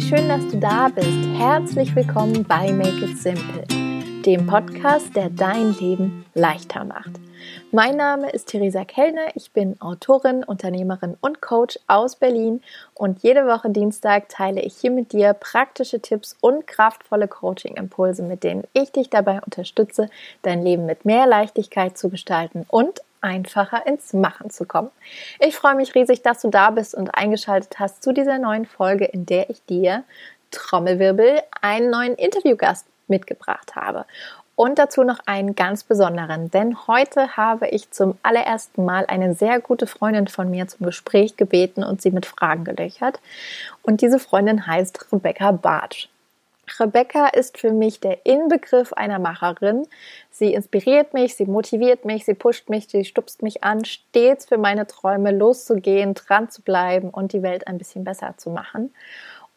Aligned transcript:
schön, 0.00 0.28
dass 0.28 0.46
du 0.48 0.56
da 0.56 0.88
bist. 0.88 1.08
Herzlich 1.36 1.94
willkommen 1.94 2.44
bei 2.44 2.72
Make 2.72 3.04
It 3.04 3.18
Simple, 3.18 3.64
dem 4.24 4.46
Podcast, 4.46 5.14
der 5.14 5.28
dein 5.28 5.74
Leben 5.74 6.24
leichter 6.32 6.84
macht. 6.84 7.10
Mein 7.70 7.96
Name 7.96 8.30
ist 8.30 8.48
Theresa 8.48 8.84
Kellner, 8.84 9.28
ich 9.34 9.50
bin 9.50 9.78
Autorin, 9.80 10.42
Unternehmerin 10.42 11.16
und 11.20 11.42
Coach 11.42 11.78
aus 11.86 12.16
Berlin 12.16 12.62
und 12.94 13.22
jede 13.22 13.46
Woche 13.46 13.68
Dienstag 13.68 14.30
teile 14.30 14.62
ich 14.62 14.76
hier 14.76 14.90
mit 14.90 15.12
dir 15.12 15.34
praktische 15.34 16.00
Tipps 16.00 16.34
und 16.40 16.66
kraftvolle 16.66 17.28
Coaching-Impulse, 17.28 18.22
mit 18.22 18.42
denen 18.42 18.64
ich 18.72 18.92
dich 18.92 19.10
dabei 19.10 19.40
unterstütze, 19.42 20.08
dein 20.42 20.62
Leben 20.62 20.86
mit 20.86 21.04
mehr 21.04 21.26
Leichtigkeit 21.26 21.98
zu 21.98 22.08
gestalten 22.08 22.64
und 22.68 23.02
einfacher 23.20 23.86
ins 23.86 24.12
Machen 24.12 24.50
zu 24.50 24.64
kommen. 24.64 24.90
Ich 25.38 25.56
freue 25.56 25.74
mich 25.74 25.94
riesig, 25.94 26.22
dass 26.22 26.40
du 26.40 26.48
da 26.48 26.70
bist 26.70 26.94
und 26.94 27.14
eingeschaltet 27.14 27.78
hast 27.78 28.02
zu 28.02 28.12
dieser 28.12 28.38
neuen 28.38 28.66
Folge, 28.66 29.04
in 29.04 29.26
der 29.26 29.50
ich 29.50 29.64
dir 29.64 30.04
Trommelwirbel 30.50 31.42
einen 31.60 31.90
neuen 31.90 32.14
Interviewgast 32.16 32.86
mitgebracht 33.08 33.76
habe. 33.76 34.04
Und 34.56 34.78
dazu 34.78 35.04
noch 35.04 35.20
einen 35.24 35.54
ganz 35.54 35.84
besonderen, 35.84 36.50
denn 36.50 36.86
heute 36.86 37.34
habe 37.34 37.68
ich 37.68 37.90
zum 37.92 38.18
allerersten 38.22 38.84
Mal 38.84 39.06
eine 39.06 39.34
sehr 39.34 39.58
gute 39.58 39.86
Freundin 39.86 40.28
von 40.28 40.50
mir 40.50 40.68
zum 40.68 40.84
Gespräch 40.84 41.38
gebeten 41.38 41.82
und 41.82 42.02
sie 42.02 42.10
mit 42.10 42.26
Fragen 42.26 42.64
gelöchert. 42.64 43.20
Und 43.80 44.02
diese 44.02 44.18
Freundin 44.18 44.66
heißt 44.66 45.12
Rebecca 45.12 45.52
Bartsch. 45.52 46.09
Rebecca 46.78 47.28
ist 47.28 47.58
für 47.58 47.72
mich 47.72 48.00
der 48.00 48.24
Inbegriff 48.24 48.92
einer 48.92 49.18
Macherin. 49.18 49.86
Sie 50.30 50.54
inspiriert 50.54 51.14
mich, 51.14 51.34
sie 51.34 51.46
motiviert 51.46 52.04
mich, 52.04 52.24
sie 52.24 52.34
pusht 52.34 52.68
mich, 52.68 52.88
sie 52.88 53.04
stupst 53.04 53.42
mich 53.42 53.64
an, 53.64 53.84
stets 53.84 54.46
für 54.46 54.58
meine 54.58 54.86
Träume 54.86 55.32
loszugehen, 55.32 56.14
dran 56.14 56.50
zu 56.50 56.62
bleiben 56.62 57.10
und 57.10 57.32
die 57.32 57.42
Welt 57.42 57.66
ein 57.66 57.78
bisschen 57.78 58.04
besser 58.04 58.34
zu 58.36 58.50
machen. 58.50 58.94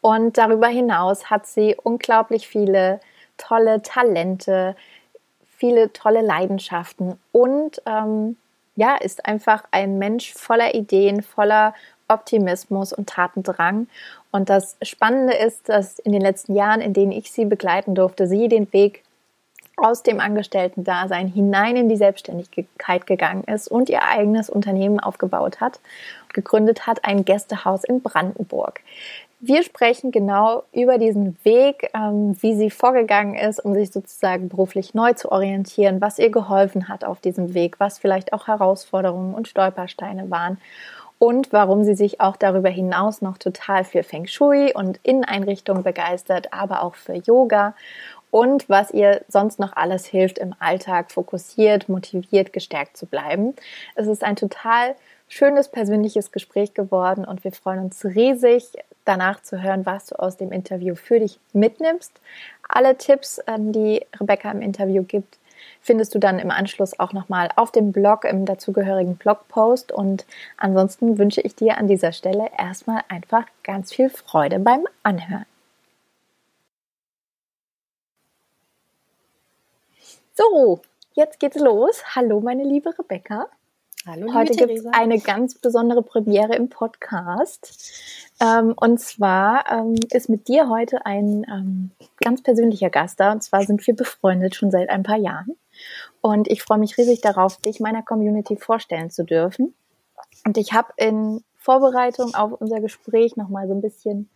Und 0.00 0.36
darüber 0.36 0.68
hinaus 0.68 1.30
hat 1.30 1.46
sie 1.46 1.76
unglaublich 1.82 2.48
viele 2.48 3.00
tolle 3.36 3.82
Talente, 3.82 4.76
viele 5.56 5.92
tolle 5.92 6.20
Leidenschaften 6.20 7.18
und 7.32 7.80
ähm, 7.86 8.36
ja, 8.76 8.96
ist 8.96 9.26
einfach 9.26 9.64
ein 9.70 9.98
Mensch 9.98 10.32
voller 10.34 10.74
Ideen, 10.74 11.22
voller 11.22 11.74
Optimismus 12.14 12.92
und 12.92 13.08
Tatendrang. 13.08 13.88
Und 14.30 14.48
das 14.48 14.76
Spannende 14.82 15.34
ist, 15.34 15.68
dass 15.68 15.98
in 15.98 16.12
den 16.12 16.22
letzten 16.22 16.54
Jahren, 16.54 16.80
in 16.80 16.92
denen 16.92 17.12
ich 17.12 17.30
sie 17.30 17.44
begleiten 17.44 17.94
durfte, 17.94 18.26
sie 18.26 18.48
den 18.48 18.72
Weg 18.72 19.04
aus 19.76 20.02
dem 20.02 20.20
Angestellten-Dasein 20.20 21.28
hinein 21.28 21.76
in 21.76 21.88
die 21.88 21.96
Selbstständigkeit 21.96 23.06
gegangen 23.06 23.44
ist 23.44 23.68
und 23.68 23.88
ihr 23.88 24.02
eigenes 24.02 24.48
Unternehmen 24.48 25.00
aufgebaut 25.00 25.60
hat, 25.60 25.80
gegründet 26.32 26.86
hat, 26.86 27.04
ein 27.04 27.24
Gästehaus 27.24 27.84
in 27.84 28.00
Brandenburg. 28.00 28.80
Wir 29.46 29.62
sprechen 29.62 30.10
genau 30.10 30.62
über 30.72 30.96
diesen 30.96 31.36
Weg, 31.44 31.90
ähm, 31.94 32.34
wie 32.40 32.54
sie 32.54 32.70
vorgegangen 32.70 33.34
ist, 33.34 33.62
um 33.62 33.74
sich 33.74 33.92
sozusagen 33.92 34.48
beruflich 34.48 34.94
neu 34.94 35.12
zu 35.12 35.30
orientieren, 35.30 36.00
was 36.00 36.18
ihr 36.18 36.30
geholfen 36.30 36.88
hat 36.88 37.04
auf 37.04 37.20
diesem 37.20 37.52
Weg, 37.52 37.78
was 37.78 37.98
vielleicht 37.98 38.32
auch 38.32 38.46
Herausforderungen 38.46 39.34
und 39.34 39.48
Stolpersteine 39.48 40.30
waren 40.30 40.58
und 41.18 41.52
warum 41.52 41.84
sie 41.84 41.94
sich 41.94 42.20
auch 42.20 42.36
darüber 42.36 42.68
hinaus 42.68 43.22
noch 43.22 43.38
total 43.38 43.84
für 43.84 44.02
Feng 44.02 44.26
Shui 44.26 44.72
und 44.74 45.00
Inneneinrichtungen 45.02 45.82
begeistert, 45.82 46.52
aber 46.52 46.82
auch 46.82 46.94
für 46.94 47.14
Yoga 47.14 47.74
und 48.34 48.68
was 48.68 48.90
ihr 48.90 49.24
sonst 49.28 49.60
noch 49.60 49.76
alles 49.76 50.06
hilft, 50.06 50.38
im 50.38 50.56
Alltag 50.58 51.12
fokussiert, 51.12 51.88
motiviert, 51.88 52.52
gestärkt 52.52 52.96
zu 52.96 53.06
bleiben. 53.06 53.54
Es 53.94 54.08
ist 54.08 54.24
ein 54.24 54.34
total 54.34 54.96
schönes 55.28 55.68
persönliches 55.68 56.32
Gespräch 56.32 56.74
geworden 56.74 57.24
und 57.24 57.44
wir 57.44 57.52
freuen 57.52 57.84
uns 57.84 58.04
riesig, 58.04 58.72
danach 59.04 59.40
zu 59.40 59.62
hören, 59.62 59.86
was 59.86 60.06
du 60.06 60.18
aus 60.18 60.36
dem 60.36 60.50
Interview 60.50 60.96
für 60.96 61.20
dich 61.20 61.38
mitnimmst. 61.52 62.12
Alle 62.68 62.96
Tipps, 62.96 63.40
ähm, 63.46 63.70
die 63.70 64.04
Rebecca 64.18 64.50
im 64.50 64.62
Interview 64.62 65.04
gibt, 65.04 65.38
findest 65.80 66.14
du 66.14 66.18
dann 66.18 66.38
im 66.38 66.50
Anschluss 66.50 66.98
auch 66.98 67.12
nochmal 67.12 67.50
auf 67.56 67.72
dem 67.72 67.92
Blog 67.92 68.24
im 68.24 68.44
dazugehörigen 68.46 69.16
Blogpost. 69.16 69.92
Und 69.92 70.26
ansonsten 70.56 71.18
wünsche 71.18 71.40
ich 71.40 71.54
dir 71.54 71.78
an 71.78 71.86
dieser 71.88 72.12
Stelle 72.12 72.50
erstmal 72.58 73.02
einfach 73.08 73.46
ganz 73.62 73.92
viel 73.92 74.10
Freude 74.10 74.58
beim 74.58 74.86
Anhören. 75.02 75.46
So, 80.34 80.80
jetzt 81.14 81.38
geht's 81.38 81.58
los. 81.58 82.02
Hallo, 82.16 82.40
meine 82.40 82.64
liebe 82.64 82.96
Rebecca. 82.98 83.46
Hallo, 84.06 84.34
Heute 84.34 84.52
gibt 84.52 84.70
es 84.70 84.84
eine 84.84 85.18
ganz 85.18 85.54
besondere 85.54 86.02
Premiere 86.02 86.54
im 86.56 86.68
Podcast. 86.68 87.72
Ähm, 88.38 88.74
und 88.76 89.00
zwar 89.00 89.64
ähm, 89.72 89.94
ist 90.12 90.28
mit 90.28 90.46
dir 90.46 90.68
heute 90.68 91.06
ein 91.06 91.46
ähm, 91.48 91.90
ganz 92.22 92.42
persönlicher 92.42 92.90
Gast 92.90 93.18
da. 93.18 93.32
Und 93.32 93.42
zwar 93.42 93.62
sind 93.62 93.86
wir 93.86 93.96
befreundet 93.96 94.56
schon 94.56 94.70
seit 94.70 94.90
ein 94.90 95.04
paar 95.04 95.16
Jahren. 95.16 95.56
Und 96.20 96.48
ich 96.48 96.62
freue 96.62 96.78
mich 96.78 96.98
riesig 96.98 97.22
darauf, 97.22 97.56
dich 97.56 97.80
meiner 97.80 98.02
Community 98.02 98.56
vorstellen 98.56 99.10
zu 99.10 99.24
dürfen. 99.24 99.72
Und 100.44 100.58
ich 100.58 100.74
habe 100.74 100.92
in 100.98 101.42
Vorbereitung 101.56 102.34
auf 102.34 102.52
unser 102.60 102.82
Gespräch 102.82 103.36
nochmal 103.36 103.68
so 103.68 103.74
ein 103.74 103.80
bisschen 103.80 104.28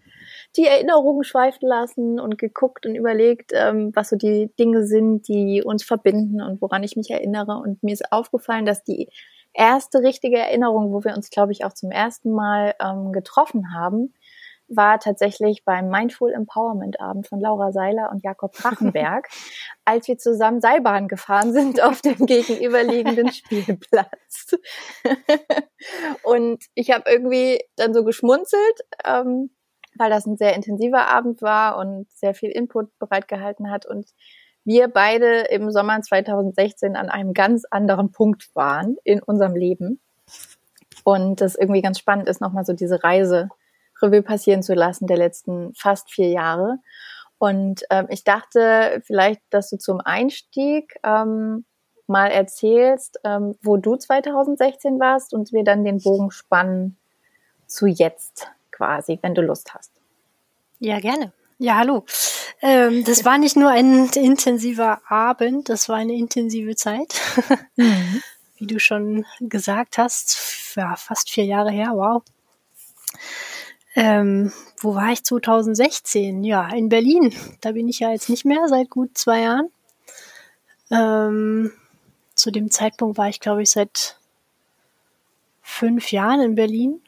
die 0.57 0.65
Erinnerungen 0.65 1.25
schweifen 1.25 1.69
lassen 1.69 2.19
und 2.19 2.39
geguckt 2.39 2.87
und 2.87 2.95
überlegt, 2.95 3.53
ähm, 3.55 3.91
was 3.95 4.09
so 4.09 4.17
die 4.17 4.51
Dinge 4.59 4.87
sind, 4.87 5.29
die 5.29 5.63
uns 5.63 5.85
verbinden 5.85 6.41
und 6.41 6.63
woran 6.63 6.83
ich 6.83 6.97
mich 6.97 7.11
erinnere. 7.11 7.59
Und 7.59 7.83
mir 7.83 7.93
ist 7.93 8.11
aufgefallen, 8.13 8.65
dass 8.65 8.83
die 8.83 9.11
erste 9.53 9.99
richtige 10.03 10.39
Erinnerung, 10.39 10.93
wo 10.93 11.05
wir 11.05 11.15
uns, 11.15 11.31
glaube 11.31 11.53
ich, 11.53 11.65
auch 11.65 11.73
zum 11.73 11.91
ersten 11.91 12.33
Mal 12.33 12.75
ähm, 12.81 13.13
getroffen 13.13 13.75
haben, 13.75 14.15
war 14.69 15.01
tatsächlich 15.01 15.65
beim 15.65 15.89
Mindful 15.89 16.33
Empowerment 16.33 17.01
Abend 17.01 17.27
von 17.27 17.41
Laura 17.41 17.73
Seiler 17.73 18.11
und 18.13 18.23
Jakob 18.23 18.53
Drachenberg, 18.53 19.29
als 19.85 20.07
wir 20.09 20.19
zusammen 20.19 20.61
Seilbahn 20.61 21.09
gefahren 21.09 21.53
sind 21.53 21.81
auf 21.83 22.03
dem 22.03 22.27
gegenüberliegenden 22.27 23.33
Spielplatz. 23.33 24.57
und 26.23 26.65
ich 26.75 26.91
habe 26.91 27.11
irgendwie 27.11 27.61
dann 27.77 27.95
so 27.95 28.05
geschmunzelt, 28.05 28.81
ähm, 29.05 29.51
weil 29.97 30.11
das 30.11 30.27
ein 30.27 30.37
sehr 30.37 30.55
intensiver 30.55 31.09
Abend 31.09 31.43
war 31.43 31.79
und 31.79 32.11
sehr 32.13 32.35
viel 32.35 32.51
Input 32.51 32.97
bereitgehalten 32.99 33.71
hat 33.71 33.87
und 33.87 34.07
wir 34.69 34.89
beide 34.89 35.47
im 35.49 35.71
Sommer 35.71 36.03
2016 36.03 36.95
an 36.95 37.09
einem 37.09 37.33
ganz 37.33 37.65
anderen 37.71 38.13
Punkt 38.13 38.55
waren 38.55 38.99
in 39.03 39.23
unserem 39.23 39.57
Leben. 39.57 39.99
Und 41.05 41.41
das 41.41 41.55
irgendwie 41.55 41.81
ganz 41.81 41.99
spannend 41.99 42.29
ist, 42.29 42.43
nochmal 42.43 42.67
so 42.67 42.75
diese 42.75 43.03
Reise 43.03 43.49
Revue 44.03 44.21
passieren 44.21 44.63
zu 44.63 44.75
lassen 44.75 45.07
der 45.07 45.17
letzten 45.17 45.73
fast 45.75 46.13
vier 46.13 46.29
Jahre. 46.29 46.81
Und 47.39 47.85
ähm, 47.89 48.09
ich 48.11 48.25
dachte 48.25 49.03
vielleicht, 49.07 49.41
dass 49.49 49.71
du 49.71 49.79
zum 49.79 50.03
Einstieg 50.03 51.01
ähm, 51.03 51.65
mal 52.07 52.27
erzählst, 52.27 53.21
ähm, 53.25 53.57
wo 53.63 53.79
du 53.79 53.97
2016 53.97 55.01
warst 55.01 55.33
und 55.33 55.51
wir 55.55 55.65
dann 55.65 55.83
den 55.83 55.99
Bogen 56.03 56.31
spannen 56.31 56.99
zu 57.67 57.87
jetzt 57.87 58.51
quasi, 58.71 59.19
wenn 59.23 59.35
du 59.35 59.41
Lust 59.41 59.73
hast. 59.73 59.93
Ja, 60.79 61.01
gerne. 61.01 61.33
Ja, 61.61 61.77
hallo. 61.79 62.05
Ähm, 62.63 63.03
das 63.03 63.25
war 63.25 63.37
nicht 63.37 63.57
nur 63.57 63.71
ein 63.71 64.09
intensiver 64.11 65.01
Abend, 65.11 65.69
das 65.69 65.89
war 65.89 65.97
eine 65.97 66.15
intensive 66.15 66.77
Zeit. 66.77 67.15
Mhm. 67.77 68.23
Wie 68.57 68.67
du 68.67 68.81
schon 68.81 69.25
gesagt 69.39 69.99
hast, 69.99 70.75
ja, 70.75 70.97
fast 70.97 71.31
vier 71.31 71.45
Jahre 71.45 71.71
her, 71.71 71.93
wow. 71.95 72.25
Ähm, 73.95 74.53
wo 74.81 74.97
war 74.97 75.13
ich 75.13 75.23
2016? 75.23 76.43
Ja, 76.43 76.69
in 76.71 76.89
Berlin. 76.89 77.33
Da 77.61 77.71
bin 77.71 77.89
ich 77.89 78.01
ja 78.01 78.11
jetzt 78.11 78.29
nicht 78.29 78.45
mehr 78.45 78.67
seit 78.67 78.91
gut 78.91 79.17
zwei 79.17 79.43
Jahren. 79.43 79.71
Ähm, 80.91 81.73
zu 82.35 82.51
dem 82.51 82.73
Zeitpunkt 82.73 83.17
war 83.17 83.29
ich, 83.29 83.39
glaube 83.39 83.63
ich, 83.63 83.71
seit 83.71 84.19
fünf 85.63 86.11
Jahren 86.11 86.41
in 86.41 86.55
Berlin. 86.57 87.01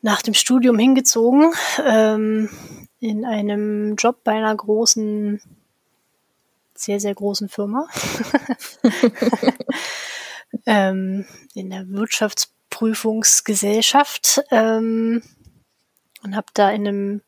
Nach 0.00 0.22
dem 0.22 0.32
Studium 0.32 0.78
hingezogen, 0.78 1.52
ähm, 1.84 2.48
in 3.02 3.24
einem 3.24 3.96
Job 3.96 4.22
bei 4.22 4.32
einer 4.32 4.54
großen, 4.54 5.40
sehr, 6.72 7.00
sehr 7.00 7.16
großen 7.16 7.48
Firma. 7.48 7.88
ähm, 10.66 11.26
in 11.54 11.70
der 11.70 11.88
Wirtschaftsprüfungsgesellschaft. 11.88 14.42
Ähm, 14.52 15.24
und 16.22 16.36
habe 16.36 16.46
da 16.54 16.70
in 16.70 16.86
einem 16.86 17.22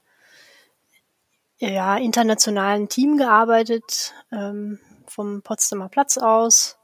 ja, 1.59 1.97
internationalen 1.97 2.89
Team 2.89 3.19
gearbeitet, 3.19 4.15
ähm, 4.31 4.79
vom 5.09 5.43
Potsdamer 5.43 5.89
Platz 5.89 6.19
aus 6.19 6.79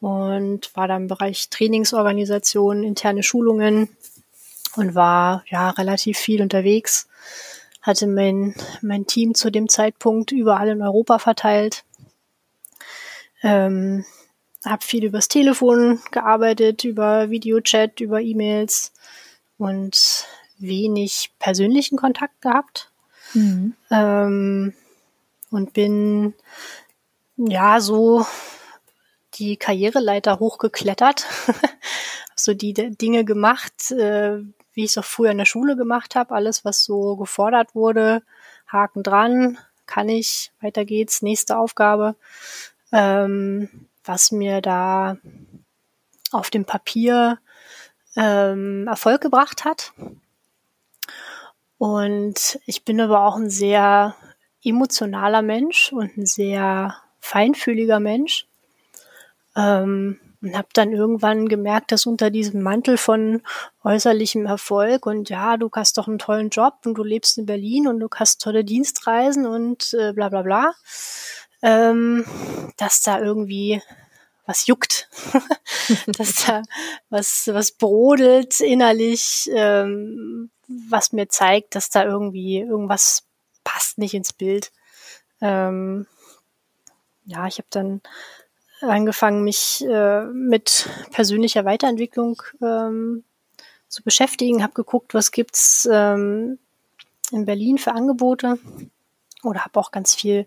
und 0.00 0.74
war 0.74 0.88
da 0.88 0.96
im 0.96 1.06
Bereich 1.06 1.50
Trainingsorganisation, 1.50 2.82
interne 2.82 3.22
Schulungen 3.22 3.94
und 4.76 4.94
war 4.94 5.44
ja 5.48 5.68
relativ 5.68 6.16
viel 6.16 6.40
unterwegs. 6.40 7.09
Hatte 7.82 8.06
mein, 8.06 8.54
mein 8.82 9.06
Team 9.06 9.34
zu 9.34 9.50
dem 9.50 9.68
Zeitpunkt 9.68 10.32
überall 10.32 10.68
in 10.68 10.82
Europa 10.82 11.18
verteilt. 11.18 11.84
Ähm, 13.42 14.04
habe 14.64 14.84
viel 14.84 15.04
übers 15.04 15.28
Telefon 15.28 16.00
gearbeitet, 16.10 16.84
über 16.84 17.30
Videochat, 17.30 18.00
über 18.00 18.20
E-Mails 18.20 18.92
und 19.56 20.26
wenig 20.58 21.30
persönlichen 21.38 21.96
Kontakt 21.96 22.42
gehabt 22.42 22.90
mhm. 23.32 23.74
ähm, 23.90 24.74
und 25.50 25.72
bin 25.72 26.34
ja 27.36 27.80
so 27.80 28.26
die 29.34 29.56
Karriereleiter 29.56 30.38
hochgeklettert, 30.38 31.26
so 32.36 32.52
die 32.52 32.74
Dinge 32.74 33.24
gemacht, 33.24 33.90
äh, 33.92 34.40
wie 34.72 34.84
ich 34.84 34.90
es 34.90 34.98
auch 34.98 35.04
früher 35.04 35.30
in 35.30 35.38
der 35.38 35.44
Schule 35.44 35.76
gemacht 35.76 36.14
habe, 36.14 36.34
alles 36.34 36.64
was 36.64 36.84
so 36.84 37.16
gefordert 37.16 37.74
wurde, 37.74 38.22
Haken 38.68 39.02
dran, 39.02 39.58
kann 39.86 40.08
ich, 40.08 40.52
weiter 40.60 40.84
geht's, 40.84 41.22
nächste 41.22 41.56
Aufgabe. 41.56 42.14
Ähm, 42.92 43.68
was 44.04 44.32
mir 44.32 44.60
da 44.60 45.18
auf 46.32 46.50
dem 46.50 46.64
Papier 46.64 47.38
ähm, 48.16 48.86
Erfolg 48.88 49.20
gebracht 49.20 49.64
hat. 49.64 49.92
Und 51.78 52.58
ich 52.66 52.84
bin 52.84 53.00
aber 53.00 53.24
auch 53.24 53.36
ein 53.36 53.50
sehr 53.50 54.14
emotionaler 54.62 55.42
Mensch 55.42 55.92
und 55.92 56.16
ein 56.16 56.26
sehr 56.26 56.96
feinfühliger 57.20 58.00
Mensch. 58.00 58.46
Ähm, 59.56 60.20
und 60.42 60.56
habe 60.56 60.68
dann 60.72 60.92
irgendwann 60.92 61.48
gemerkt, 61.48 61.92
dass 61.92 62.06
unter 62.06 62.30
diesem 62.30 62.62
Mantel 62.62 62.96
von 62.96 63.42
äußerlichem 63.84 64.46
Erfolg 64.46 65.06
und 65.06 65.28
ja, 65.28 65.56
du 65.56 65.68
hast 65.72 65.98
doch 65.98 66.08
einen 66.08 66.18
tollen 66.18 66.50
Job 66.50 66.74
und 66.84 66.94
du 66.94 67.04
lebst 67.04 67.38
in 67.38 67.46
Berlin 67.46 67.86
und 67.86 68.00
du 68.00 68.08
hast 68.14 68.40
tolle 68.40 68.64
Dienstreisen 68.64 69.46
und 69.46 69.94
äh, 69.94 70.12
bla 70.12 70.28
bla 70.28 70.42
bla, 70.42 70.72
ähm, 71.62 72.24
dass 72.76 73.02
da 73.02 73.20
irgendwie 73.20 73.82
was 74.46 74.66
juckt, 74.66 75.08
dass 76.06 76.46
da 76.46 76.62
was, 77.08 77.48
was 77.52 77.72
brodelt 77.72 78.60
innerlich, 78.60 79.48
ähm, 79.54 80.50
was 80.66 81.12
mir 81.12 81.28
zeigt, 81.28 81.74
dass 81.74 81.90
da 81.90 82.04
irgendwie 82.04 82.60
irgendwas 82.60 83.24
passt 83.62 83.98
nicht 83.98 84.14
ins 84.14 84.32
Bild. 84.32 84.72
Ähm, 85.40 86.06
ja, 87.24 87.46
ich 87.46 87.58
habe 87.58 87.68
dann 87.70 88.00
angefangen, 88.80 89.44
mich 89.44 89.84
äh, 89.86 90.24
mit 90.24 90.88
persönlicher 91.12 91.64
Weiterentwicklung 91.64 92.42
ähm, 92.62 93.24
zu 93.88 94.02
beschäftigen, 94.02 94.62
habe 94.62 94.72
geguckt, 94.72 95.14
was 95.14 95.32
gibt's 95.32 95.88
ähm, 95.90 96.58
in 97.32 97.44
Berlin 97.44 97.78
für 97.78 97.92
Angebote 97.92 98.58
oder 99.42 99.64
habe 99.64 99.78
auch 99.80 99.90
ganz 99.90 100.14
viel 100.14 100.46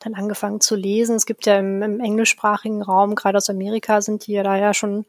dann 0.00 0.14
angefangen 0.14 0.60
zu 0.60 0.76
lesen. 0.76 1.16
Es 1.16 1.26
gibt 1.26 1.46
ja 1.46 1.58
im, 1.58 1.82
im, 1.82 2.00
englischsprachigen 2.00 2.82
Raum, 2.82 3.14
gerade 3.14 3.38
aus 3.38 3.50
Amerika, 3.50 4.00
sind 4.00 4.26
die 4.26 4.32
ja 4.32 4.42
da 4.42 4.56
ja 4.56 4.74
schon 4.74 5.06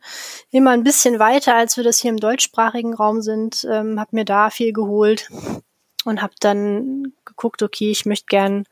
immer 0.51 0.71
ein 0.71 0.83
bisschen 0.83 1.19
weiter, 1.19 1.56
als 1.56 1.78
wir 1.78 1.83
das 1.83 2.00
hier 2.00 2.12
im 2.12 2.18
deutschsprachigen 2.18 2.94
Raum 2.94 3.21
sind. 3.21 3.68
Ähm, 3.69 4.00
habe 4.00 4.16
mir 4.16 4.25
da 4.25 4.50
viel 4.50 4.74
geholt 4.74 5.30
und 6.06 6.21
habe 6.21 6.33
dann 6.39 7.13
geguckt, 7.25 7.62
okay, 7.62 7.92
ich 7.92 8.06
möchte 8.06 8.28
gern 8.28 8.66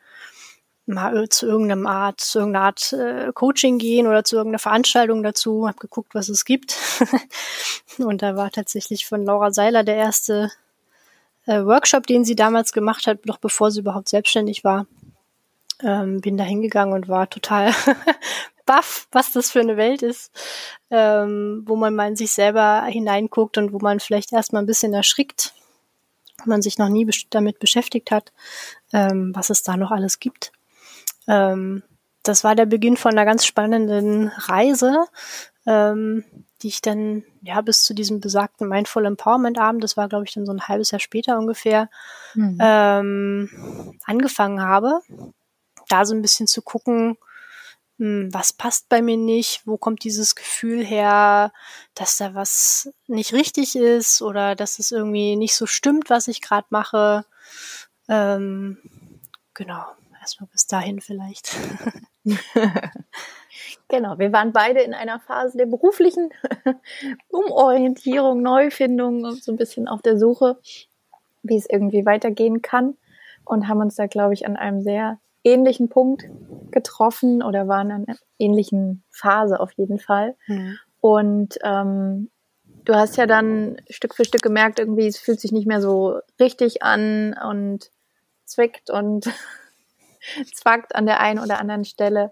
mal 0.85 1.29
zu 1.29 1.45
irgendeinem 1.47 1.87
Art, 1.87 2.19
zu 2.19 2.39
irgendeiner 2.39 2.65
Art 2.65 2.93
äh, 2.93 3.31
Coaching 3.33 3.77
gehen 3.77 4.07
oder 4.07 4.23
zu 4.23 4.35
irgendeiner 4.35 4.59
Veranstaltung 4.59 5.23
dazu, 5.23 5.67
habe 5.67 5.77
geguckt, 5.77 6.13
was 6.13 6.29
es 6.29 6.45
gibt. 6.45 6.77
und 7.97 8.21
da 8.21 8.35
war 8.35 8.51
tatsächlich 8.51 9.05
von 9.05 9.23
Laura 9.23 9.51
Seiler 9.51 9.83
der 9.83 9.95
erste 9.95 10.51
äh, 11.45 11.63
Workshop, 11.63 12.07
den 12.07 12.25
sie 12.25 12.35
damals 12.35 12.73
gemacht 12.73 13.07
hat, 13.07 13.25
noch 13.25 13.37
bevor 13.37 13.71
sie 13.71 13.79
überhaupt 13.79 14.09
selbstständig 14.09 14.63
war. 14.63 14.85
Ähm, 15.81 16.21
bin 16.21 16.37
da 16.37 16.43
hingegangen 16.43 16.93
und 16.93 17.07
war 17.07 17.29
total 17.29 17.73
baff, 18.65 19.07
was 19.11 19.31
das 19.31 19.51
für 19.51 19.59
eine 19.59 19.77
Welt 19.77 20.01
ist, 20.01 20.31
ähm, 20.89 21.63
wo 21.65 21.75
man 21.75 21.95
mal 21.95 22.07
in 22.07 22.15
sich 22.15 22.31
selber 22.31 22.83
hineinguckt 22.85 23.57
und 23.57 23.73
wo 23.73 23.79
man 23.79 23.99
vielleicht 23.99 24.31
erstmal 24.31 24.63
ein 24.63 24.67
bisschen 24.67 24.93
erschrickt, 24.93 25.53
wenn 26.39 26.49
man 26.49 26.61
sich 26.61 26.77
noch 26.77 26.89
nie 26.89 27.09
damit 27.29 27.59
beschäftigt 27.59 28.11
hat, 28.11 28.31
ähm, 28.93 29.31
was 29.35 29.49
es 29.49 29.63
da 29.63 29.75
noch 29.75 29.91
alles 29.91 30.19
gibt. 30.19 30.51
Ähm, 31.27 31.83
das 32.23 32.43
war 32.43 32.55
der 32.55 32.65
Beginn 32.65 32.97
von 32.97 33.11
einer 33.11 33.25
ganz 33.25 33.45
spannenden 33.45 34.29
Reise, 34.29 35.05
ähm, 35.65 36.23
die 36.61 36.69
ich 36.69 36.81
dann 36.81 37.23
ja 37.41 37.61
bis 37.61 37.83
zu 37.83 37.93
diesem 37.93 38.21
besagten 38.21 38.69
Mindful 38.69 39.05
Empowerment 39.05 39.57
Abend, 39.59 39.83
das 39.83 39.97
war 39.97 40.07
glaube 40.07 40.25
ich 40.25 40.33
dann 40.33 40.45
so 40.45 40.53
ein 40.53 40.67
halbes 40.67 40.91
Jahr 40.91 40.99
später 40.99 41.37
ungefähr, 41.37 41.89
mhm. 42.33 42.57
ähm, 42.61 43.99
angefangen 44.05 44.61
habe, 44.61 45.01
da 45.89 46.05
so 46.05 46.15
ein 46.15 46.21
bisschen 46.21 46.47
zu 46.47 46.61
gucken, 46.61 47.17
hm, 47.99 48.33
was 48.33 48.53
passt 48.53 48.89
bei 48.89 49.01
mir 49.01 49.17
nicht, 49.17 49.61
wo 49.65 49.77
kommt 49.77 50.03
dieses 50.03 50.35
Gefühl 50.35 50.83
her, 50.83 51.51
dass 51.93 52.17
da 52.17 52.33
was 52.33 52.91
nicht 53.07 53.33
richtig 53.33 53.75
ist 53.75 54.21
oder 54.21 54.55
dass 54.55 54.79
es 54.79 54.91
irgendwie 54.91 55.35
nicht 55.35 55.55
so 55.55 55.67
stimmt, 55.67 56.09
was 56.09 56.27
ich 56.27 56.41
gerade 56.41 56.67
mache. 56.69 57.25
Ähm, 58.07 58.77
genau, 59.53 59.85
erstmal 60.23 60.49
bis 60.51 60.67
dahin 60.67 61.01
vielleicht. 61.01 61.55
Genau, 63.89 64.17
wir 64.17 64.33
waren 64.33 64.53
beide 64.53 64.81
in 64.81 64.95
einer 64.95 65.19
Phase 65.19 65.57
der 65.57 65.67
beruflichen 65.67 66.31
Umorientierung, 67.29 68.41
Neufindung 68.41 69.23
und 69.23 69.43
so 69.43 69.51
ein 69.51 69.57
bisschen 69.57 69.87
auf 69.87 70.01
der 70.01 70.17
Suche, 70.17 70.57
wie 71.43 71.57
es 71.57 71.69
irgendwie 71.69 72.05
weitergehen 72.05 72.63
kann 72.63 72.97
und 73.45 73.67
haben 73.67 73.81
uns 73.81 73.95
da, 73.95 74.07
glaube 74.07 74.33
ich, 74.33 74.47
an 74.47 74.55
einem 74.55 74.81
sehr 74.81 75.19
ähnlichen 75.43 75.89
Punkt 75.89 76.23
getroffen 76.71 77.43
oder 77.43 77.67
waren 77.67 77.91
in 77.91 78.07
einer 78.07 78.17
ähnlichen 78.39 79.03
Phase 79.11 79.59
auf 79.59 79.73
jeden 79.73 79.99
Fall. 79.99 80.35
Mhm. 80.47 80.79
Und 81.01 81.59
ähm, 81.63 82.31
du 82.85 82.95
hast 82.95 83.17
ja 83.17 83.27
dann 83.27 83.79
Stück 83.89 84.15
für 84.15 84.25
Stück 84.25 84.41
gemerkt, 84.41 84.79
irgendwie 84.79 85.05
es 85.05 85.19
fühlt 85.19 85.39
sich 85.39 85.51
nicht 85.51 85.67
mehr 85.67 85.81
so 85.81 86.19
richtig 86.39 86.81
an 86.81 87.35
und 87.47 87.91
zwickt 88.45 88.89
und 88.89 89.25
zwackt 90.53 90.95
an 90.95 91.05
der 91.05 91.19
einen 91.19 91.39
oder 91.39 91.59
anderen 91.59 91.85
Stelle. 91.85 92.31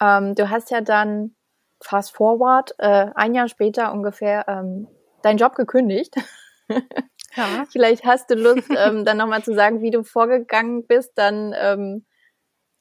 Ähm, 0.00 0.34
du 0.34 0.50
hast 0.50 0.70
ja 0.70 0.80
dann 0.80 1.34
fast 1.80 2.14
forward, 2.14 2.74
äh, 2.78 3.06
ein 3.14 3.34
Jahr 3.34 3.48
später 3.48 3.92
ungefähr, 3.92 4.46
ähm, 4.48 4.88
deinen 5.22 5.38
Job 5.38 5.54
gekündigt. 5.54 6.14
ja. 7.36 7.64
Vielleicht 7.70 8.04
hast 8.04 8.30
du 8.30 8.34
Lust, 8.34 8.70
ähm, 8.76 9.04
dann 9.04 9.16
nochmal 9.16 9.42
zu 9.42 9.54
sagen, 9.54 9.82
wie 9.82 9.90
du 9.90 10.02
vorgegangen 10.02 10.86
bist, 10.86 11.12
dann 11.16 11.54
ähm, 11.58 12.04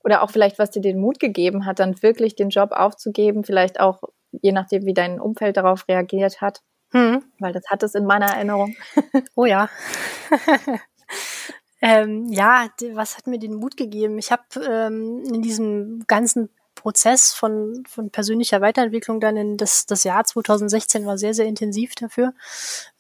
oder 0.04 0.22
auch 0.22 0.32
vielleicht, 0.32 0.60
was 0.60 0.70
dir 0.70 0.82
den 0.82 1.00
Mut 1.00 1.20
gegeben 1.20 1.66
hat, 1.66 1.80
dann 1.80 2.02
wirklich 2.02 2.36
den 2.36 2.50
Job 2.50 2.74
aufzugeben, 2.74 3.46
vielleicht 3.46 3.80
auch 3.80 4.02
je 4.42 4.52
nachdem, 4.52 4.86
wie 4.86 4.94
dein 4.94 5.20
Umfeld 5.20 5.58
darauf 5.58 5.88
reagiert 5.88 6.42
hat. 6.42 6.62
Hm. 6.92 7.24
Weil 7.40 7.54
das 7.54 7.64
hat 7.70 7.84
es 7.84 7.96
in 7.96 8.06
meiner 8.06 8.28
Erinnerung. 8.28 8.76
oh 9.36 9.46
ja. 9.46 9.70
ähm, 11.86 12.28
ja, 12.30 12.70
was 12.94 13.18
hat 13.18 13.28
mir 13.28 13.40
den 13.40 13.56
Mut 13.56 13.76
gegeben? 13.76 14.18
Ich 14.18 14.32
habe 14.32 14.44
ähm, 14.66 15.22
in 15.26 15.42
diesem 15.42 16.06
ganzen 16.08 16.50
Prozess 16.76 17.34
von, 17.34 17.84
von 17.90 18.10
persönlicher 18.10 18.62
Weiterentwicklung 18.62 19.20
dann 19.20 19.36
in 19.36 19.58
das, 19.58 19.86
das 19.86 20.06
Jahr 20.06 20.24
2016 20.24 21.06
war 21.06 21.18
sehr, 21.18 21.34
sehr 21.34 21.46
intensiv 21.46 21.94
dafür. 21.96 22.34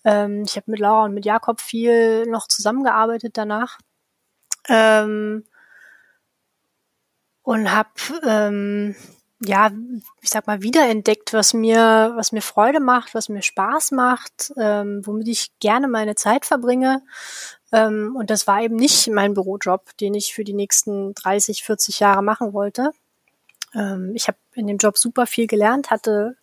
Ähm, 0.03 0.43
ich 0.45 0.57
habe 0.57 0.69
mit 0.69 0.81
Laura 0.81 1.05
und 1.05 1.13
mit 1.13 1.23
Jakob 1.23 1.61
viel 1.61 2.25
noch 2.25 2.49
zusammengearbeitet 2.49 3.37
danach. 3.37 3.79
Ähm, 4.67 5.45
und 7.41 7.71
habe 7.71 7.89
ähm, 8.25 8.95
ja, 9.45 9.71
ich 10.21 10.29
sag 10.29 10.47
mal, 10.47 10.61
wiederentdeckt, 10.61 11.33
was 11.33 11.53
mir, 11.53 12.13
was 12.15 12.31
mir 12.31 12.41
Freude 12.41 12.79
macht, 12.79 13.13
was 13.13 13.29
mir 13.29 13.41
Spaß 13.41 13.91
macht, 13.91 14.53
ähm, 14.57 15.01
womit 15.05 15.27
ich 15.27 15.57
gerne 15.59 15.87
meine 15.87 16.15
Zeit 16.15 16.45
verbringe. 16.45 17.01
Ähm, 17.74 18.15
und 18.15 18.30
das 18.30 18.48
war 18.48 18.62
eben 18.62 18.77
nicht 18.77 19.10
mein 19.10 19.34
Bürojob, 19.34 19.98
den 19.98 20.13
ich 20.13 20.34
für 20.34 20.46
die 20.46 20.53
nächsten 20.53 21.13
30, 21.15 21.63
40 21.63 22.00
Jahre 22.00 22.24
machen 22.24 22.53
wollte, 22.53 22.92
ähm, 23.75 24.12
ich 24.15 24.27
habe 24.27 24.38
in 24.53 24.68
dem 24.68 24.77
Job 24.77 24.98
super 24.98 25.25
viel 25.25 25.48
gelernt, 25.48 25.92
hatte 25.92 26.38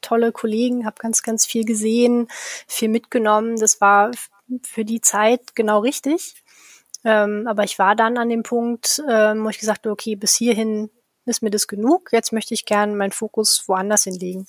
tolle 0.00 0.32
Kollegen, 0.32 0.86
habe 0.86 0.96
ganz, 0.98 1.22
ganz 1.22 1.46
viel 1.46 1.64
gesehen, 1.64 2.28
viel 2.66 2.88
mitgenommen. 2.88 3.56
Das 3.56 3.80
war 3.80 4.10
für 4.62 4.84
die 4.84 5.00
Zeit 5.00 5.54
genau 5.56 5.80
richtig. 5.80 6.34
Ähm, 7.04 7.46
aber 7.46 7.64
ich 7.64 7.78
war 7.78 7.96
dann 7.96 8.18
an 8.18 8.28
dem 8.28 8.42
Punkt, 8.42 9.02
ähm, 9.08 9.44
wo 9.44 9.48
ich 9.48 9.58
gesagt 9.58 9.80
habe, 9.84 9.92
okay, 9.92 10.16
bis 10.16 10.34
hierhin 10.36 10.90
ist 11.24 11.42
mir 11.42 11.50
das 11.50 11.66
genug. 11.66 12.10
Jetzt 12.12 12.32
möchte 12.32 12.54
ich 12.54 12.66
gerne 12.66 12.94
meinen 12.94 13.12
Fokus 13.12 13.64
woanders 13.66 14.04
hinlegen. 14.04 14.46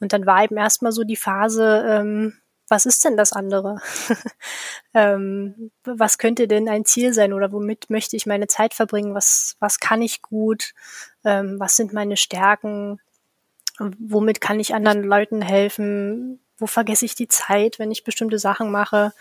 Und 0.00 0.12
dann 0.12 0.26
war 0.26 0.44
eben 0.44 0.56
erstmal 0.56 0.92
so 0.92 1.02
die 1.02 1.16
Phase, 1.16 1.84
ähm, 1.88 2.34
was 2.72 2.86
ist 2.86 3.04
denn 3.04 3.18
das 3.18 3.34
andere? 3.34 3.82
ähm, 4.94 5.70
was 5.84 6.16
könnte 6.16 6.48
denn 6.48 6.70
ein 6.70 6.86
Ziel 6.86 7.12
sein 7.12 7.34
oder 7.34 7.52
womit 7.52 7.90
möchte 7.90 8.16
ich 8.16 8.24
meine 8.24 8.46
Zeit 8.46 8.72
verbringen? 8.72 9.14
Was, 9.14 9.56
was 9.60 9.78
kann 9.78 10.00
ich 10.00 10.22
gut? 10.22 10.72
Ähm, 11.22 11.60
was 11.60 11.76
sind 11.76 11.92
meine 11.92 12.16
Stärken? 12.16 12.98
Womit 13.78 14.40
kann 14.40 14.58
ich 14.58 14.74
anderen 14.74 15.02
Leuten 15.02 15.42
helfen? 15.42 16.40
Wo 16.56 16.66
vergesse 16.66 17.04
ich 17.04 17.14
die 17.14 17.28
Zeit, 17.28 17.78
wenn 17.78 17.90
ich 17.90 18.04
bestimmte 18.04 18.38
Sachen 18.38 18.70
mache? 18.70 19.12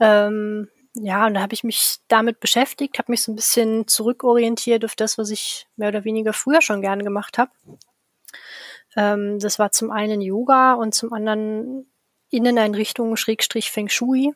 Ähm, 0.00 0.70
ja, 0.94 1.26
und 1.26 1.34
da 1.34 1.42
habe 1.42 1.52
ich 1.52 1.64
mich 1.64 1.98
damit 2.08 2.40
beschäftigt, 2.40 2.98
habe 2.98 3.12
mich 3.12 3.22
so 3.22 3.32
ein 3.32 3.36
bisschen 3.36 3.86
zurückorientiert 3.86 4.82
auf 4.86 4.96
das, 4.96 5.18
was 5.18 5.28
ich 5.28 5.66
mehr 5.76 5.90
oder 5.90 6.04
weniger 6.04 6.32
früher 6.32 6.62
schon 6.62 6.80
gerne 6.80 7.04
gemacht 7.04 7.36
habe. 7.36 7.50
Ähm, 8.96 9.38
das 9.40 9.58
war 9.58 9.72
zum 9.72 9.90
einen 9.90 10.22
Yoga 10.22 10.72
und 10.72 10.94
zum 10.94 11.12
anderen 11.12 11.84
Inneneinrichtungen 12.30 13.16
Schrägstrich 13.16 13.70
Feng 13.70 13.88
Shui. 13.88 14.32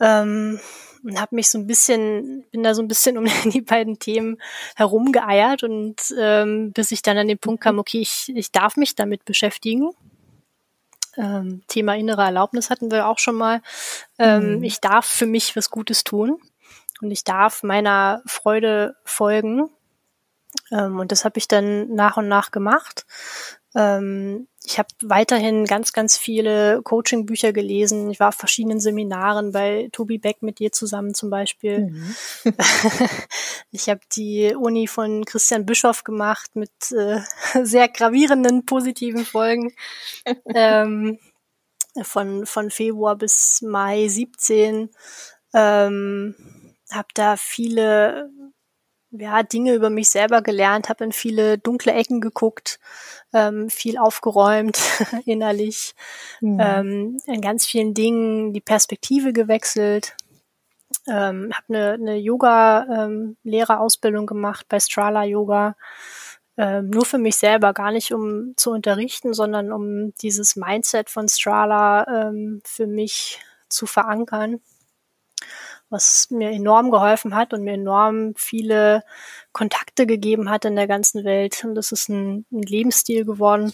Ähm, 0.00 0.60
und 1.04 1.20
habe 1.20 1.36
mich 1.36 1.50
so 1.50 1.58
ein 1.58 1.66
bisschen, 1.66 2.46
bin 2.50 2.62
da 2.62 2.74
so 2.74 2.82
ein 2.82 2.88
bisschen 2.88 3.18
um 3.18 3.26
die 3.50 3.60
beiden 3.60 3.98
Themen 3.98 4.40
herumgeeiert 4.74 5.62
und 5.62 5.96
ähm, 6.18 6.72
bis 6.72 6.90
ich 6.90 7.02
dann 7.02 7.18
an 7.18 7.28
den 7.28 7.38
Punkt 7.38 7.62
kam, 7.62 7.78
okay, 7.78 8.00
ich, 8.00 8.32
ich 8.34 8.50
darf 8.52 8.76
mich 8.76 8.94
damit 8.94 9.24
beschäftigen. 9.24 9.90
Ähm, 11.16 11.62
Thema 11.68 11.94
innere 11.94 12.22
Erlaubnis 12.22 12.70
hatten 12.70 12.90
wir 12.90 13.06
auch 13.06 13.18
schon 13.18 13.36
mal. 13.36 13.60
Ähm, 14.18 14.56
mhm. 14.56 14.64
Ich 14.64 14.80
darf 14.80 15.06
für 15.06 15.26
mich 15.26 15.54
was 15.54 15.70
Gutes 15.70 16.04
tun 16.04 16.40
und 17.00 17.10
ich 17.10 17.22
darf 17.22 17.62
meiner 17.62 18.22
Freude 18.26 18.96
folgen. 19.04 19.68
Ähm, 20.72 20.98
und 20.98 21.12
das 21.12 21.24
habe 21.24 21.38
ich 21.38 21.46
dann 21.46 21.94
nach 21.94 22.16
und 22.16 22.28
nach 22.28 22.50
gemacht. 22.50 23.04
Ähm, 23.76 24.48
ich 24.66 24.78
habe 24.78 24.88
weiterhin 25.02 25.66
ganz, 25.66 25.92
ganz 25.92 26.16
viele 26.16 26.80
Coaching-Bücher 26.82 27.52
gelesen. 27.52 28.10
Ich 28.10 28.18
war 28.18 28.28
auf 28.28 28.34
verschiedenen 28.34 28.80
Seminaren 28.80 29.52
bei 29.52 29.90
Tobi 29.92 30.16
Beck 30.16 30.42
mit 30.42 30.58
dir 30.58 30.72
zusammen 30.72 31.14
zum 31.14 31.28
Beispiel. 31.28 31.90
Mhm. 31.90 32.14
ich 33.72 33.90
habe 33.90 34.00
die 34.16 34.54
Uni 34.54 34.86
von 34.86 35.26
Christian 35.26 35.66
Bischoff 35.66 36.02
gemacht 36.02 36.56
mit 36.56 36.72
äh, 36.92 37.20
sehr 37.62 37.88
gravierenden 37.88 38.64
positiven 38.64 39.26
Folgen. 39.26 39.74
ähm, 40.54 41.18
von, 42.02 42.46
von 42.46 42.70
Februar 42.70 43.16
bis 43.16 43.60
Mai 43.60 44.08
17. 44.08 44.88
Ähm, 45.52 46.34
habe 46.90 47.08
da 47.14 47.36
viele 47.36 48.30
ja, 49.18 49.42
Dinge 49.42 49.74
über 49.74 49.90
mich 49.90 50.08
selber 50.08 50.40
gelernt, 50.42 50.88
habe 50.88 51.04
in 51.04 51.12
viele 51.12 51.58
dunkle 51.58 51.92
Ecken 51.92 52.20
geguckt, 52.20 52.78
ähm, 53.32 53.70
viel 53.70 53.98
aufgeräumt 53.98 54.78
innerlich, 55.24 55.94
mhm. 56.40 56.58
ähm, 56.60 57.18
in 57.26 57.40
ganz 57.40 57.66
vielen 57.66 57.94
Dingen 57.94 58.52
die 58.52 58.60
Perspektive 58.60 59.32
gewechselt, 59.32 60.16
ähm, 61.06 61.52
habe 61.52 61.66
eine, 61.68 61.92
eine 61.92 62.16
Yoga-Lehrerausbildung 62.16 64.22
ähm, 64.22 64.26
gemacht 64.26 64.66
bei 64.68 64.80
Strala 64.80 65.24
Yoga, 65.24 65.76
ähm, 66.56 66.90
nur 66.90 67.04
für 67.04 67.18
mich 67.18 67.36
selber, 67.36 67.72
gar 67.72 67.90
nicht 67.90 68.12
um 68.12 68.54
zu 68.56 68.70
unterrichten, 68.70 69.34
sondern 69.34 69.72
um 69.72 70.14
dieses 70.22 70.54
Mindset 70.56 71.10
von 71.10 71.28
Strala 71.28 72.28
ähm, 72.28 72.62
für 72.64 72.86
mich 72.86 73.40
zu 73.68 73.86
verankern 73.86 74.60
was 75.94 76.28
mir 76.30 76.50
enorm 76.50 76.90
geholfen 76.90 77.36
hat 77.36 77.52
und 77.54 77.62
mir 77.62 77.74
enorm 77.74 78.34
viele 78.34 79.04
Kontakte 79.52 80.06
gegeben 80.06 80.50
hat 80.50 80.64
in 80.64 80.74
der 80.74 80.88
ganzen 80.88 81.24
Welt. 81.24 81.64
Und 81.64 81.76
das 81.76 81.92
ist 81.92 82.08
ein, 82.08 82.44
ein 82.50 82.62
Lebensstil 82.62 83.24
geworden. 83.24 83.72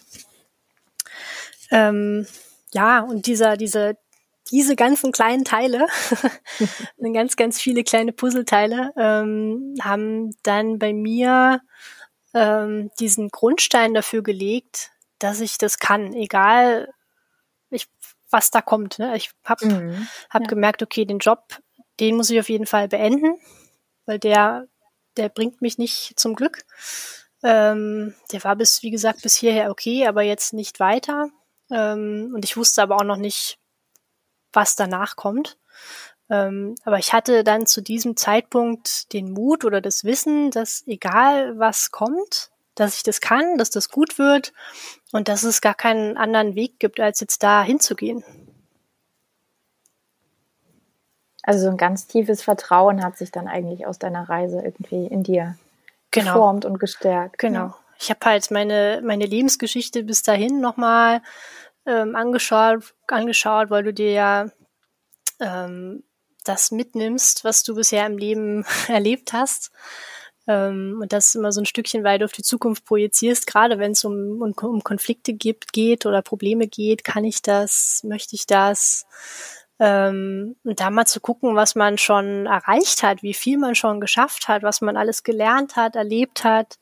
Ähm, 1.71 2.27
ja, 2.75 3.01
und 3.01 3.25
dieser, 3.25 3.57
diese, 3.57 3.97
diese 4.51 4.77
ganzen 4.77 5.13
kleinen 5.13 5.47
Teile, 5.47 5.87
ganz, 7.15 7.37
ganz 7.37 7.59
viele 7.59 7.85
kleine 7.85 8.13
Puzzleteile, 8.13 8.93
ähm, 8.99 9.77
haben 9.81 10.37
dann 10.43 10.79
bei 10.79 10.93
mir 10.93 11.63
ähm, 12.35 12.91
diesen 13.01 13.31
Grundstein 13.31 13.95
dafür 13.95 14.23
gelegt, 14.23 14.91
dass 15.19 15.41
ich 15.41 15.57
das 15.57 15.79
kann, 15.79 16.13
egal 16.13 16.93
ich, 17.71 17.89
was 18.29 18.51
da 18.51 18.61
kommt. 18.61 18.99
Ne? 18.99 19.17
Ich 19.17 19.31
habe 19.43 19.67
mhm, 19.67 20.09
hab 20.29 20.43
ja. 20.43 20.49
gemerkt, 20.49 20.83
okay, 20.83 21.07
den 21.07 21.19
Job 21.19 21.61
den 22.01 22.17
muss 22.17 22.31
ich 22.31 22.41
auf 22.41 22.49
jeden 22.49 22.67
Fall 22.67 22.89
beenden, 22.89 23.39
weil 24.07 24.19
der, 24.19 24.67
der 25.17 25.29
bringt 25.29 25.63
mich 25.63 25.79
nicht 25.79 26.19
zum 26.19 26.35
Glück. 26.35 26.65
Ähm, 27.43 28.15
der 28.33 28.45
war 28.45 28.57
bis, 28.57 28.83
wie 28.83 28.91
gesagt, 28.91 29.23
bis 29.23 29.37
hierher 29.37 29.71
okay, 29.71 30.07
aber 30.07 30.23
jetzt 30.23 30.53
nicht 30.53 30.81
weiter. 30.81 31.31
Ähm, 31.71 32.33
und 32.35 32.45
ich 32.45 32.57
wusste 32.57 32.83
aber 32.83 32.97
auch 32.97 33.05
noch 33.05 33.17
nicht, 33.17 33.59
was 34.53 34.77
danach 34.77 35.17
kommt. 35.17 35.59
Ähm, 36.29 36.75
aber 36.85 36.99
ich 36.99 37.13
hatte 37.13 37.45
dann 37.45 37.67
zu 37.67 37.81
diesem 37.81 38.17
Zeitpunkt 38.17 39.13
den 39.13 39.33
Mut 39.33 39.65
oder 39.65 39.81
das 39.81 40.05
Wissen, 40.05 40.51
dass 40.51 40.85
egal 40.87 41.59
was 41.59 41.91
kommt, 41.91 42.51
dass 42.75 42.97
ich 42.97 43.03
das 43.03 43.21
kann, 43.21 43.59
dass 43.59 43.71
das 43.71 43.89
gut 43.89 44.19
wird 44.19 44.53
und 45.13 45.29
dass 45.29 45.43
es 45.43 45.61
gar 45.61 45.75
keinen 45.75 46.17
anderen 46.17 46.55
Weg 46.55 46.79
gibt, 46.79 47.01
als 47.01 47.21
jetzt 47.21 47.43
da 47.43 47.63
hinzugehen. 47.63 48.25
Also 51.43 51.61
so 51.61 51.69
ein 51.71 51.77
ganz 51.77 52.07
tiefes 52.07 52.43
Vertrauen 52.43 53.03
hat 53.03 53.17
sich 53.17 53.31
dann 53.31 53.49
eigentlich 53.49 53.87
aus 53.87 53.99
deiner 53.99 54.29
Reise 54.29 54.61
irgendwie 54.61 55.07
in 55.07 55.23
dir 55.23 55.57
genau. 56.11 56.35
geformt 56.35 56.65
und 56.65 56.79
gestärkt. 56.79 57.39
Genau. 57.39 57.59
Ja. 57.59 57.79
Ich 57.99 58.11
habe 58.11 58.21
halt 58.25 58.51
meine, 58.51 59.03
meine 59.05 59.27
Lebensgeschichte 59.27 60.03
bis 60.03 60.23
dahin 60.23 60.61
nochmal 60.61 61.23
ähm, 61.87 62.17
angeschaut, 62.17 62.95
angeschaut, 63.07 63.71
weil 63.71 63.85
du 63.85 63.93
dir 63.93 64.13
ja 64.13 64.51
ähm, 65.39 66.03
das 66.45 66.71
mitnimmst, 66.71 67.45
was 67.45 67.63
du 67.63 67.75
bisher 67.75 68.07
im 68.07 68.19
Leben 68.19 68.65
erlebt 68.89 69.33
hast. 69.33 69.71
Ähm, 70.47 70.99
und 71.03 71.13
das 71.13 71.35
immer 71.35 71.53
so 71.53 71.61
ein 71.61 71.67
Stückchen 71.67 72.03
weit 72.03 72.23
auf 72.23 72.33
die 72.33 72.43
Zukunft 72.43 72.85
projizierst, 72.87 73.47
gerade 73.47 73.79
wenn 73.79 73.93
es 73.93 74.05
um, 74.05 74.41
um, 74.41 74.53
um 74.53 74.83
Konflikte 74.83 75.35
gibt, 75.35 75.73
geht 75.73 76.07
oder 76.07 76.23
Probleme 76.23 76.67
geht. 76.67 77.05
Kann 77.05 77.25
ich 77.25 77.43
das? 77.43 78.03
Möchte 78.05 78.35
ich 78.35 78.47
das? 78.47 79.07
Ähm, 79.83 80.57
und 80.63 80.79
da 80.79 80.91
mal 80.91 81.07
zu 81.07 81.21
gucken, 81.21 81.57
was 81.57 81.75
man 81.75 81.97
schon 81.97 82.45
erreicht 82.45 83.03
hat, 83.03 83.23
wie 83.23 83.33
viel 83.33 83.57
man 83.57 83.75
schon 83.75 83.99
geschafft 83.99 84.47
hat, 84.47 84.63
was 84.63 84.83
man 84.83 84.99
alles 84.99 85.23
gelernt 85.23 85.75
hat, 85.75 85.97
erlebt 85.97 86.45
hat, 86.45 86.79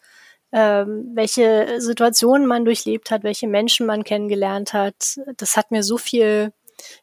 ähm, 0.51 1.13
welche 1.15 1.81
Situationen 1.81 2.45
man 2.47 2.65
durchlebt 2.65 3.13
hat, 3.13 3.23
welche 3.23 3.47
Menschen 3.47 3.87
man 3.87 4.03
kennengelernt 4.03 4.73
hat. 4.73 5.21
Das 5.37 5.57
hat 5.57 5.71
mir 5.71 5.85
so 5.85 5.97
viel 5.97 6.53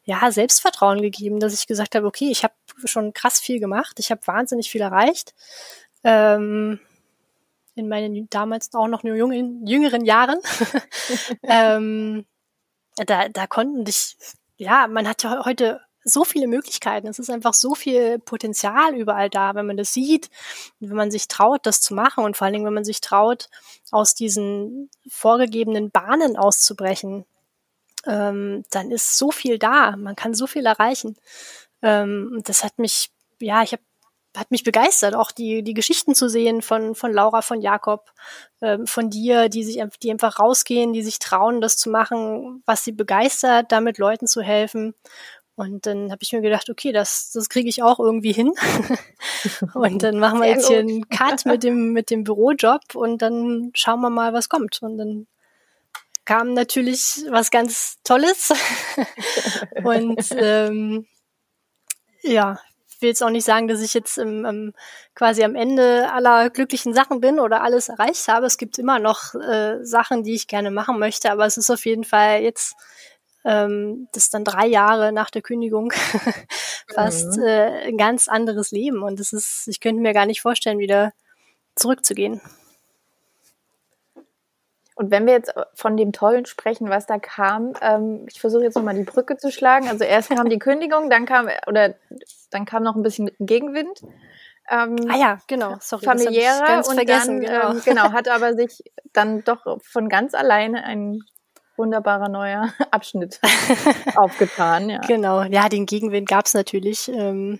ja, 0.04 0.30
Selbstvertrauen 0.30 1.00
gegeben, 1.00 1.40
dass 1.40 1.54
ich 1.54 1.66
gesagt 1.66 1.94
habe, 1.94 2.06
okay, 2.06 2.30
ich 2.30 2.44
habe 2.44 2.54
schon 2.84 3.14
krass 3.14 3.40
viel 3.40 3.58
gemacht, 3.58 3.98
ich 3.98 4.10
habe 4.10 4.26
wahnsinnig 4.26 4.70
viel 4.70 4.82
erreicht. 4.82 5.34
Ähm, 6.04 6.78
in 7.74 7.88
meinen 7.88 8.28
damals 8.28 8.74
auch 8.74 8.88
noch 8.88 9.02
nur 9.02 9.16
jungen, 9.16 9.66
jüngeren 9.66 10.04
Jahren. 10.04 10.40
ähm, 11.42 12.26
da, 12.96 13.28
da 13.30 13.46
konnten 13.46 13.84
dich, 13.84 14.16
ja, 14.56 14.86
man 14.88 15.08
hat 15.08 15.22
ja 15.22 15.44
heute 15.44 15.80
so 16.08 16.24
viele 16.24 16.46
Möglichkeiten. 16.46 17.08
Es 17.08 17.18
ist 17.18 17.30
einfach 17.30 17.52
so 17.52 17.74
viel 17.74 18.18
Potenzial 18.18 18.94
überall 18.94 19.28
da, 19.28 19.54
wenn 19.54 19.66
man 19.66 19.76
das 19.76 19.92
sieht, 19.92 20.30
wenn 20.80 20.96
man 20.96 21.10
sich 21.10 21.28
traut, 21.28 21.66
das 21.66 21.80
zu 21.80 21.94
machen 21.94 22.24
und 22.24 22.36
vor 22.36 22.46
allen 22.46 22.54
Dingen, 22.54 22.66
wenn 22.66 22.74
man 22.74 22.84
sich 22.84 23.00
traut, 23.00 23.48
aus 23.90 24.14
diesen 24.14 24.88
vorgegebenen 25.08 25.90
Bahnen 25.90 26.36
auszubrechen, 26.36 27.24
ähm, 28.06 28.64
dann 28.70 28.90
ist 28.90 29.18
so 29.18 29.30
viel 29.30 29.58
da. 29.58 29.96
Man 29.96 30.16
kann 30.16 30.32
so 30.32 30.46
viel 30.46 30.64
erreichen. 30.64 31.16
Ähm, 31.82 32.40
das 32.44 32.62
hat 32.64 32.78
mich, 32.78 33.10
ja, 33.40 33.62
ich 33.62 33.72
habe 33.72 33.82
hat 34.36 34.50
mich 34.50 34.64
begeistert, 34.64 35.14
auch 35.14 35.30
die, 35.30 35.62
die 35.62 35.74
Geschichten 35.74 36.14
zu 36.14 36.28
sehen 36.28 36.62
von, 36.62 36.94
von 36.94 37.12
Laura, 37.12 37.42
von 37.42 37.60
Jakob, 37.60 38.12
ähm, 38.60 38.86
von 38.86 39.10
dir, 39.10 39.48
die 39.48 39.64
sich 39.64 39.82
die 40.02 40.10
einfach 40.10 40.38
rausgehen, 40.38 40.92
die 40.92 41.02
sich 41.02 41.18
trauen, 41.18 41.60
das 41.60 41.76
zu 41.76 41.90
machen, 41.90 42.62
was 42.66 42.84
sie 42.84 42.92
begeistert, 42.92 43.72
damit 43.72 43.98
Leuten 43.98 44.26
zu 44.26 44.42
helfen. 44.42 44.94
Und 45.56 45.86
dann 45.86 46.10
habe 46.10 46.18
ich 46.20 46.32
mir 46.32 46.42
gedacht, 46.42 46.68
okay, 46.68 46.92
das, 46.92 47.30
das 47.32 47.48
kriege 47.48 47.68
ich 47.68 47.82
auch 47.82 47.98
irgendwie 47.98 48.32
hin. 48.32 48.52
und 49.74 50.02
dann 50.02 50.18
machen 50.18 50.40
wir 50.40 50.48
jetzt 50.48 50.68
hier 50.68 50.80
einen 50.80 51.08
Cut 51.08 51.46
mit 51.46 51.62
dem, 51.62 51.92
mit 51.92 52.10
dem 52.10 52.24
Bürojob 52.24 52.94
und 52.94 53.22
dann 53.22 53.70
schauen 53.74 54.02
wir 54.02 54.10
mal, 54.10 54.34
was 54.34 54.50
kommt. 54.50 54.82
Und 54.82 54.98
dann 54.98 55.26
kam 56.26 56.52
natürlich 56.52 57.24
was 57.30 57.50
ganz 57.50 57.96
Tolles. 58.04 58.52
und 59.84 60.22
ähm, 60.32 61.06
ja, 62.20 62.58
ich 62.96 63.00
will 63.00 63.08
jetzt 63.08 63.22
auch 63.22 63.30
nicht 63.30 63.44
sagen, 63.44 63.66
dass 63.66 63.80
ich 63.80 63.94
jetzt 63.94 64.18
im, 64.18 64.44
im, 64.44 64.74
quasi 65.14 65.42
am 65.42 65.54
Ende 65.54 66.10
aller 66.12 66.50
glücklichen 66.50 66.92
Sachen 66.92 67.20
bin 67.20 67.40
oder 67.40 67.62
alles 67.62 67.88
erreicht 67.88 68.28
habe. 68.28 68.44
Es 68.44 68.58
gibt 68.58 68.78
immer 68.78 68.98
noch 68.98 69.34
äh, 69.34 69.82
Sachen, 69.84 70.22
die 70.22 70.34
ich 70.34 70.48
gerne 70.48 70.70
machen 70.70 70.98
möchte, 70.98 71.30
aber 71.30 71.46
es 71.46 71.56
ist 71.56 71.70
auf 71.70 71.86
jeden 71.86 72.04
Fall 72.04 72.42
jetzt 72.42 72.74
ähm, 73.46 74.08
das 74.12 74.24
ist 74.24 74.34
dann 74.34 74.44
drei 74.44 74.66
Jahre 74.66 75.12
nach 75.12 75.30
der 75.30 75.40
Kündigung 75.40 75.92
fast 76.92 77.36
mhm. 77.36 77.44
äh, 77.44 77.86
ein 77.86 77.96
ganz 77.96 78.26
anderes 78.26 78.72
Leben. 78.72 79.02
Und 79.02 79.20
das 79.20 79.32
ist, 79.32 79.68
ich 79.68 79.80
könnte 79.80 80.02
mir 80.02 80.12
gar 80.12 80.26
nicht 80.26 80.42
vorstellen, 80.42 80.80
wieder 80.80 81.12
zurückzugehen. 81.76 82.40
Und 84.96 85.10
wenn 85.12 85.26
wir 85.26 85.34
jetzt 85.34 85.54
von 85.74 85.96
dem 85.96 86.12
Tollen 86.12 86.46
sprechen, 86.46 86.88
was 86.88 87.06
da 87.06 87.18
kam, 87.18 87.74
ähm, 87.82 88.26
ich 88.28 88.40
versuche 88.40 88.64
jetzt 88.64 88.74
nochmal 88.74 88.96
die 88.96 89.04
Brücke 89.04 89.36
zu 89.36 89.52
schlagen. 89.52 89.88
Also 89.88 90.02
erst 90.02 90.30
kam 90.30 90.48
die 90.48 90.58
Kündigung, 90.58 91.08
dann 91.08 91.24
kam 91.24 91.48
oder 91.68 91.94
dann 92.50 92.64
kam 92.64 92.82
noch 92.82 92.96
ein 92.96 93.02
bisschen 93.02 93.30
Gegenwind. 93.38 94.02
Ähm, 94.68 94.96
ah 95.08 95.16
ja, 95.16 95.38
genau, 95.46 95.76
sorry. 95.80 96.04
Familiärer 96.04 96.82
und 96.88 97.08
dann 97.08 97.40
genau. 97.40 97.70
Ähm, 97.70 97.82
genau 97.84 98.02
hat 98.12 98.28
aber 98.28 98.54
sich 98.54 98.82
dann 99.12 99.44
doch 99.44 99.80
von 99.82 100.08
ganz 100.08 100.34
alleine 100.34 100.82
ein 100.82 101.22
wunderbarer 101.76 102.28
neuer 102.28 102.72
Abschnitt 102.90 103.40
aufgetan. 104.16 104.90
Ja. 104.90 105.00
Genau, 105.00 105.42
ja, 105.42 105.68
den 105.68 105.86
Gegenwind 105.86 106.28
gab 106.28 106.46
es 106.46 106.54
natürlich. 106.54 107.08
Ähm, 107.08 107.58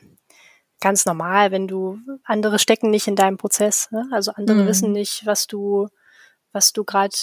ganz 0.80 1.06
normal, 1.06 1.52
wenn 1.52 1.66
du 1.68 1.98
andere 2.24 2.58
stecken 2.58 2.90
nicht 2.90 3.08
in 3.08 3.16
deinem 3.16 3.38
Prozess. 3.38 3.90
Ne? 3.90 4.06
Also 4.12 4.32
andere 4.32 4.62
mhm. 4.62 4.66
wissen 4.66 4.92
nicht, 4.92 5.24
was 5.24 5.46
du, 5.46 5.88
was 6.52 6.72
du 6.72 6.84
gerade 6.84 7.16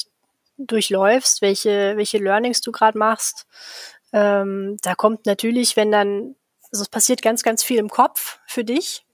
durchläufst, 0.57 1.41
welche, 1.41 1.95
welche 1.95 2.17
Learnings 2.17 2.61
du 2.61 2.71
gerade 2.71 2.97
machst. 2.97 3.45
Ähm, 4.11 4.77
da 4.81 4.95
kommt 4.95 5.25
natürlich, 5.25 5.75
wenn 5.75 5.91
dann 5.91 6.35
also 6.73 6.81
es 6.81 6.89
passiert 6.89 7.21
ganz, 7.21 7.43
ganz 7.43 7.63
viel 7.63 7.77
im 7.77 7.89
Kopf 7.89 8.39
für 8.47 8.63
dich, 8.63 9.05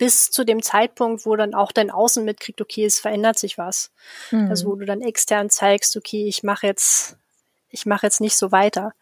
bis 0.00 0.30
zu 0.30 0.44
dem 0.44 0.62
Zeitpunkt, 0.62 1.26
wo 1.26 1.36
dann 1.36 1.52
auch 1.52 1.72
dein 1.72 1.90
Außen 1.90 2.24
mitkriegt, 2.24 2.62
okay, 2.62 2.86
es 2.86 2.98
verändert 2.98 3.38
sich 3.38 3.58
was. 3.58 3.90
Mhm. 4.30 4.48
Also 4.48 4.70
wo 4.70 4.74
du 4.74 4.86
dann 4.86 5.02
extern 5.02 5.50
zeigst, 5.50 5.94
okay, 5.94 6.26
ich 6.26 6.42
mache 6.42 6.66
jetzt, 6.66 7.18
ich 7.68 7.84
mache 7.84 8.06
jetzt 8.06 8.22
nicht 8.22 8.34
so 8.34 8.50
weiter. 8.50 8.94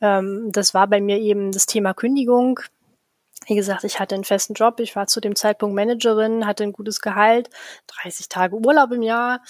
Ähm, 0.00 0.48
das 0.50 0.72
war 0.72 0.86
bei 0.86 1.02
mir 1.02 1.18
eben 1.18 1.52
das 1.52 1.66
Thema 1.66 1.92
Kündigung. 1.92 2.60
Wie 3.46 3.56
gesagt, 3.56 3.84
ich 3.84 3.98
hatte 3.98 4.14
einen 4.14 4.24
festen 4.24 4.54
Job, 4.54 4.78
ich 4.80 4.94
war 4.94 5.06
zu 5.06 5.20
dem 5.20 5.34
Zeitpunkt 5.34 5.74
Managerin, 5.74 6.46
hatte 6.46 6.64
ein 6.64 6.72
gutes 6.72 7.00
Gehalt, 7.00 7.50
30 8.02 8.28
Tage 8.28 8.56
Urlaub 8.56 8.92
im 8.92 9.02
Jahr, 9.02 9.40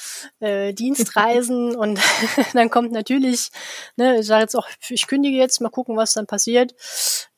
äh, 0.40 0.72
Dienstreisen 0.72 1.76
und 1.76 2.00
dann 2.54 2.70
kommt 2.70 2.92
natürlich, 2.92 3.50
ne, 3.96 4.20
ich 4.20 4.26
sage 4.26 4.42
jetzt 4.42 4.56
auch, 4.56 4.68
ich 4.88 5.06
kündige 5.06 5.36
jetzt, 5.36 5.60
mal 5.60 5.70
gucken, 5.70 5.96
was 5.96 6.12
dann 6.12 6.26
passiert. 6.26 6.74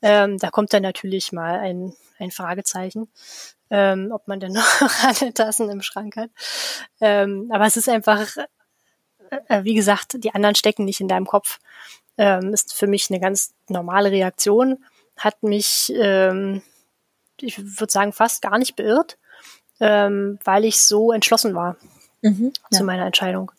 Ähm, 0.02 0.38
da 0.38 0.50
kommt 0.50 0.72
dann 0.72 0.82
natürlich 0.82 1.32
mal 1.32 1.58
ein, 1.58 1.94
ein 2.18 2.30
Fragezeichen, 2.30 3.10
ähm, 3.70 4.10
ob 4.12 4.28
man 4.28 4.40
denn 4.40 4.52
noch 4.80 5.04
alle 5.04 5.34
Tassen 5.34 5.68
im 5.70 5.82
Schrank 5.82 6.16
hat. 6.16 6.30
Ähm, 7.00 7.50
aber 7.52 7.66
es 7.66 7.76
ist 7.76 7.88
einfach, 7.88 8.28
äh, 9.48 9.64
wie 9.64 9.74
gesagt, 9.74 10.22
die 10.22 10.34
anderen 10.34 10.54
stecken 10.54 10.84
nicht 10.84 11.00
in 11.00 11.08
deinem 11.08 11.26
Kopf. 11.26 11.58
Ähm, 12.16 12.54
ist 12.54 12.74
für 12.74 12.86
mich 12.86 13.10
eine 13.10 13.18
ganz 13.18 13.54
normale 13.68 14.12
Reaktion 14.12 14.84
hat 15.16 15.42
mich, 15.42 15.92
ähm, 15.96 16.62
ich 17.40 17.58
würde 17.58 17.92
sagen, 17.92 18.12
fast 18.12 18.42
gar 18.42 18.58
nicht 18.58 18.76
beirrt, 18.76 19.18
ähm, 19.80 20.38
weil 20.44 20.64
ich 20.64 20.80
so 20.80 21.12
entschlossen 21.12 21.54
war 21.54 21.76
mhm, 22.22 22.52
ja. 22.70 22.78
zu 22.78 22.84
meiner 22.84 23.06
Entscheidung. 23.06 23.50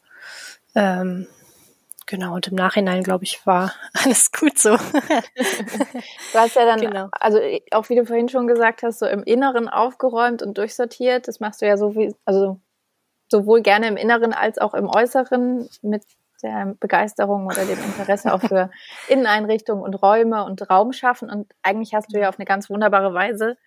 Ähm, 0.76 1.28
genau, 2.06 2.36
und 2.36 2.48
im 2.48 2.56
Nachhinein, 2.56 3.04
glaube 3.04 3.24
ich, 3.24 3.46
war 3.46 3.74
alles 3.94 4.32
gut 4.32 4.58
so. 4.58 4.76
du 4.76 6.40
hast 6.40 6.56
ja 6.56 6.66
dann, 6.66 6.82
genau. 6.82 7.08
also 7.12 7.40
auch 7.72 7.90
wie 7.90 7.96
du 7.96 8.06
vorhin 8.06 8.30
schon 8.30 8.48
gesagt 8.48 8.84
hast, 8.84 9.00
so 9.00 9.06
im 9.06 9.24
Inneren 9.24 9.70
aufgeräumt 9.70 10.42
und 10.42 10.58
durchsortiert. 10.58 11.28
Das 11.28 11.40
machst 11.40 11.62
du 11.62 11.68
ja 11.68 11.78
so 11.78 11.96
wie, 11.96 12.16
also 12.26 12.60
sowohl 13.32 13.62
gerne 13.62 13.88
im 13.88 13.98
Inneren 13.98 14.34
als 14.34 14.58
auch 14.58 14.74
im 14.74 14.88
Äußeren 14.88 15.70
mit 15.82 16.04
der 16.46 16.75
Begeisterung 16.80 17.48
oder 17.48 17.66
dem 17.66 17.80
Interesse 17.84 18.34
auch 18.34 18.42
für 18.42 18.70
Inneneinrichtungen 19.08 19.84
und 19.84 19.96
Räume 19.96 20.46
und 20.46 20.70
Raum 20.70 20.94
schaffen. 20.94 21.30
Und 21.30 21.52
eigentlich 21.64 21.94
hast 21.94 22.14
du 22.14 22.20
ja 22.20 22.30
auf 22.30 22.38
eine 22.38 22.46
ganz 22.46 22.70
wunderbare 22.70 23.14
Weise 23.14 23.58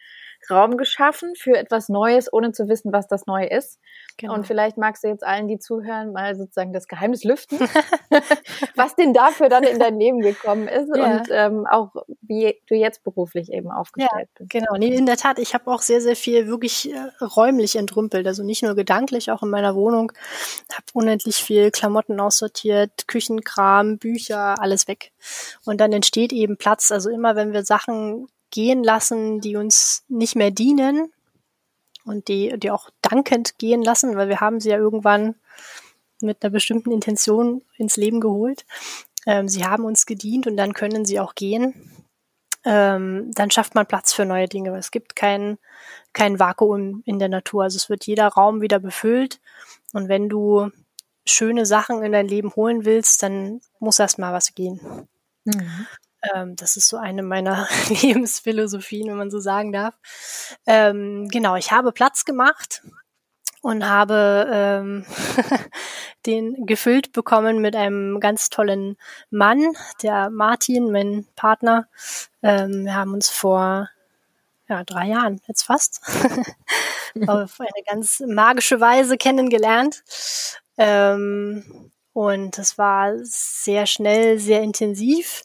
Raum 0.50 0.76
geschaffen 0.76 1.34
für 1.36 1.56
etwas 1.56 1.88
Neues, 1.88 2.32
ohne 2.32 2.52
zu 2.52 2.68
wissen, 2.68 2.92
was 2.92 3.06
das 3.06 3.26
Neue 3.26 3.48
ist. 3.48 3.78
Genau. 4.16 4.34
Und 4.34 4.46
vielleicht 4.46 4.76
magst 4.76 5.04
du 5.04 5.08
jetzt 5.08 5.24
allen, 5.24 5.46
die 5.46 5.58
zuhören, 5.58 6.12
mal 6.12 6.34
sozusagen 6.34 6.72
das 6.72 6.88
Geheimnis 6.88 7.24
lüften, 7.24 7.58
was 8.74 8.96
denn 8.96 9.12
dafür 9.12 9.48
dann 9.48 9.62
in 9.62 9.78
dein 9.78 9.98
Leben 9.98 10.20
gekommen 10.20 10.66
ist 10.66 10.88
ja. 10.94 11.04
und 11.04 11.28
ähm, 11.30 11.66
auch 11.66 11.92
wie 12.22 12.60
du 12.66 12.74
jetzt 12.74 13.04
beruflich 13.04 13.52
eben 13.52 13.70
aufgestellt 13.70 14.10
ja, 14.12 14.38
bist. 14.38 14.50
Genau, 14.50 14.74
nee, 14.76 14.94
in 14.94 15.06
der 15.06 15.16
Tat, 15.16 15.38
ich 15.38 15.54
habe 15.54 15.70
auch 15.70 15.82
sehr, 15.82 16.00
sehr 16.00 16.16
viel 16.16 16.48
wirklich 16.48 16.92
äh, 16.92 17.24
räumlich 17.24 17.76
entrümpelt, 17.76 18.26
also 18.26 18.42
nicht 18.42 18.62
nur 18.62 18.74
gedanklich, 18.74 19.30
auch 19.30 19.42
in 19.42 19.50
meiner 19.50 19.74
Wohnung. 19.74 20.12
Habe 20.72 20.86
unendlich 20.94 21.36
viel 21.36 21.70
Klamotten 21.70 22.18
aussortiert, 22.20 23.06
Küchenkram, 23.06 23.98
Bücher, 23.98 24.60
alles 24.60 24.88
weg. 24.88 25.12
Und 25.64 25.80
dann 25.80 25.92
entsteht 25.92 26.32
eben 26.32 26.56
Platz. 26.56 26.90
Also 26.90 27.10
immer, 27.10 27.36
wenn 27.36 27.52
wir 27.52 27.64
Sachen 27.64 28.28
gehen 28.50 28.82
lassen, 28.82 29.40
die 29.40 29.56
uns 29.56 30.04
nicht 30.08 30.36
mehr 30.36 30.50
dienen 30.50 31.12
und 32.04 32.28
die, 32.28 32.58
die 32.58 32.70
auch 32.70 32.90
dankend 33.02 33.58
gehen 33.58 33.82
lassen, 33.82 34.16
weil 34.16 34.28
wir 34.28 34.40
haben 34.40 34.60
sie 34.60 34.70
ja 34.70 34.78
irgendwann 34.78 35.34
mit 36.20 36.42
einer 36.42 36.50
bestimmten 36.50 36.90
Intention 36.90 37.62
ins 37.76 37.96
Leben 37.96 38.20
geholt. 38.20 38.64
Ähm, 39.26 39.48
sie 39.48 39.64
haben 39.64 39.84
uns 39.84 40.06
gedient 40.06 40.46
und 40.46 40.56
dann 40.56 40.72
können 40.72 41.04
sie 41.04 41.20
auch 41.20 41.34
gehen. 41.34 41.92
Ähm, 42.64 43.30
dann 43.34 43.50
schafft 43.50 43.74
man 43.74 43.86
Platz 43.86 44.12
für 44.12 44.24
neue 44.24 44.48
Dinge. 44.48 44.76
Es 44.76 44.90
gibt 44.90 45.16
kein, 45.16 45.58
kein 46.12 46.40
Vakuum 46.40 47.02
in 47.04 47.18
der 47.18 47.28
Natur. 47.28 47.64
Also 47.64 47.76
es 47.76 47.88
wird 47.88 48.06
jeder 48.06 48.28
Raum 48.28 48.60
wieder 48.60 48.78
befüllt. 48.78 49.40
Und 49.92 50.08
wenn 50.08 50.28
du 50.28 50.70
schöne 51.24 51.66
Sachen 51.66 52.02
in 52.02 52.12
dein 52.12 52.26
Leben 52.26 52.54
holen 52.56 52.84
willst, 52.84 53.22
dann 53.22 53.60
muss 53.78 53.98
erst 53.98 54.18
mal 54.18 54.32
was 54.32 54.54
gehen. 54.54 54.80
Mhm. 55.44 55.86
Ähm, 56.34 56.56
das 56.56 56.76
ist 56.76 56.88
so 56.88 56.96
eine 56.96 57.22
meiner 57.22 57.68
Lebensphilosophien, 58.02 59.08
wenn 59.08 59.16
man 59.16 59.30
so 59.30 59.38
sagen 59.38 59.72
darf. 59.72 59.94
Ähm, 60.66 61.28
genau, 61.28 61.56
ich 61.56 61.72
habe 61.72 61.92
Platz 61.92 62.24
gemacht 62.24 62.82
und 63.62 63.88
habe 63.88 64.48
ähm, 64.52 65.06
den 66.26 66.66
gefüllt 66.66 67.12
bekommen 67.12 67.60
mit 67.60 67.76
einem 67.76 68.20
ganz 68.20 68.50
tollen 68.50 68.96
Mann, 69.30 69.72
der 70.02 70.30
Martin, 70.30 70.90
mein 70.90 71.26
Partner. 71.36 71.88
Ähm, 72.42 72.84
wir 72.84 72.94
haben 72.94 73.14
uns 73.14 73.28
vor 73.28 73.88
ja, 74.68 74.84
drei 74.84 75.06
Jahren 75.06 75.40
jetzt 75.46 75.62
fast 75.62 76.02
auf 77.26 77.60
eine 77.60 77.82
ganz 77.86 78.20
magische 78.26 78.80
Weise 78.80 79.16
kennengelernt. 79.16 80.02
Ähm, 80.76 81.90
und 82.12 82.58
es 82.58 82.78
war 82.78 83.14
sehr 83.22 83.86
schnell, 83.86 84.38
sehr 84.38 84.62
intensiv 84.62 85.44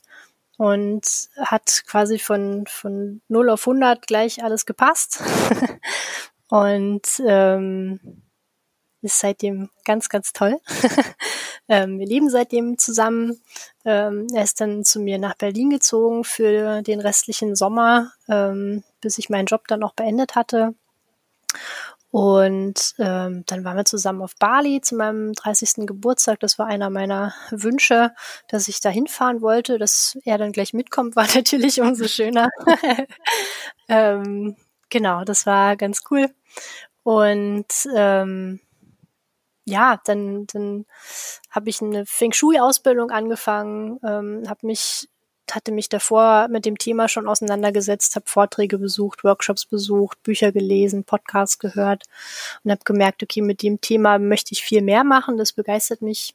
und 0.58 1.04
hat 1.38 1.84
quasi 1.88 2.20
von, 2.20 2.66
von 2.68 3.22
0 3.28 3.50
auf 3.50 3.68
100 3.68 4.06
gleich 4.06 4.44
alles 4.44 4.66
gepasst. 4.66 5.22
und 6.50 7.02
ähm, 7.26 8.00
ist 9.04 9.20
seitdem 9.20 9.70
ganz, 9.84 10.10
ganz 10.10 10.32
toll. 10.32 10.60
ähm, 11.68 12.00
wir 12.00 12.08
leben 12.08 12.30
seitdem 12.30 12.78
zusammen. 12.78 13.42
Ähm, 13.86 14.28
er 14.34 14.44
ist 14.44 14.62
dann 14.62 14.86
zu 14.86 15.00
mir 15.00 15.18
nach 15.18 15.36
Berlin 15.36 15.70
gezogen 15.70 16.24
für 16.24 16.82
den 16.82 17.02
restlichen 17.02 17.56
Sommer, 17.56 18.14
ähm, 18.30 18.84
bis 19.02 19.18
ich 19.18 19.30
meinen 19.30 19.48
Job 19.48 19.68
dann 19.68 19.84
auch 19.84 19.94
beendet 19.94 20.36
hatte. 20.36 20.74
Und 22.14 22.94
ähm, 23.00 23.44
dann 23.48 23.64
waren 23.64 23.76
wir 23.76 23.86
zusammen 23.86 24.22
auf 24.22 24.36
Bali 24.38 24.82
zu 24.82 24.96
meinem 24.96 25.34
30. 25.34 25.88
Geburtstag. 25.88 26.40
Das 26.42 26.60
war 26.60 26.68
einer 26.68 26.92
meiner 26.92 27.34
Wünsche, 27.50 28.14
dass 28.50 28.68
ich 28.68 28.80
da 28.80 28.90
hinfahren 28.90 29.42
wollte. 29.42 29.80
Dass 29.80 30.16
er 30.24 30.38
dann 30.38 30.52
gleich 30.52 30.74
mitkommt, 30.74 31.16
war 31.16 31.26
natürlich 31.34 31.82
umso 31.82 32.08
schöner. 32.08 32.50
ähm, 33.90 34.56
genau, 34.92 35.24
das 35.24 35.48
war 35.48 35.76
ganz 35.76 36.04
cool. 36.12 36.30
Und 37.02 37.66
ähm, 37.96 38.60
ja, 39.66 40.00
dann, 40.06 40.46
dann 40.54 40.86
habe 41.50 41.72
ich 41.72 41.82
eine 41.82 42.06
Feng 42.06 42.32
Shui-Ausbildung 42.32 43.10
angefangen, 43.10 44.00
ähm, 44.04 44.44
habe 44.48 44.68
mich 44.68 45.10
hatte 45.52 45.72
mich 45.72 45.90
davor 45.90 46.48
mit 46.48 46.66
dem 46.66 46.78
Thema 46.78 47.08
schon 47.08 47.28
auseinandergesetzt, 47.28 48.16
habe 48.16 48.26
Vorträge 48.28 48.78
besucht, 48.78 49.24
Workshops 49.24 49.66
besucht, 49.66 50.22
Bücher 50.24 50.52
gelesen, 50.52 51.04
Podcasts 51.04 51.60
gehört 51.60 52.04
und 52.64 52.72
habe 52.72 52.82
gemerkt, 52.86 53.24
okay, 53.24 53.42
mit 53.42 53.62
dem 53.62 53.82
Thema 53.82 54.20
möchte 54.20 54.54
ich 54.54 54.64
viel 54.64 54.82
mehr 54.82 55.04
machen. 55.04 55.38
Das 55.38 55.54
begeistert 55.54 56.02
mich 56.02 56.34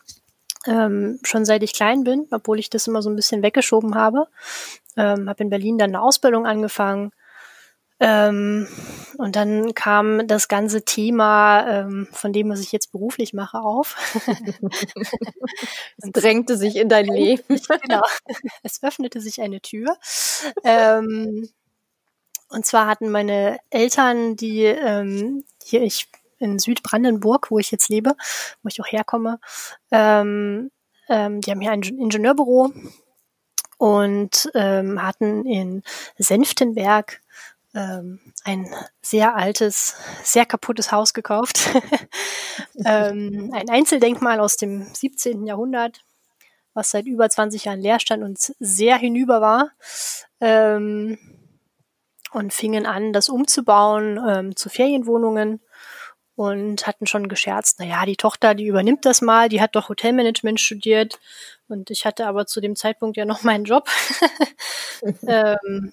ähm, 0.67 1.19
schon 1.23 1.45
seit 1.45 1.63
ich 1.63 1.73
klein 1.73 2.05
bin, 2.05 2.27
obwohl 2.31 2.59
ich 2.59 2.71
das 2.71 2.87
immer 2.87 3.03
so 3.03 3.11
ein 3.11 3.17
bisschen 3.17 3.43
weggeschoben 3.43 3.95
habe. 3.95 4.27
Ähm, 4.97 5.29
habe 5.29 5.43
in 5.43 5.51
Berlin 5.51 5.79
dann 5.79 5.91
eine 5.91 6.03
Ausbildung 6.03 6.47
angefangen, 6.47 7.13
ähm, 8.01 8.69
und 9.17 9.35
dann 9.35 9.75
kam 9.75 10.27
das 10.29 10.47
ganze 10.47 10.85
Thema 10.85 11.67
ähm, 11.67 12.09
von 12.13 12.33
dem, 12.33 12.49
was 12.51 12.61
ich 12.61 12.71
jetzt 12.71 12.93
beruflich 12.93 13.33
mache, 13.33 13.59
auf. 13.59 13.97
es 15.97 16.11
drängte 16.13 16.57
sich 16.57 16.77
in 16.77 16.89
dein 16.89 17.07
Leben. 17.07 17.43
genau. 17.83 18.03
Es 18.63 18.83
öffnete 18.83 19.21
sich 19.21 19.41
eine 19.41 19.61
Tür. 19.61 19.97
Ähm, 20.63 21.49
und 22.49 22.65
zwar 22.65 22.87
hatten 22.87 23.11
meine 23.11 23.59
Eltern, 23.71 24.37
die 24.37 24.63
ähm, 24.63 25.45
hier 25.65 25.83
ich 25.83 26.09
in 26.39 26.61
Südbrandenburg, 26.61 27.51
wo 27.51 27.59
ich 27.59 27.73
jetzt 27.73 27.89
lebe, 27.89 28.15
wo 28.63 28.69
ich 28.69 28.81
auch 28.81 28.87
herkomme, 28.87 29.41
ähm, 29.91 30.71
ähm, 31.09 31.41
die 31.41 31.51
haben 31.51 31.61
hier 31.61 31.73
ein 31.73 31.83
Ingenieurbüro 31.83 32.73
und 33.79 34.51
hatten 34.55 35.47
in 35.47 35.83
Senftenberg 36.19 37.21
ähm, 37.75 38.21
ein 38.45 38.67
sehr 39.03 39.37
altes, 39.37 39.97
sehr 40.23 40.47
kaputtes 40.47 40.93
Haus 40.93 41.15
gekauft. 41.15 41.71
ähm, 42.85 43.51
ein 43.53 43.69
Einzeldenkmal 43.69 44.41
aus 44.41 44.57
dem 44.57 44.87
17. 44.93 45.47
Jahrhundert, 45.47 46.01
was 46.75 46.91
seit 46.91 47.07
über 47.07 47.29
20 47.29 47.65
Jahren 47.65 47.81
leer 47.81 48.01
stand 48.01 48.23
und 48.23 48.39
sehr 48.59 48.97
hinüber 48.97 49.41
war. 49.41 49.71
Ähm, 50.41 51.19
und 52.33 52.53
fingen 52.53 52.85
an, 52.87 53.13
das 53.15 53.31
umzubauen 53.31 54.21
ähm, 54.29 54.57
zu 54.57 54.69
Ferienwohnungen 54.69 55.61
und 56.37 56.87
hatten 56.87 57.07
schon 57.07 57.29
gescherzt, 57.29 57.81
naja, 57.81 58.05
die 58.07 58.17
Tochter, 58.17 58.55
die 58.55 58.67
übernimmt 58.67 59.05
das 59.05 59.23
mal, 59.23 59.49
die 59.49 59.61
hat 59.61 59.75
doch 59.75 59.89
Hotelmanagement 59.89 60.61
studiert 60.61 61.19
und 61.69 61.91
ich 61.91 62.07
hatte 62.07 62.27
aber 62.27 62.47
zu 62.47 62.61
dem 62.61 62.77
Zeitpunkt 62.77 63.17
ja 63.17 63.25
noch 63.25 63.43
meinen 63.43 63.65
Job. 63.65 63.89
ähm, 65.27 65.93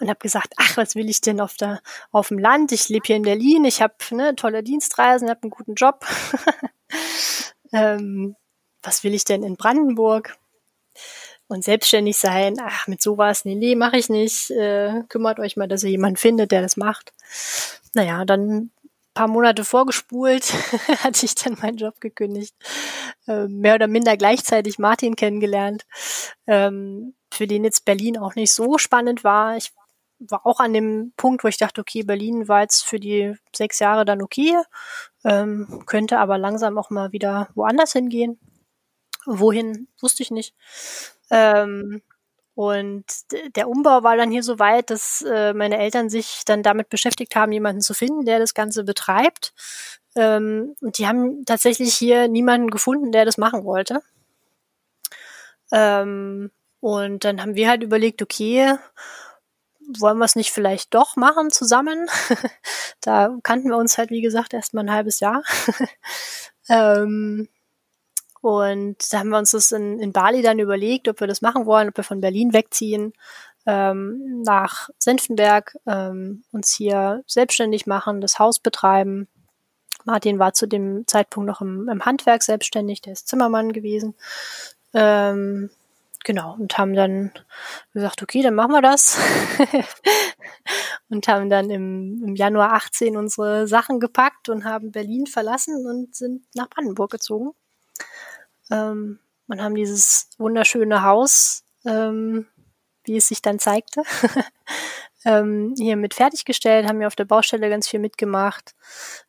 und 0.00 0.08
habe 0.08 0.18
gesagt, 0.18 0.54
ach, 0.56 0.76
was 0.76 0.94
will 0.94 1.08
ich 1.08 1.20
denn 1.20 1.40
auf 1.40 1.56
der 1.56 1.80
auf 2.12 2.28
dem 2.28 2.38
Land? 2.38 2.72
Ich 2.72 2.88
lebe 2.88 3.06
hier 3.06 3.16
in 3.16 3.22
Berlin, 3.22 3.64
ich 3.64 3.82
habe 3.82 3.94
ne, 4.10 4.34
tolle 4.36 4.62
Dienstreisen, 4.62 5.28
habe 5.28 5.42
einen 5.42 5.50
guten 5.50 5.74
Job. 5.74 6.04
ähm, 7.72 8.36
was 8.82 9.04
will 9.04 9.14
ich 9.14 9.24
denn 9.24 9.42
in 9.42 9.56
Brandenburg? 9.56 10.38
und 11.48 11.64
selbstständig 11.64 12.18
sein, 12.18 12.56
ach, 12.62 12.86
mit 12.88 13.02
sowas, 13.02 13.44
nee, 13.44 13.54
nee, 13.54 13.74
mache 13.74 13.96
ich 13.96 14.08
nicht. 14.10 14.50
Äh, 14.50 15.02
kümmert 15.08 15.40
euch 15.40 15.56
mal, 15.56 15.66
dass 15.66 15.82
ihr 15.82 15.90
jemanden 15.90 16.18
findet, 16.18 16.52
der 16.52 16.60
das 16.60 16.76
macht. 16.76 17.12
Naja, 17.94 18.24
dann 18.26 18.70
paar 19.18 19.28
Monate 19.28 19.64
vorgespult, 19.64 20.52
hatte 21.02 21.26
ich 21.26 21.34
dann 21.34 21.56
meinen 21.60 21.76
Job 21.76 22.00
gekündigt. 22.00 22.54
Äh, 23.26 23.48
mehr 23.48 23.74
oder 23.74 23.88
minder 23.88 24.16
gleichzeitig 24.16 24.78
Martin 24.78 25.16
kennengelernt, 25.16 25.86
ähm, 26.46 27.14
für 27.32 27.48
den 27.48 27.64
jetzt 27.64 27.84
Berlin 27.84 28.16
auch 28.16 28.36
nicht 28.36 28.52
so 28.52 28.78
spannend 28.78 29.24
war. 29.24 29.56
Ich 29.56 29.72
war 30.18 30.46
auch 30.46 30.60
an 30.60 30.72
dem 30.72 31.12
Punkt, 31.16 31.44
wo 31.44 31.48
ich 31.48 31.58
dachte, 31.58 31.80
okay, 31.80 32.02
Berlin 32.02 32.48
war 32.48 32.62
jetzt 32.62 32.84
für 32.84 32.98
die 33.00 33.34
sechs 33.54 33.78
Jahre 33.78 34.04
dann 34.04 34.22
okay, 34.22 34.56
ähm, 35.24 35.82
könnte 35.86 36.18
aber 36.18 36.38
langsam 36.38 36.78
auch 36.78 36.90
mal 36.90 37.12
wieder 37.12 37.48
woanders 37.54 37.92
hingehen. 37.92 38.38
Wohin, 39.26 39.88
wusste 40.00 40.22
ich 40.22 40.30
nicht. 40.30 40.54
Ähm, 41.30 42.02
und 42.54 43.04
der 43.54 43.68
Umbau 43.68 44.02
war 44.02 44.16
dann 44.16 44.32
hier 44.32 44.42
so 44.42 44.58
weit, 44.58 44.90
dass 44.90 45.22
äh, 45.22 45.52
meine 45.54 45.78
Eltern 45.78 46.10
sich 46.10 46.42
dann 46.44 46.64
damit 46.64 46.88
beschäftigt 46.88 47.36
haben, 47.36 47.52
jemanden 47.52 47.82
zu 47.82 47.94
finden, 47.94 48.24
der 48.24 48.40
das 48.40 48.54
Ganze 48.54 48.82
betreibt. 48.82 49.52
Ähm, 50.16 50.74
und 50.80 50.98
die 50.98 51.06
haben 51.06 51.44
tatsächlich 51.44 51.94
hier 51.94 52.26
niemanden 52.26 52.70
gefunden, 52.70 53.12
der 53.12 53.24
das 53.24 53.38
machen 53.38 53.64
wollte. 53.64 54.02
Ähm, 55.70 56.50
und 56.80 57.24
dann 57.24 57.40
haben 57.40 57.54
wir 57.54 57.68
halt 57.68 57.82
überlegt, 57.82 58.22
okay, 58.22 58.74
wollen 59.98 60.18
wir 60.18 60.24
es 60.24 60.36
nicht 60.36 60.52
vielleicht 60.52 60.94
doch 60.94 61.16
machen 61.16 61.50
zusammen? 61.50 62.08
da 63.00 63.36
kannten 63.42 63.68
wir 63.68 63.76
uns 63.76 63.98
halt, 63.98 64.10
wie 64.10 64.20
gesagt, 64.20 64.54
erst 64.54 64.74
mal 64.74 64.82
ein 64.82 64.92
halbes 64.92 65.20
Jahr. 65.20 65.42
ähm, 66.68 67.48
und 68.40 69.12
da 69.12 69.18
haben 69.18 69.30
wir 69.30 69.38
uns 69.38 69.50
das 69.52 69.72
in, 69.72 69.98
in 69.98 70.12
Bali 70.12 70.42
dann 70.42 70.58
überlegt, 70.58 71.08
ob 71.08 71.20
wir 71.20 71.26
das 71.26 71.42
machen 71.42 71.66
wollen, 71.66 71.88
ob 71.88 71.96
wir 71.96 72.04
von 72.04 72.20
Berlin 72.20 72.52
wegziehen 72.52 73.12
ähm, 73.66 74.42
nach 74.42 74.88
Senftenberg, 74.98 75.76
ähm, 75.86 76.44
uns 76.52 76.72
hier 76.72 77.22
selbstständig 77.26 77.86
machen, 77.86 78.20
das 78.20 78.38
Haus 78.38 78.60
betreiben. 78.60 79.28
Martin 80.04 80.38
war 80.38 80.54
zu 80.54 80.66
dem 80.66 81.06
Zeitpunkt 81.06 81.46
noch 81.46 81.60
im, 81.60 81.88
im 81.88 82.04
Handwerk 82.04 82.42
selbstständig, 82.42 83.02
der 83.02 83.12
ist 83.12 83.28
Zimmermann 83.28 83.72
gewesen. 83.72 84.14
Ähm, 84.94 85.70
genau, 86.24 86.54
und 86.54 86.76
haben 86.78 86.94
dann 86.94 87.32
gesagt, 87.92 88.22
okay, 88.22 88.42
dann 88.42 88.54
machen 88.54 88.72
wir 88.72 88.82
das. 88.82 89.18
und 91.08 91.26
haben 91.28 91.48
dann 91.48 91.70
im, 91.70 92.22
im 92.24 92.34
Januar 92.36 92.72
18 92.72 93.16
unsere 93.16 93.66
Sachen 93.66 94.00
gepackt 94.00 94.48
und 94.48 94.64
haben 94.64 94.92
Berlin 94.92 95.26
verlassen 95.26 95.86
und 95.86 96.14
sind 96.14 96.44
nach 96.54 96.68
Brandenburg 96.68 97.10
gezogen 97.10 97.52
ähm, 98.70 99.18
und 99.46 99.62
haben 99.62 99.74
dieses 99.74 100.28
wunderschöne 100.38 101.02
Haus, 101.02 101.64
ähm, 101.84 102.46
wie 103.04 103.16
es 103.16 103.28
sich 103.28 103.40
dann 103.40 103.58
zeigte, 103.58 104.02
ähm, 105.24 105.74
hier 105.78 105.96
mit 105.96 106.14
fertiggestellt, 106.14 106.86
haben 106.86 107.00
wir 107.00 107.06
auf 107.06 107.16
der 107.16 107.24
Baustelle 107.24 107.70
ganz 107.70 107.88
viel 107.88 108.00
mitgemacht 108.00 108.74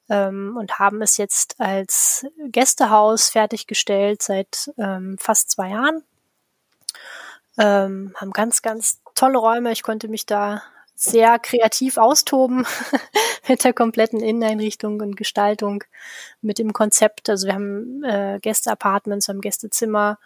ähm, 0.09 0.57
und 0.59 0.79
haben 0.79 1.01
es 1.01 1.17
jetzt 1.17 1.59
als 1.59 2.25
Gästehaus 2.47 3.29
fertiggestellt 3.29 4.21
seit 4.21 4.71
ähm, 4.77 5.17
fast 5.19 5.51
zwei 5.51 5.69
Jahren. 5.69 6.03
Ähm, 7.59 8.13
haben 8.15 8.31
ganz, 8.31 8.61
ganz 8.61 9.01
tolle 9.15 9.37
Räume. 9.37 9.71
Ich 9.73 9.83
konnte 9.83 10.07
mich 10.07 10.25
da 10.25 10.63
sehr 10.95 11.39
kreativ 11.39 11.97
austoben 11.97 12.65
mit 13.47 13.63
der 13.63 13.73
kompletten 13.73 14.21
Inneneinrichtung 14.21 14.99
und 15.01 15.15
Gestaltung, 15.15 15.83
mit 16.41 16.57
dem 16.57 16.73
Konzept. 16.73 17.29
Also 17.29 17.47
wir 17.47 17.53
haben 17.53 18.03
äh, 18.03 18.39
Gästeapartments, 18.41 19.27
wir 19.27 19.33
haben 19.33 19.41
Gästezimmer, 19.41 20.19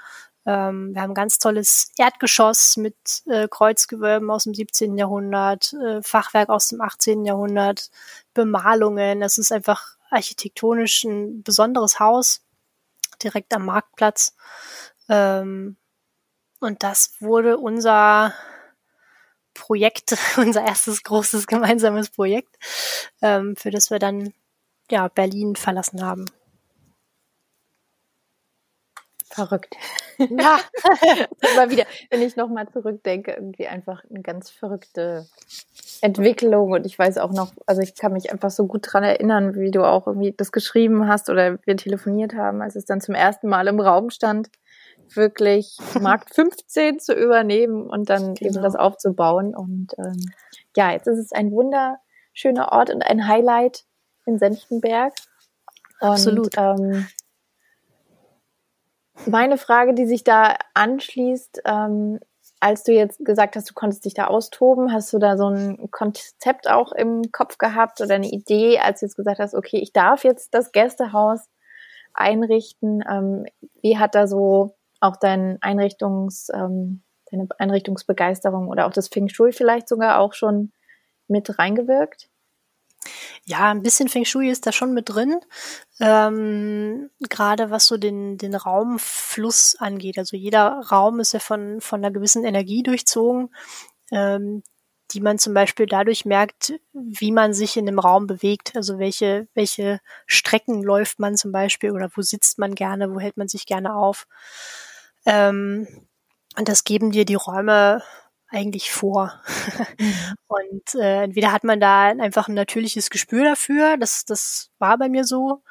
ähm, 0.46 0.94
wir 0.94 1.02
haben 1.02 1.12
ein 1.12 1.16
ganz 1.16 1.40
tolles 1.40 1.92
Erdgeschoss 1.98 2.78
mit 2.78 2.96
äh, 3.28 3.48
Kreuzgewölben 3.48 4.30
aus 4.30 4.44
dem 4.44 4.54
17. 4.54 4.98
Jahrhundert, 4.98 5.74
äh, 5.74 6.02
Fachwerk 6.02 6.50
aus 6.50 6.68
dem 6.70 6.82
18. 6.82 7.26
Jahrhundert, 7.26 7.90
Bemalungen. 8.34 9.22
Das 9.22 9.38
ist 9.38 9.52
einfach 9.52 9.96
architektonisch 10.10 11.04
ein 11.04 11.44
besonderes 11.44 12.00
Haus, 12.00 12.42
direkt 13.22 13.54
am 13.54 13.66
Marktplatz. 13.66 14.36
Ähm, 15.10 15.78
und 16.64 16.84
das 16.84 17.16
wurde 17.20 17.58
unser 17.58 18.34
Projekt, 19.54 20.16
unser 20.38 20.66
erstes 20.66 21.04
großes 21.04 21.48
gemeinsames 21.48 22.10
Projekt, 22.10 22.56
ähm, 23.22 23.56
für 23.56 23.70
das 23.70 23.92
wir 23.92 24.00
dann 24.00 24.34
ja 24.90 25.08
Berlin 25.08 25.56
verlassen 25.56 26.06
haben. 26.06 26.26
Verrückt. 29.30 29.76
Ja, 30.20 30.60
immer 31.54 31.72
wieder, 31.72 31.86
wenn 32.12 32.22
ich 32.22 32.36
nochmal 32.36 32.70
zurückdenke, 32.70 33.32
irgendwie 33.32 33.66
einfach 33.66 34.04
eine 34.08 34.22
ganz 34.22 34.52
verrückte 34.52 35.28
Entwicklung. 36.02 36.72
Und 36.72 36.86
ich 36.86 36.98
weiß 36.98 37.18
auch 37.18 37.32
noch, 37.32 37.52
also 37.66 37.82
ich 37.82 37.96
kann 37.96 38.14
mich 38.14 38.32
einfach 38.32 38.52
so 38.52 38.68
gut 38.68 38.94
dran 38.94 39.04
erinnern, 39.04 39.56
wie 39.56 39.72
du 39.72 39.84
auch 39.84 40.06
irgendwie 40.06 40.32
das 40.32 40.52
geschrieben 40.52 41.08
hast 41.08 41.32
oder 41.32 41.58
wir 41.66 41.78
telefoniert 41.78 42.36
haben, 42.36 42.62
als 42.62 42.76
es 42.76 42.86
dann 42.86 43.02
zum 43.02 43.16
ersten 43.16 43.50
Mal 43.50 43.68
im 43.68 43.80
Raum 43.80 44.12
stand 44.12 44.52
wirklich 45.16 45.78
Markt 46.00 46.34
15 46.36 47.00
zu 47.00 47.14
übernehmen 47.14 47.90
und 47.90 48.10
dann 48.10 48.36
genau. 48.36 48.52
eben 48.52 48.64
das 48.64 48.76
aufzubauen. 48.76 49.56
Und 49.56 49.94
ähm, 49.98 50.32
ja, 50.76 50.92
jetzt 50.92 51.08
ist 51.08 51.20
es 51.20 51.32
ein 51.32 51.52
wunderschöner 51.52 52.72
Ort 52.72 52.90
und 52.90 53.02
ein 53.02 53.28
Highlight 53.28 53.86
in 54.26 54.38
Senftenberg. 54.38 55.14
Und, 56.00 56.10
Absolut. 56.10 56.58
Ähm, 56.58 57.08
meine 59.26 59.58
Frage, 59.58 59.94
die 59.94 60.06
sich 60.06 60.24
da 60.24 60.56
anschließt, 60.74 61.62
ähm, 61.66 62.20
als 62.60 62.84
du 62.84 62.94
jetzt 62.94 63.24
gesagt 63.26 63.56
hast, 63.56 63.70
du 63.70 63.74
konntest 63.74 64.06
dich 64.06 64.14
da 64.14 64.28
austoben, 64.28 64.94
hast 64.94 65.12
du 65.12 65.20
da 65.20 65.36
so 65.36 65.48
ein 65.48 65.92
Konzept 65.92 66.70
auch 66.70 66.94
im 66.94 67.24
Kopf 67.32 67.58
gehabt 67.58 68.00
oder 68.00 68.16
eine 68.16 68.30
Idee, 68.30 68.80
als 68.80 69.02
du 69.02 69.06
jetzt 69.06 69.18
gesagt 69.18 69.40
hast, 69.40 69.54
okay, 69.54 69.80
ich 69.80 69.92
darf 69.92 70.24
jetzt 70.24 70.54
das 70.54 70.72
Gästehaus 70.72 71.42
einrichten? 72.14 73.04
Ähm, 73.10 73.46
wie 73.82 73.98
hat 73.98 74.16
da 74.16 74.28
so 74.28 74.76
auch 75.04 75.18
dein 75.18 75.62
Einrichtungs, 75.62 76.50
ähm, 76.54 77.04
deine 77.32 77.48
Einrichtungsbegeisterung 77.58 78.68
oder 78.68 78.88
auch 78.88 78.94
das 78.94 79.08
Feng 79.08 79.30
Shui 79.30 79.52
vielleicht 79.52 79.88
sogar 79.88 80.20
auch 80.20 80.34
schon 80.34 80.72
mit 81.28 81.60
reingewirkt? 81.60 82.30
Ja, 83.46 83.72
ein 83.72 83.84
bisschen 83.84 84.08
Feng 84.08 84.24
Shui 84.24 84.50
ist 84.50 84.66
da 84.66 84.72
schon 84.72 84.94
mit 84.94 85.10
drin. 85.10 85.40
Ähm, 86.00 87.10
Gerade 87.30 87.70
was 87.70 87.86
so 87.86 87.98
den, 87.98 88.38
den 88.38 88.56
Raumfluss 88.56 89.76
angeht. 89.78 90.18
Also 90.18 90.38
jeder 90.38 90.80
Raum 90.90 91.20
ist 91.20 91.34
ja 91.34 91.40
von, 91.40 91.82
von 91.82 92.00
einer 92.00 92.14
gewissen 92.14 92.46
Energie 92.46 92.84
durchzogen, 92.84 93.54
ähm, 94.12 94.64
die 95.12 95.20
man 95.20 95.38
zum 95.38 95.54
Beispiel 95.54 95.86
dadurch 95.86 96.24
merkt, 96.24 96.74
wie 96.94 97.32
man 97.32 97.54
sich 97.54 97.76
in 97.76 97.86
dem 97.86 98.00
Raum 98.00 98.28
bewegt. 98.28 98.76
Also 98.76 98.98
welche, 99.00 99.48
welche 99.54 100.00
Strecken 100.26 100.82
läuft 100.82 101.20
man 101.20 101.36
zum 101.36 101.52
Beispiel 101.52 101.92
oder 101.92 102.10
wo 102.16 102.22
sitzt 102.22 102.58
man 102.60 102.74
gerne, 102.76 103.14
wo 103.14 103.20
hält 103.20 103.36
man 103.36 103.50
sich 103.50 103.66
gerne 103.66 103.96
auf. 103.96 104.28
Ähm, 105.26 105.88
und 106.58 106.68
das 106.68 106.84
geben 106.84 107.12
dir 107.12 107.26
die 107.26 107.36
Räume 107.36 108.04
eigentlich 108.50 108.92
vor. 108.92 109.34
Mhm. 109.98 110.14
Und 110.48 110.96
äh, 110.96 111.24
entweder 111.24 111.52
hat 111.52 111.64
man 111.64 111.80
da 111.80 112.04
einfach 112.04 112.48
ein 112.48 112.54
natürliches 112.54 113.10
Gespür 113.10 113.44
dafür, 113.44 113.98
das, 113.98 114.26
das 114.26 114.70
war 114.78 114.98
bei 115.00 115.10
mir 115.10 115.24
so. 115.24 115.64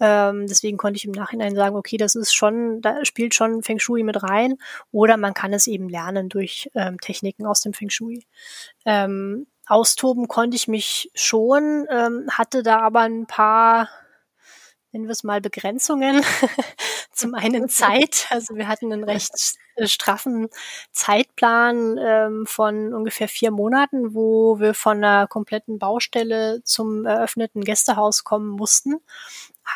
Ähm, 0.00 0.46
deswegen 0.46 0.78
konnte 0.78 0.96
ich 0.96 1.04
im 1.04 1.12
Nachhinein 1.12 1.54
sagen, 1.54 1.76
okay, 1.76 1.98
das 1.98 2.14
ist 2.14 2.32
schon, 2.34 2.80
da 2.80 3.04
spielt 3.04 3.34
schon 3.34 3.62
Feng 3.62 3.78
Shui 3.78 4.02
mit 4.02 4.22
rein. 4.22 4.56
Oder 4.90 5.18
man 5.18 5.34
kann 5.34 5.52
es 5.52 5.66
eben 5.66 5.90
lernen 5.90 6.30
durch 6.30 6.70
ähm, 6.74 6.98
Techniken 6.98 7.44
aus 7.44 7.60
dem 7.60 7.74
Feng 7.74 7.90
Shui. 7.90 8.24
Ähm, 8.86 9.46
austoben 9.66 10.26
konnte 10.26 10.56
ich 10.56 10.68
mich 10.68 11.10
schon, 11.14 11.86
ähm, 11.90 12.28
hatte 12.30 12.62
da 12.62 12.80
aber 12.80 13.00
ein 13.00 13.26
paar 13.26 13.90
nennen 14.92 15.06
wir 15.06 15.12
es 15.12 15.24
mal 15.24 15.40
Begrenzungen. 15.40 16.22
Zum 17.12 17.34
einen 17.34 17.68
Zeit, 17.68 18.26
also 18.30 18.54
wir 18.56 18.68
hatten 18.68 18.92
einen 18.92 19.04
recht 19.04 19.58
straffen 19.84 20.48
Zeitplan 20.92 21.98
ähm, 21.98 22.46
von 22.46 22.92
ungefähr 22.92 23.28
vier 23.28 23.50
Monaten, 23.50 24.14
wo 24.14 24.58
wir 24.58 24.74
von 24.74 24.98
einer 24.98 25.26
kompletten 25.26 25.78
Baustelle 25.78 26.62
zum 26.64 27.06
eröffneten 27.06 27.62
Gästehaus 27.62 28.24
kommen 28.24 28.48
mussten. 28.48 29.00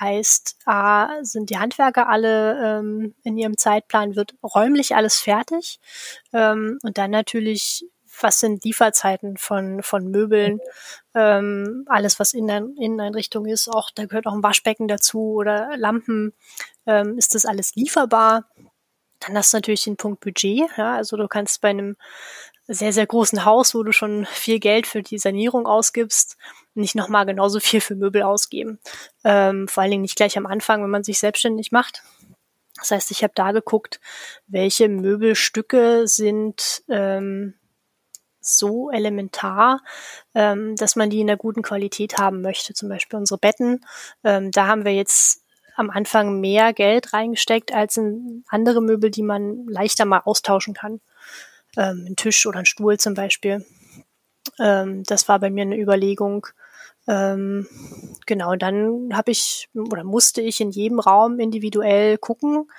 Heißt, 0.00 0.56
A, 0.64 1.22
sind 1.22 1.50
die 1.50 1.58
Handwerker 1.58 2.08
alle 2.08 2.78
ähm, 2.80 3.14
in 3.22 3.38
ihrem 3.38 3.56
Zeitplan, 3.56 4.16
wird 4.16 4.34
räumlich 4.42 4.96
alles 4.96 5.20
fertig 5.20 5.78
ähm, 6.32 6.78
und 6.82 6.98
dann 6.98 7.10
natürlich 7.10 7.86
was 8.20 8.40
sind 8.40 8.64
Lieferzeiten 8.64 9.36
von, 9.36 9.82
von 9.82 10.10
Möbeln, 10.10 10.60
ähm, 11.14 11.84
alles 11.88 12.18
was 12.20 12.32
in 12.32 12.46
der 12.46 12.66
Inneneinrichtung 12.78 13.46
ist, 13.46 13.68
auch 13.68 13.90
da 13.94 14.06
gehört 14.06 14.26
auch 14.26 14.34
ein 14.34 14.42
Waschbecken 14.42 14.88
dazu 14.88 15.34
oder 15.34 15.76
Lampen, 15.76 16.32
ähm, 16.86 17.18
ist 17.18 17.34
das 17.34 17.46
alles 17.46 17.74
lieferbar? 17.74 18.48
Dann 19.20 19.36
hast 19.36 19.52
du 19.52 19.56
natürlich 19.56 19.84
den 19.84 19.96
Punkt 19.96 20.20
Budget, 20.20 20.68
ja, 20.76 20.96
also 20.96 21.16
du 21.16 21.28
kannst 21.28 21.60
bei 21.60 21.70
einem 21.70 21.96
sehr, 22.66 22.92
sehr 22.92 23.06
großen 23.06 23.44
Haus, 23.44 23.74
wo 23.74 23.82
du 23.82 23.92
schon 23.92 24.26
viel 24.26 24.58
Geld 24.58 24.86
für 24.86 25.02
die 25.02 25.18
Sanierung 25.18 25.66
ausgibst, 25.66 26.36
nicht 26.74 26.94
nochmal 26.94 27.26
genauso 27.26 27.60
viel 27.60 27.80
für 27.80 27.94
Möbel 27.94 28.22
ausgeben. 28.22 28.78
Ähm, 29.22 29.68
vor 29.68 29.82
allen 29.82 29.90
Dingen 29.90 30.02
nicht 30.02 30.16
gleich 30.16 30.38
am 30.38 30.46
Anfang, 30.46 30.82
wenn 30.82 30.90
man 30.90 31.04
sich 31.04 31.18
selbstständig 31.18 31.72
macht. 31.72 32.02
Das 32.76 32.90
heißt, 32.90 33.10
ich 33.10 33.22
habe 33.22 33.32
da 33.34 33.52
geguckt, 33.52 34.00
welche 34.46 34.88
Möbelstücke 34.88 36.08
sind 36.08 36.82
ähm, 36.88 37.54
so 38.46 38.90
elementar, 38.90 39.80
ähm, 40.34 40.76
dass 40.76 40.96
man 40.96 41.10
die 41.10 41.20
in 41.20 41.28
einer 41.28 41.36
guten 41.36 41.62
Qualität 41.62 42.18
haben 42.18 42.40
möchte. 42.40 42.74
Zum 42.74 42.88
Beispiel 42.88 43.18
unsere 43.18 43.38
Betten. 43.38 43.84
Ähm, 44.22 44.50
da 44.50 44.66
haben 44.66 44.84
wir 44.84 44.92
jetzt 44.92 45.42
am 45.76 45.90
Anfang 45.90 46.40
mehr 46.40 46.72
Geld 46.72 47.12
reingesteckt 47.12 47.72
als 47.72 47.96
in 47.96 48.44
andere 48.48 48.80
Möbel, 48.80 49.10
die 49.10 49.22
man 49.22 49.66
leichter 49.66 50.04
mal 50.04 50.20
austauschen 50.24 50.74
kann. 50.74 51.00
Ähm, 51.76 52.06
ein 52.10 52.16
Tisch 52.16 52.46
oder 52.46 52.60
ein 52.60 52.66
Stuhl 52.66 52.98
zum 52.98 53.14
Beispiel. 53.14 53.64
Ähm, 54.58 55.02
das 55.04 55.28
war 55.28 55.40
bei 55.40 55.50
mir 55.50 55.62
eine 55.62 55.78
Überlegung. 55.78 56.46
Ähm, 57.06 57.66
genau, 58.26 58.56
dann 58.56 59.10
habe 59.14 59.30
ich 59.30 59.68
oder 59.74 60.04
musste 60.04 60.40
ich 60.40 60.60
in 60.60 60.70
jedem 60.70 61.00
Raum 61.00 61.38
individuell 61.38 62.16
gucken, 62.16 62.70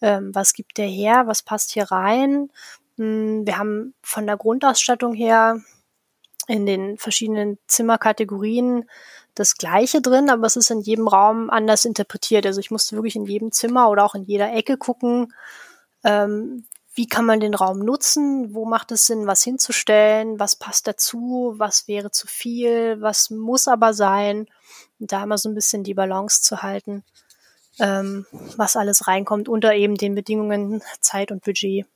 ähm, 0.00 0.34
was 0.34 0.54
gibt 0.54 0.78
der 0.78 0.86
her, 0.86 1.24
was 1.26 1.42
passt 1.42 1.72
hier 1.72 1.84
rein. 1.84 2.50
Hm, 2.96 3.46
wir 3.46 3.58
haben 3.58 3.94
von 4.02 4.26
der 4.26 4.36
Grundausstattung 4.36 5.14
her 5.14 5.60
in 6.48 6.66
den 6.66 6.96
verschiedenen 6.98 7.58
Zimmerkategorien 7.66 8.88
das 9.34 9.56
Gleiche 9.56 10.00
drin, 10.00 10.30
aber 10.30 10.46
es 10.46 10.56
ist 10.56 10.70
in 10.70 10.80
jedem 10.80 11.08
Raum 11.08 11.50
anders 11.50 11.84
interpretiert. 11.84 12.46
Also 12.46 12.60
ich 12.60 12.70
musste 12.70 12.96
wirklich 12.96 13.16
in 13.16 13.26
jedem 13.26 13.52
Zimmer 13.52 13.90
oder 13.90 14.04
auch 14.04 14.14
in 14.14 14.24
jeder 14.24 14.52
Ecke 14.52 14.76
gucken, 14.76 15.32
ähm, 16.04 16.64
wie 16.94 17.06
kann 17.06 17.26
man 17.26 17.40
den 17.40 17.54
Raum 17.54 17.80
nutzen, 17.80 18.54
wo 18.54 18.64
macht 18.64 18.90
es 18.90 19.06
Sinn, 19.06 19.26
was 19.26 19.42
hinzustellen, 19.42 20.40
was 20.40 20.56
passt 20.56 20.86
dazu, 20.86 21.52
was 21.58 21.86
wäre 21.88 22.10
zu 22.10 22.26
viel, 22.26 23.02
was 23.02 23.28
muss 23.28 23.68
aber 23.68 23.92
sein. 23.92 24.46
Und 24.98 25.12
da 25.12 25.22
immer 25.22 25.36
so 25.36 25.50
ein 25.50 25.54
bisschen 25.54 25.84
die 25.84 25.92
Balance 25.92 26.40
zu 26.40 26.62
halten, 26.62 27.04
ähm, 27.78 28.24
was 28.56 28.76
alles 28.76 29.06
reinkommt, 29.06 29.46
unter 29.46 29.74
eben 29.74 29.96
den 29.96 30.14
Bedingungen 30.14 30.82
Zeit 31.00 31.30
und 31.30 31.44
Budget, 31.44 31.86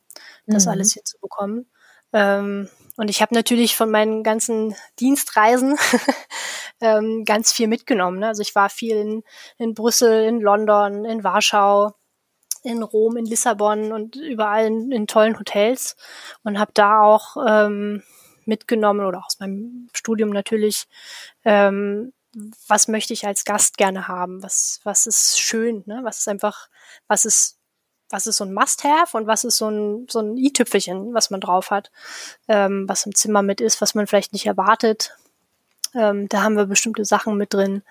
das 0.50 0.66
mhm. 0.66 0.72
alles 0.72 0.92
hinzubekommen. 0.92 1.70
Ähm, 2.12 2.68
und 2.96 3.08
ich 3.08 3.22
habe 3.22 3.34
natürlich 3.34 3.76
von 3.76 3.90
meinen 3.90 4.22
ganzen 4.22 4.74
Dienstreisen 4.98 5.78
ähm, 6.80 7.24
ganz 7.24 7.52
viel 7.52 7.68
mitgenommen. 7.68 8.18
Ne? 8.18 8.28
Also 8.28 8.42
ich 8.42 8.54
war 8.54 8.68
viel 8.68 8.96
in, 8.96 9.22
in 9.58 9.74
Brüssel, 9.74 10.24
in 10.24 10.40
London, 10.40 11.04
in 11.04 11.24
Warschau, 11.24 11.94
in 12.62 12.82
Rom, 12.82 13.16
in 13.16 13.24
Lissabon 13.24 13.92
und 13.92 14.16
überall 14.16 14.66
in, 14.66 14.92
in 14.92 15.06
tollen 15.06 15.38
Hotels 15.38 15.96
und 16.42 16.58
habe 16.58 16.72
da 16.74 17.00
auch 17.02 17.36
ähm, 17.46 18.02
mitgenommen 18.44 19.06
oder 19.06 19.24
aus 19.24 19.38
meinem 19.40 19.88
Studium 19.94 20.30
natürlich, 20.30 20.86
ähm, 21.44 22.12
was 22.68 22.88
möchte 22.88 23.12
ich 23.12 23.26
als 23.26 23.44
Gast 23.44 23.76
gerne 23.76 24.08
haben, 24.08 24.42
was, 24.42 24.80
was 24.84 25.06
ist 25.06 25.40
schön, 25.40 25.82
ne? 25.86 26.00
was 26.02 26.18
ist 26.18 26.28
einfach, 26.28 26.68
was 27.08 27.24
ist, 27.24 27.58
was 28.10 28.26
ist 28.26 28.36
so 28.36 28.44
ein 28.44 28.52
Must-Have 28.52 29.16
und 29.16 29.26
was 29.26 29.44
ist 29.44 29.56
so 29.56 29.68
ein, 29.68 30.06
so 30.10 30.20
ein 30.20 30.36
i-Tüpfelchen, 30.36 31.14
was 31.14 31.30
man 31.30 31.40
drauf 31.40 31.70
hat, 31.70 31.90
ähm, 32.48 32.88
was 32.88 33.06
im 33.06 33.14
Zimmer 33.14 33.42
mit 33.42 33.60
ist, 33.60 33.80
was 33.80 33.94
man 33.94 34.06
vielleicht 34.06 34.32
nicht 34.32 34.46
erwartet. 34.46 35.16
Ähm, 35.94 36.28
da 36.28 36.42
haben 36.42 36.56
wir 36.56 36.66
bestimmte 36.66 37.04
Sachen 37.04 37.36
mit 37.36 37.54
drin 37.54 37.82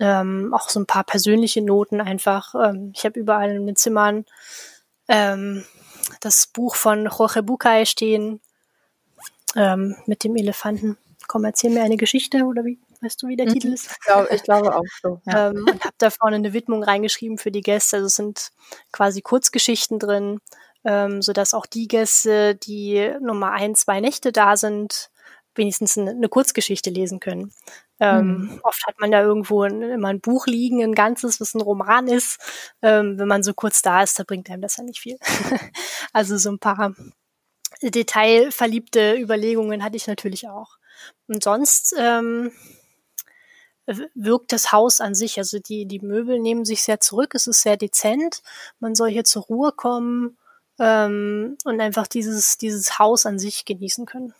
ähm, 0.00 0.54
auch 0.54 0.68
so 0.68 0.80
ein 0.80 0.86
paar 0.86 1.04
persönliche 1.04 1.62
Noten 1.62 2.00
einfach. 2.00 2.54
Ähm, 2.54 2.92
ich 2.94 3.04
habe 3.04 3.18
überall 3.18 3.50
in 3.50 3.66
den 3.66 3.76
Zimmern 3.76 4.24
ähm, 5.08 5.64
das 6.20 6.46
Buch 6.46 6.76
von 6.76 7.06
Jorge 7.06 7.42
Bucay 7.42 7.86
stehen 7.86 8.40
ähm, 9.56 9.96
mit 10.06 10.24
dem 10.24 10.36
Elefanten. 10.36 10.96
Komm, 11.26 11.44
erzähl 11.44 11.70
mir 11.70 11.82
eine 11.82 11.96
Geschichte 11.96 12.44
oder 12.44 12.64
wie? 12.64 12.78
Weißt 13.00 13.22
du, 13.22 13.28
wie 13.28 13.36
der 13.36 13.46
mhm. 13.46 13.52
Titel 13.52 13.72
ist? 13.72 13.90
Ich 13.90 14.00
glaube, 14.00 14.28
ich 14.34 14.42
glaube 14.42 14.74
auch 14.74 14.84
so. 15.02 15.20
Ja. 15.26 15.50
ähm, 15.50 15.64
und 15.68 15.84
habe 15.84 15.94
da 15.98 16.10
vorne 16.10 16.36
eine 16.36 16.52
Widmung 16.52 16.82
reingeschrieben 16.82 17.38
für 17.38 17.50
die 17.50 17.60
Gäste. 17.60 17.96
Also 17.96 18.06
es 18.06 18.16
sind 18.16 18.50
quasi 18.92 19.20
Kurzgeschichten 19.20 19.98
drin, 19.98 20.40
ähm, 20.84 21.22
sodass 21.22 21.54
auch 21.54 21.66
die 21.66 21.88
Gäste, 21.88 22.54
die 22.54 23.12
Nummer 23.20 23.52
ein, 23.52 23.74
zwei 23.74 24.00
Nächte 24.00 24.32
da 24.32 24.56
sind, 24.56 25.10
wenigstens 25.54 25.98
eine, 25.98 26.28
Kurzgeschichte 26.28 26.88
lesen 26.90 27.20
können. 27.20 27.52
Ähm, 28.00 28.26
mhm. 28.26 28.60
Oft 28.62 28.86
hat 28.86 28.98
man 29.00 29.10
da 29.10 29.22
irgendwo 29.22 29.62
ein, 29.62 29.82
immer 29.82 30.08
ein 30.08 30.20
Buch 30.20 30.46
liegen, 30.46 30.82
ein 30.82 30.94
ganzes, 30.94 31.40
was 31.40 31.54
ein 31.54 31.60
Roman 31.60 32.06
ist. 32.06 32.40
Ähm, 32.80 33.18
wenn 33.18 33.28
man 33.28 33.42
so 33.42 33.52
kurz 33.54 33.82
da 33.82 34.02
ist, 34.02 34.18
da 34.18 34.24
bringt 34.24 34.48
einem 34.50 34.62
das 34.62 34.76
ja 34.76 34.84
nicht 34.84 35.00
viel. 35.00 35.18
also 36.12 36.36
so 36.38 36.50
ein 36.50 36.60
paar 36.60 36.94
detailverliebte 37.82 39.16
Überlegungen 39.16 39.82
hatte 39.82 39.96
ich 39.96 40.06
natürlich 40.06 40.48
auch. 40.48 40.78
Und 41.26 41.42
sonst 41.42 41.94
ähm, 41.98 42.52
wirkt 44.14 44.52
das 44.52 44.72
Haus 44.72 45.00
an 45.00 45.14
sich, 45.14 45.38
also 45.38 45.58
die, 45.58 45.86
die 45.86 46.00
Möbel 46.00 46.38
nehmen 46.38 46.64
sich 46.64 46.82
sehr 46.82 47.00
zurück, 47.00 47.34
es 47.34 47.46
ist 47.46 47.62
sehr 47.62 47.76
dezent, 47.76 48.42
man 48.80 48.94
soll 48.94 49.10
hier 49.10 49.24
zur 49.24 49.44
Ruhe 49.44 49.72
kommen 49.72 50.36
ähm, 50.78 51.56
und 51.64 51.80
einfach 51.80 52.06
dieses, 52.06 52.58
dieses 52.58 52.98
Haus 52.98 53.24
an 53.24 53.38
sich 53.38 53.64
genießen 53.64 54.06
können. 54.06 54.34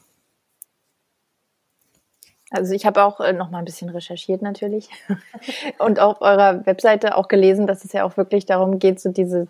Also 2.51 2.75
ich 2.75 2.87
habe 2.87 3.03
auch 3.03 3.21
äh, 3.21 3.33
noch 3.33 3.51
mal 3.51 3.59
ein 3.59 3.65
bisschen 3.65 3.91
recherchiert 3.91 4.43
natürlich 4.43 4.89
und 5.79 6.01
auf 6.01 6.21
eurer 6.21 6.65
Webseite 6.67 7.17
auch 7.17 7.29
gelesen, 7.29 7.67
dass 7.67 7.85
es 7.85 7.93
ja 7.93 8.05
auch 8.05 8.17
wirklich 8.17 8.47
darum 8.47 8.79
geht, 8.79 9.01
so 9.01 9.11
dieses, 9.11 9.49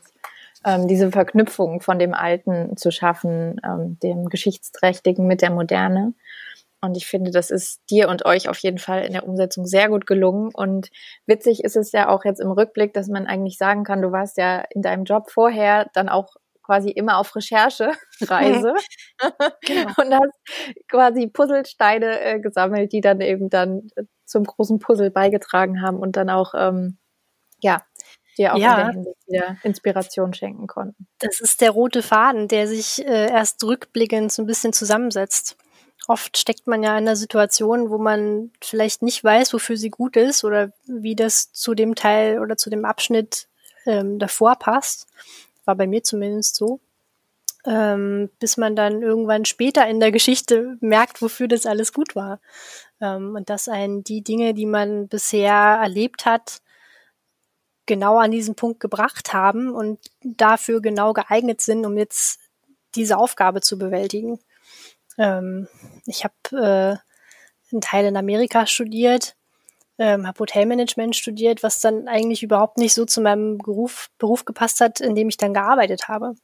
ähm, 0.65 0.89
diese 0.89 1.13
Verknüpfung 1.13 1.81
von 1.81 1.99
dem 1.99 2.15
Alten 2.15 2.77
zu 2.77 2.91
schaffen, 2.91 3.61
ähm, 3.65 3.99
dem 4.01 4.29
Geschichtsträchtigen 4.29 5.27
mit 5.27 5.43
der 5.43 5.51
Moderne. 5.51 6.13
Und 6.81 6.97
ich 6.97 7.07
finde, 7.07 7.31
das 7.33 7.51
ist 7.51 7.81
dir 7.91 8.09
und 8.09 8.25
euch 8.25 8.49
auf 8.49 8.59
jeden 8.59 8.79
Fall 8.79 9.05
in 9.05 9.13
der 9.13 9.27
Umsetzung 9.27 9.67
sehr 9.67 9.89
gut 9.89 10.07
gelungen. 10.07 10.51
Und 10.55 10.91
witzig 11.27 11.65
ist 11.65 11.77
es 11.77 11.93
ja 11.93 12.09
auch 12.09 12.25
jetzt 12.25 12.41
im 12.41 12.51
Rückblick, 12.51 12.95
dass 12.95 13.09
man 13.09 13.27
eigentlich 13.27 13.59
sagen 13.59 13.83
kann, 13.83 14.03
du 14.03 14.13
warst 14.13 14.37
ja 14.37 14.65
in 14.71 14.83
deinem 14.83 15.05
Job 15.05 15.31
vorher 15.31 15.91
dann 15.93 16.09
auch 16.09 16.37
quasi 16.63 16.91
immer 16.91 17.17
auf 17.17 17.35
Recherchereise 17.35 18.75
genau. 19.63 19.93
und 19.97 20.15
hast 20.15 20.87
quasi 20.89 21.27
Puzzlesteine 21.27 22.21
äh, 22.21 22.41
gesammelt, 22.41 22.93
die 22.93 23.01
dann 23.01 23.21
eben 23.21 23.49
dann 23.49 23.89
zum 24.27 24.45
großen 24.45 24.79
Puzzle 24.79 25.11
beigetragen 25.11 25.83
haben 25.83 25.99
und 25.99 26.17
dann 26.17 26.29
auch 26.29 26.53
ähm, 26.55 26.99
ja 27.61 27.83
dir 28.37 28.55
auch 28.55 28.59
ja. 28.59 28.71
in 28.71 28.77
der 28.77 28.93
Hinsicht 28.93 29.27
wieder 29.27 29.57
Inspiration 29.63 30.35
schenken 30.35 30.67
konnten. 30.67 31.09
Das 31.19 31.41
ist 31.41 31.61
der 31.61 31.71
rote 31.71 32.03
Faden, 32.03 32.49
der 32.49 32.69
sich 32.69 33.05
äh, 33.05 33.31
erst 33.31 33.65
rückblickend 33.65 34.31
so 34.31 34.43
ein 34.43 34.47
bisschen 34.47 34.73
zusammensetzt. 34.73 35.57
Oft 36.09 36.37
steckt 36.37 36.67
man 36.67 36.83
ja 36.83 36.99
in 36.99 37.07
einer 37.07 37.15
Situation, 37.15 37.91
wo 37.91 37.99
man 37.99 38.51
vielleicht 38.61 39.03
nicht 39.03 39.23
weiß, 39.23 39.55
wofür 39.55 39.77
sie 39.77 39.91
gut 39.91 40.17
ist 40.17 40.43
oder 40.43 40.73
wie 40.87 41.15
das 41.15 41.53
zu 41.53 41.75
dem 41.75 41.95
Teil 41.95 42.41
oder 42.41 42.57
zu 42.57 42.71
dem 42.71 42.85
Abschnitt 42.85 43.47
ähm, 43.87 44.19
davor 44.19 44.57
passt 44.57 45.07
war 45.69 45.77
bei 45.77 45.87
mir 45.87 46.03
zumindest 46.03 46.57
so. 46.57 46.81
Ähm, 47.65 48.31
bis 48.41 48.57
man 48.57 48.75
dann 48.75 49.03
irgendwann 49.03 49.45
später 49.45 49.87
in 49.87 50.01
der 50.01 50.11
Geschichte 50.11 50.79
merkt, 50.81 51.21
wofür 51.21 51.47
das 51.49 51.67
alles 51.67 51.93
gut 51.93 52.17
war. 52.17 52.41
Ähm, 53.01 53.37
und 53.37 53.51
dass 53.51 53.69
einen 53.69 54.03
die 54.03 54.23
Dinge, 54.23 54.55
die 54.55 54.65
man 54.65 55.09
bisher 55.09 55.53
erlebt 55.53 56.25
hat, 56.25 56.63
genau 57.85 58.19
an 58.19 58.31
diesen 58.31 58.55
Punkt 58.55 58.81
gebracht 58.81 59.35
haben 59.35 59.75
und 59.75 59.99
dafür 60.23 60.81
genau 60.81 61.13
geeignet 61.13 61.61
sind, 61.61 61.85
um 61.85 61.99
jetzt 61.99 62.41
diese 62.95 63.19
Aufgabe 63.19 63.61
zu 63.61 63.79
bewältigen. 63.79 64.39
Ähm, 65.19 65.69
ich 66.07 66.25
habe 66.25 66.35
äh, 66.53 67.73
einen 67.73 67.81
Teil 67.81 68.07
in 68.07 68.17
Amerika 68.17 68.67
studiert 68.67 69.37
ähm, 69.99 70.27
habe 70.27 70.39
Hotelmanagement 70.39 71.17
studiert, 71.17 71.63
was 71.63 71.81
dann 71.81 72.09
eigentlich 72.09 72.43
überhaupt 72.43 72.79
nicht 72.79 72.95
so 72.95 73.05
zu 73.05 73.21
meinem 73.21 73.59
Beruf, 73.59 74.11
Beruf 74.19 74.45
gepasst 74.45 74.81
hat, 74.81 75.01
in 75.01 75.15
dem 75.15 75.29
ich 75.29 75.37
dann 75.37 75.55
gearbeitet 75.55 76.09
habe. 76.09 76.35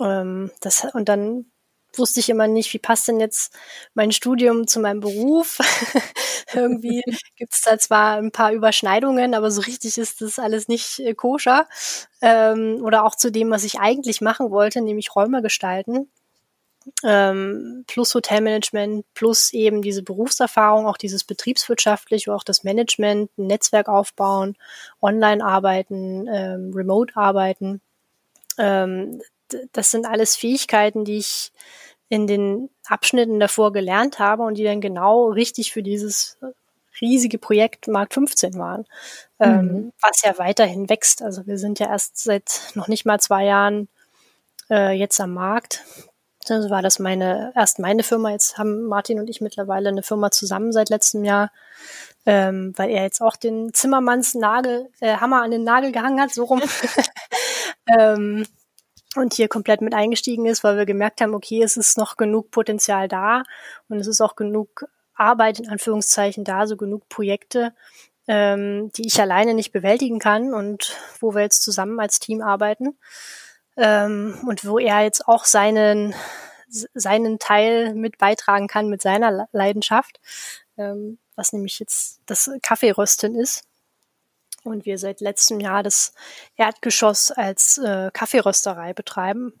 Ähm, 0.00 0.50
das, 0.60 0.86
und 0.94 1.08
dann 1.08 1.46
wusste 1.94 2.20
ich 2.20 2.30
immer 2.30 2.46
nicht, 2.46 2.72
wie 2.72 2.78
passt 2.78 3.08
denn 3.08 3.20
jetzt 3.20 3.52
mein 3.94 4.12
Studium 4.12 4.66
zu 4.66 4.80
meinem 4.80 5.00
Beruf. 5.00 5.58
Irgendwie 6.54 7.02
gibt 7.36 7.54
es 7.54 7.62
da 7.62 7.78
zwar 7.78 8.16
ein 8.16 8.32
paar 8.32 8.52
Überschneidungen, 8.52 9.34
aber 9.34 9.50
so 9.50 9.60
richtig 9.60 9.98
ist 9.98 10.22
das 10.22 10.38
alles 10.38 10.68
nicht 10.68 11.00
äh, 11.00 11.14
koscher. 11.14 11.68
Ähm, 12.22 12.80
oder 12.82 13.04
auch 13.04 13.14
zu 13.14 13.30
dem, 13.30 13.50
was 13.50 13.64
ich 13.64 13.80
eigentlich 13.80 14.22
machen 14.22 14.50
wollte, 14.50 14.80
nämlich 14.80 15.14
Räume 15.14 15.42
gestalten 15.42 16.10
ähm, 17.04 17.84
plus 17.86 18.14
Hotelmanagement, 18.14 19.04
plus 19.14 19.52
eben 19.52 19.82
diese 19.82 20.02
Berufserfahrung, 20.02 20.86
auch 20.86 20.96
dieses 20.96 21.24
betriebswirtschaftliche, 21.24 22.34
auch 22.34 22.44
das 22.44 22.64
Management, 22.64 23.30
ein 23.38 23.46
Netzwerk 23.46 23.88
aufbauen, 23.88 24.56
online 25.00 25.44
arbeiten, 25.44 26.26
ähm, 26.28 26.72
remote 26.74 27.16
arbeiten. 27.16 27.80
Ähm, 28.58 29.20
das 29.72 29.90
sind 29.90 30.06
alles 30.06 30.36
Fähigkeiten, 30.36 31.04
die 31.04 31.18
ich 31.18 31.52
in 32.08 32.26
den 32.26 32.70
Abschnitten 32.86 33.38
davor 33.40 33.72
gelernt 33.72 34.18
habe 34.18 34.42
und 34.42 34.54
die 34.54 34.64
dann 34.64 34.80
genau 34.80 35.28
richtig 35.28 35.72
für 35.72 35.82
dieses 35.82 36.38
riesige 37.00 37.38
Projekt 37.38 37.88
Markt 37.88 38.14
15 38.14 38.54
waren, 38.54 38.84
ähm, 39.38 39.50
mhm. 39.50 39.58
ähm, 39.58 39.92
was 40.02 40.22
ja 40.22 40.36
weiterhin 40.38 40.88
wächst. 40.88 41.22
Also 41.22 41.46
wir 41.46 41.58
sind 41.58 41.78
ja 41.78 41.88
erst 41.88 42.18
seit 42.18 42.72
noch 42.74 42.88
nicht 42.88 43.06
mal 43.06 43.20
zwei 43.20 43.44
Jahren 43.44 43.88
äh, 44.70 44.92
jetzt 44.92 45.20
am 45.20 45.34
Markt. 45.34 45.84
Also 46.48 46.70
war 46.70 46.82
das 46.82 46.98
meine, 46.98 47.52
erst 47.54 47.78
meine 47.78 48.02
Firma. 48.02 48.30
Jetzt 48.30 48.56
haben 48.56 48.84
Martin 48.84 49.18
und 49.18 49.28
ich 49.28 49.40
mittlerweile 49.40 49.90
eine 49.90 50.02
Firma 50.02 50.30
zusammen 50.30 50.72
seit 50.72 50.88
letztem 50.88 51.24
Jahr, 51.24 51.52
ähm, 52.26 52.72
weil 52.76 52.90
er 52.90 53.02
jetzt 53.02 53.20
auch 53.20 53.36
den 53.36 53.74
Zimmermanns 53.74 54.34
Nagel, 54.34 54.88
äh, 55.00 55.16
Hammer 55.16 55.42
an 55.42 55.50
den 55.50 55.64
Nagel 55.64 55.92
gehangen 55.92 56.20
hat, 56.20 56.32
so 56.32 56.44
rum. 56.44 56.62
ähm, 57.98 58.46
und 59.16 59.34
hier 59.34 59.48
komplett 59.48 59.80
mit 59.80 59.94
eingestiegen 59.94 60.46
ist, 60.46 60.62
weil 60.62 60.76
wir 60.76 60.86
gemerkt 60.86 61.20
haben, 61.20 61.34
okay, 61.34 61.62
es 61.62 61.76
ist 61.76 61.98
noch 61.98 62.16
genug 62.16 62.50
Potenzial 62.50 63.08
da 63.08 63.42
und 63.88 63.98
es 63.98 64.06
ist 64.06 64.20
auch 64.20 64.36
genug 64.36 64.86
Arbeit 65.14 65.58
in 65.58 65.68
Anführungszeichen 65.68 66.44
da, 66.44 66.66
so 66.66 66.76
genug 66.76 67.08
Projekte, 67.08 67.74
ähm, 68.28 68.92
die 68.92 69.06
ich 69.06 69.20
alleine 69.20 69.54
nicht 69.54 69.72
bewältigen 69.72 70.20
kann 70.20 70.54
und 70.54 70.96
wo 71.18 71.34
wir 71.34 71.42
jetzt 71.42 71.62
zusammen 71.62 71.98
als 71.98 72.20
Team 72.20 72.40
arbeiten 72.40 72.96
ähm, 73.80 74.38
und 74.46 74.64
wo 74.64 74.78
er 74.78 75.00
jetzt 75.00 75.26
auch 75.26 75.44
seinen 75.44 76.14
seinen 76.94 77.38
Teil 77.38 77.94
mit 77.94 78.18
beitragen 78.18 78.68
kann 78.68 78.88
mit 78.88 79.02
seiner 79.02 79.48
Leidenschaft, 79.52 80.20
ähm, 80.78 81.18
was 81.34 81.52
nämlich 81.52 81.78
jetzt 81.80 82.20
das 82.26 82.50
Kaffeerösten 82.62 83.34
ist. 83.34 83.64
Und 84.62 84.84
wir 84.84 84.98
seit 84.98 85.20
letztem 85.20 85.58
Jahr 85.58 85.82
das 85.82 86.12
Erdgeschoss 86.56 87.30
als 87.30 87.78
äh, 87.78 88.10
Kaffeerösterei 88.12 88.92
betreiben. 88.92 89.54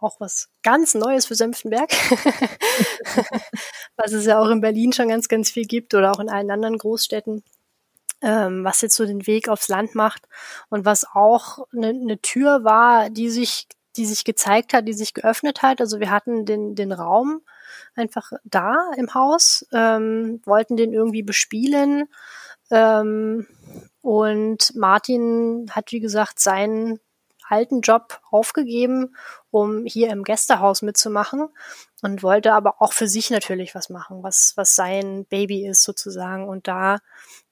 Auch 0.00 0.18
was 0.18 0.48
ganz 0.62 0.94
Neues 0.94 1.26
für 1.26 1.34
Senftenberg, 1.34 1.90
was 3.96 4.12
es 4.12 4.26
ja 4.26 4.40
auch 4.40 4.48
in 4.48 4.60
Berlin 4.60 4.92
schon 4.92 5.08
ganz, 5.08 5.28
ganz 5.28 5.50
viel 5.50 5.66
gibt 5.66 5.94
oder 5.94 6.10
auch 6.10 6.20
in 6.20 6.30
allen 6.30 6.50
anderen 6.50 6.78
Großstädten, 6.78 7.44
ähm, 8.22 8.64
was 8.64 8.80
jetzt 8.80 8.96
so 8.96 9.06
den 9.06 9.26
Weg 9.26 9.48
aufs 9.48 9.68
Land 9.68 9.94
macht 9.94 10.28
und 10.68 10.84
was 10.84 11.06
auch 11.12 11.66
eine 11.72 11.94
ne 11.94 12.20
Tür 12.20 12.64
war, 12.64 13.10
die 13.10 13.30
sich, 13.30 13.66
die 13.96 14.06
sich 14.06 14.24
gezeigt 14.24 14.72
hat, 14.72 14.86
die 14.86 14.92
sich 14.92 15.14
geöffnet 15.14 15.62
hat. 15.62 15.80
Also 15.80 16.00
wir 16.00 16.10
hatten 16.10 16.44
den, 16.44 16.74
den 16.74 16.92
Raum 16.92 17.42
einfach 17.94 18.32
da 18.44 18.90
im 18.96 19.14
Haus, 19.14 19.66
ähm, 19.72 20.40
wollten 20.44 20.76
den 20.76 20.92
irgendwie 20.92 21.22
bespielen. 21.22 22.08
Ähm, 22.70 23.46
und 24.02 24.74
Martin 24.76 25.66
hat, 25.70 25.92
wie 25.92 26.00
gesagt, 26.00 26.40
seinen 26.40 27.00
alten 27.50 27.80
Job 27.80 28.20
aufgegeben, 28.30 29.16
um 29.50 29.84
hier 29.84 30.10
im 30.10 30.22
Gästehaus 30.22 30.82
mitzumachen 30.82 31.48
und 32.00 32.22
wollte 32.22 32.52
aber 32.52 32.80
auch 32.80 32.92
für 32.92 33.08
sich 33.08 33.30
natürlich 33.30 33.74
was 33.74 33.90
machen, 33.90 34.22
was, 34.22 34.52
was 34.56 34.76
sein 34.76 35.26
Baby 35.26 35.66
ist 35.66 35.82
sozusagen. 35.82 36.48
Und 36.48 36.68
da 36.68 36.98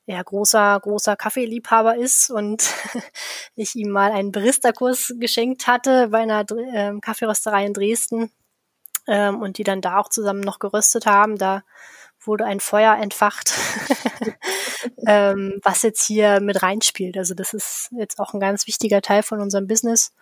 er 0.09 0.25
großer, 0.25 0.81
großer 0.81 1.16
Kaffeeliebhaber 1.16 1.97
ist 1.97 2.31
und 2.31 2.73
ich 3.55 3.77
ihm 3.77 3.90
mal 3.90 4.11
einen 4.11 4.33
Barista-Kurs 4.33 5.14
geschenkt 5.18 5.66
hatte 5.66 6.09
bei 6.09 6.21
einer 6.21 6.47
äh, 6.73 6.99
Kaffeerösterei 7.01 7.66
in 7.66 7.75
Dresden 7.75 8.33
ähm, 9.07 9.42
und 9.42 9.59
die 9.59 9.64
dann 9.64 9.83
da 9.83 9.99
auch 9.99 10.09
zusammen 10.09 10.40
noch 10.40 10.59
geröstet 10.59 11.05
haben, 11.05 11.37
da 11.37 11.62
wurde 12.21 12.47
ein 12.47 12.61
Feuer 12.61 12.97
entfacht, 12.97 13.53
ähm, 15.07 15.61
was 15.62 15.83
jetzt 15.83 16.05
hier 16.07 16.40
mit 16.40 16.62
reinspielt. 16.62 17.18
Also 17.18 17.35
das 17.35 17.53
ist 17.53 17.90
jetzt 17.92 18.18
auch 18.18 18.33
ein 18.33 18.40
ganz 18.40 18.66
wichtiger 18.66 19.03
Teil 19.03 19.23
von 19.23 19.40
unserem 19.40 19.66
Business. 19.66 20.14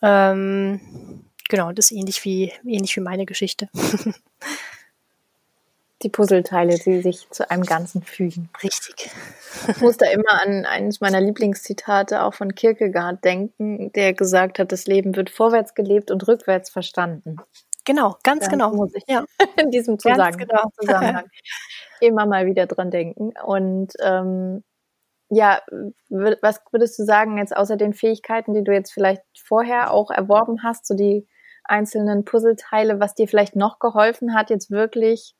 Ähm, 0.00 1.24
genau, 1.48 1.72
das 1.72 1.90
ist 1.90 1.96
ähnlich 1.96 2.24
wie, 2.24 2.52
ähnlich 2.64 2.94
wie 2.96 3.00
meine 3.00 3.26
Geschichte. 3.26 3.68
Die 6.02 6.08
Puzzleteile, 6.08 6.78
die 6.78 7.02
sich 7.02 7.28
zu 7.30 7.50
einem 7.50 7.64
Ganzen 7.64 8.02
fügen. 8.02 8.50
Richtig. 8.62 9.10
Ich 9.66 9.80
muss 9.80 9.96
da 9.96 10.06
immer 10.06 10.40
an 10.42 10.64
eines 10.64 11.00
meiner 11.00 11.20
Lieblingszitate 11.20 12.22
auch 12.22 12.34
von 12.34 12.54
Kierkegaard 12.54 13.24
denken, 13.24 13.92
der 13.92 14.12
gesagt 14.12 14.60
hat, 14.60 14.70
das 14.70 14.86
Leben 14.86 15.16
wird 15.16 15.30
vorwärts 15.30 15.74
gelebt 15.74 16.10
und 16.12 16.28
rückwärts 16.28 16.70
verstanden. 16.70 17.38
Genau, 17.84 18.16
ganz 18.22 18.44
Dann 18.44 18.50
genau. 18.50 18.70
Muss 18.72 18.94
ich 18.94 19.04
ja. 19.08 19.24
in 19.56 19.70
diesem 19.70 19.98
Zusammenhang, 19.98 20.36
genau. 20.36 20.70
Zusammenhang 20.80 21.24
immer 22.00 22.26
mal 22.26 22.46
wieder 22.46 22.66
dran 22.66 22.90
denken. 22.90 23.32
Und 23.44 23.94
ähm, 24.00 24.62
ja, 25.30 25.60
was 26.08 26.60
würdest 26.70 26.98
du 26.98 27.04
sagen 27.04 27.38
jetzt 27.38 27.56
außer 27.56 27.76
den 27.76 27.94
Fähigkeiten, 27.94 28.54
die 28.54 28.64
du 28.64 28.72
jetzt 28.72 28.92
vielleicht 28.92 29.22
vorher 29.42 29.90
auch 29.92 30.10
erworben 30.10 30.62
hast, 30.62 30.86
so 30.86 30.94
die 30.94 31.26
einzelnen 31.64 32.24
Puzzleteile, 32.24 33.00
was 33.00 33.14
dir 33.14 33.28
vielleicht 33.28 33.56
noch 33.56 33.78
geholfen 33.78 34.34
hat, 34.34 34.50
jetzt 34.50 34.70
wirklich 34.70 35.34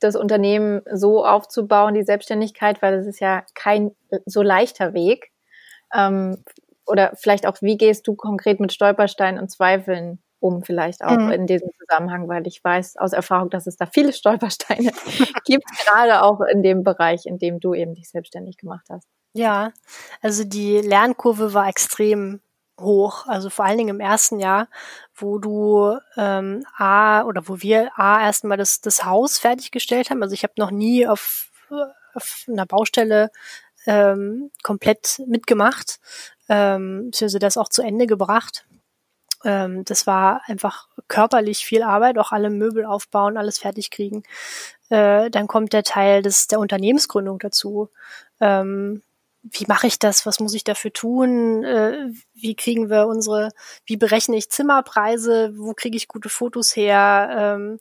das 0.00 0.16
Unternehmen 0.16 0.82
so 0.92 1.24
aufzubauen, 1.24 1.94
die 1.94 2.02
Selbstständigkeit, 2.02 2.82
weil 2.82 2.96
das 2.96 3.06
ist 3.06 3.20
ja 3.20 3.44
kein 3.54 3.92
so 4.26 4.42
leichter 4.42 4.94
Weg. 4.94 5.30
Ähm, 5.94 6.42
oder 6.86 7.12
vielleicht 7.16 7.46
auch, 7.46 7.56
wie 7.60 7.76
gehst 7.76 8.06
du 8.06 8.14
konkret 8.14 8.60
mit 8.60 8.72
Stolpersteinen 8.72 9.40
und 9.40 9.50
Zweifeln 9.50 10.22
um 10.40 10.62
vielleicht 10.62 11.02
auch 11.04 11.18
mhm. 11.18 11.32
in 11.32 11.46
diesem 11.46 11.68
Zusammenhang, 11.78 12.28
weil 12.28 12.46
ich 12.46 12.62
weiß 12.62 12.96
aus 12.96 13.12
Erfahrung, 13.12 13.50
dass 13.50 13.66
es 13.66 13.76
da 13.76 13.86
viele 13.86 14.12
Stolpersteine 14.12 14.92
gibt, 15.44 15.64
gerade 15.84 16.22
auch 16.22 16.40
in 16.40 16.62
dem 16.62 16.84
Bereich, 16.84 17.26
in 17.26 17.38
dem 17.38 17.60
du 17.60 17.74
eben 17.74 17.94
dich 17.94 18.08
selbstständig 18.08 18.56
gemacht 18.56 18.86
hast. 18.88 19.08
Ja, 19.34 19.72
also 20.22 20.44
die 20.44 20.78
Lernkurve 20.78 21.54
war 21.54 21.68
extrem 21.68 22.40
hoch, 22.80 23.26
also 23.26 23.50
vor 23.50 23.64
allen 23.64 23.78
Dingen 23.78 23.96
im 23.96 24.00
ersten 24.00 24.38
Jahr, 24.40 24.68
wo 25.14 25.38
du 25.38 25.98
ähm, 26.16 26.64
A 26.76 27.24
oder 27.24 27.48
wo 27.48 27.60
wir 27.60 27.90
A 27.98 28.22
erstmal 28.22 28.56
das, 28.56 28.80
das 28.80 29.04
Haus 29.04 29.38
fertiggestellt 29.38 30.10
haben. 30.10 30.22
Also 30.22 30.34
ich 30.34 30.42
habe 30.44 30.54
noch 30.56 30.70
nie 30.70 31.06
auf, 31.06 31.50
auf 32.14 32.44
einer 32.48 32.66
Baustelle 32.66 33.30
ähm, 33.86 34.50
komplett 34.62 35.20
mitgemacht, 35.26 35.98
ähm, 36.48 37.10
also 37.20 37.38
das 37.38 37.56
auch 37.56 37.68
zu 37.68 37.82
Ende 37.82 38.06
gebracht. 38.06 38.66
Ähm, 39.44 39.84
das 39.84 40.06
war 40.06 40.42
einfach 40.46 40.88
körperlich 41.06 41.64
viel 41.64 41.82
Arbeit, 41.82 42.18
auch 42.18 42.32
alle 42.32 42.50
Möbel 42.50 42.84
aufbauen, 42.84 43.36
alles 43.36 43.58
fertig 43.58 43.90
kriegen. 43.90 44.24
Äh, 44.88 45.30
dann 45.30 45.46
kommt 45.46 45.72
der 45.72 45.84
Teil 45.84 46.22
des, 46.22 46.48
der 46.48 46.60
Unternehmensgründung 46.60 47.38
dazu. 47.38 47.90
Ähm, 48.40 49.02
wie 49.42 49.66
mache 49.68 49.86
ich 49.86 49.98
das? 49.98 50.26
Was 50.26 50.40
muss 50.40 50.54
ich 50.54 50.64
dafür 50.64 50.92
tun? 50.92 51.64
Äh, 51.64 52.10
wie 52.34 52.54
kriegen 52.54 52.90
wir 52.90 53.06
unsere, 53.06 53.50
wie 53.86 53.96
berechne 53.96 54.36
ich 54.36 54.50
Zimmerpreise? 54.50 55.52
Wo 55.56 55.74
kriege 55.74 55.96
ich 55.96 56.08
gute 56.08 56.28
Fotos 56.28 56.74
her? 56.76 57.28
Ähm, 57.32 57.80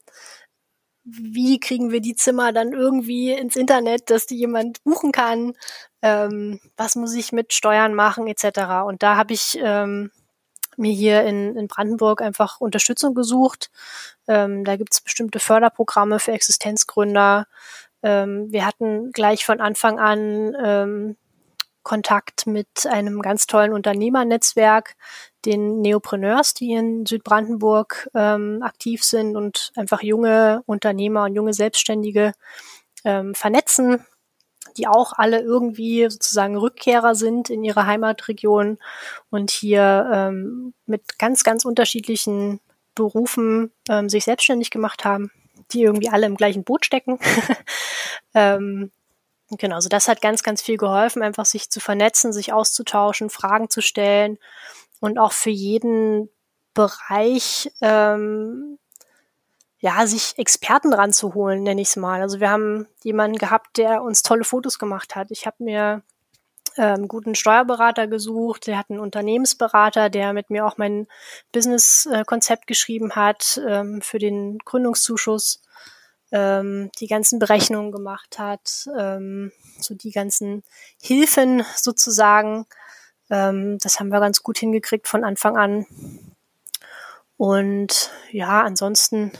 wie 1.03 1.59
kriegen 1.59 1.91
wir 1.91 2.01
die 2.01 2.15
Zimmer 2.15 2.51
dann 2.51 2.73
irgendwie 2.73 3.31
ins 3.31 3.55
Internet, 3.55 4.09
dass 4.09 4.27
die 4.27 4.37
jemand 4.37 4.83
buchen 4.83 5.11
kann? 5.11 5.53
Ähm, 6.01 6.59
was 6.75 6.95
muss 6.95 7.13
ich 7.15 7.31
mit 7.31 7.53
Steuern 7.53 7.93
machen, 7.93 8.27
etc. 8.27 8.85
Und 8.85 9.03
da 9.03 9.15
habe 9.15 9.33
ich 9.33 9.57
ähm, 9.61 10.11
mir 10.77 10.91
hier 10.93 11.23
in, 11.23 11.55
in 11.55 11.67
Brandenburg 11.67 12.21
einfach 12.21 12.61
Unterstützung 12.61 13.15
gesucht. 13.15 13.71
Ähm, 14.27 14.65
da 14.65 14.75
gibt's 14.75 15.01
bestimmte 15.01 15.39
Förderprogramme 15.39 16.19
für 16.19 16.33
Existenzgründer. 16.33 17.47
Ähm, 18.03 18.51
wir 18.51 18.65
hatten 18.65 19.11
gleich 19.11 19.45
von 19.45 19.61
Anfang 19.61 19.99
an 19.99 20.55
ähm, 20.63 21.17
Kontakt 21.87 22.47
mit 22.47 22.85
einem 22.85 23.21
ganz 23.21 23.47
tollen 23.47 23.71
Unternehmernetzwerk, 23.71 24.95
den 25.45 25.79
Neopreneurs, 25.79 26.53
die 26.53 26.73
in 26.73 27.05
Südbrandenburg 27.05 28.09
ähm, 28.13 28.61
aktiv 28.61 29.05
sind 29.05 29.37
und 29.37 29.71
einfach 29.77 30.03
junge 30.03 30.63
Unternehmer 30.65 31.23
und 31.23 31.33
junge 31.33 31.53
Selbstständige 31.53 32.33
ähm, 33.05 33.33
vernetzen 33.33 34.05
die 34.75 34.85
auch 34.85 35.13
alle 35.13 35.39
irgendwie 35.39 36.07
sozusagen 36.09 36.55
Rückkehrer 36.55 37.15
sind 37.15 37.49
in 37.49 37.63
ihre 37.63 37.87
Heimatregion 37.87 38.77
und 39.31 39.49
hier 39.49 40.07
ähm, 40.13 40.73
mit 40.85 41.17
ganz, 41.17 41.43
ganz 41.43 41.65
unterschiedlichen 41.65 42.59
Berufen 42.93 43.71
ähm, 43.89 44.07
sich 44.07 44.25
selbstständig 44.25 44.69
gemacht 44.69 45.03
haben, 45.03 45.31
die 45.71 45.81
irgendwie 45.81 46.09
alle 46.09 46.27
im 46.27 46.35
gleichen 46.35 46.63
Boot 46.63 46.85
stecken. 46.85 47.17
ähm, 48.35 48.91
genau, 49.49 49.75
so 49.75 49.77
also 49.77 49.89
das 49.89 50.07
hat 50.07 50.21
ganz, 50.21 50.43
ganz 50.43 50.61
viel 50.61 50.77
geholfen, 50.77 51.23
einfach 51.23 51.45
sich 51.45 51.69
zu 51.69 51.79
vernetzen, 51.79 52.33
sich 52.33 52.53
auszutauschen, 52.53 53.29
Fragen 53.29 53.69
zu 53.69 53.81
stellen 53.81 54.37
und 54.99 55.17
auch 55.17 55.31
für 55.31 55.49
jeden 55.49 56.29
Bereich 56.73 57.71
ähm, 57.81 58.77
ja, 59.79 60.07
sich 60.07 60.37
Experten 60.37 60.93
ranzuholen, 60.93 61.63
nenne 61.63 61.81
ich 61.81 61.89
es 61.89 61.95
mal. 61.95 62.21
Also 62.21 62.39
wir 62.39 62.49
haben 62.49 62.87
jemanden 63.03 63.37
gehabt, 63.37 63.77
der 63.77 64.01
uns 64.01 64.23
tolle 64.23 64.43
Fotos 64.43 64.79
gemacht 64.79 65.15
hat. 65.15 65.29
Ich 65.29 65.45
habe 65.45 65.63
mir 65.63 66.01
ähm, 66.77 67.07
guten 67.07 67.35
Steuerberater 67.35 68.07
gesucht, 68.07 68.67
der 68.67 68.77
hat 68.77 68.89
einen 68.89 68.99
Unternehmensberater, 68.99 70.09
der 70.09 70.33
mit 70.33 70.49
mir 70.49 70.65
auch 70.65 70.77
mein 70.77 71.07
Business-Konzept 71.51 72.67
geschrieben 72.67 73.15
hat 73.15 73.61
ähm, 73.67 74.01
für 74.01 74.19
den 74.19 74.59
Gründungszuschuss, 74.59 75.61
ähm, 76.31 76.91
die 76.99 77.07
ganzen 77.07 77.39
Berechnungen 77.39 77.91
gemacht 77.91 78.37
hat, 78.39 78.87
ähm, 78.97 79.51
so 79.79 79.95
die 79.95 80.11
ganzen 80.11 80.63
Hilfen 81.01 81.63
sozusagen. 81.75 82.65
Ähm, 83.29 83.77
das 83.79 83.99
haben 83.99 84.09
wir 84.09 84.19
ganz 84.19 84.43
gut 84.43 84.57
hingekriegt 84.57 85.07
von 85.07 85.23
Anfang 85.23 85.57
an. 85.57 85.85
Und 87.37 88.11
ja, 88.31 88.63
ansonsten 88.63 89.31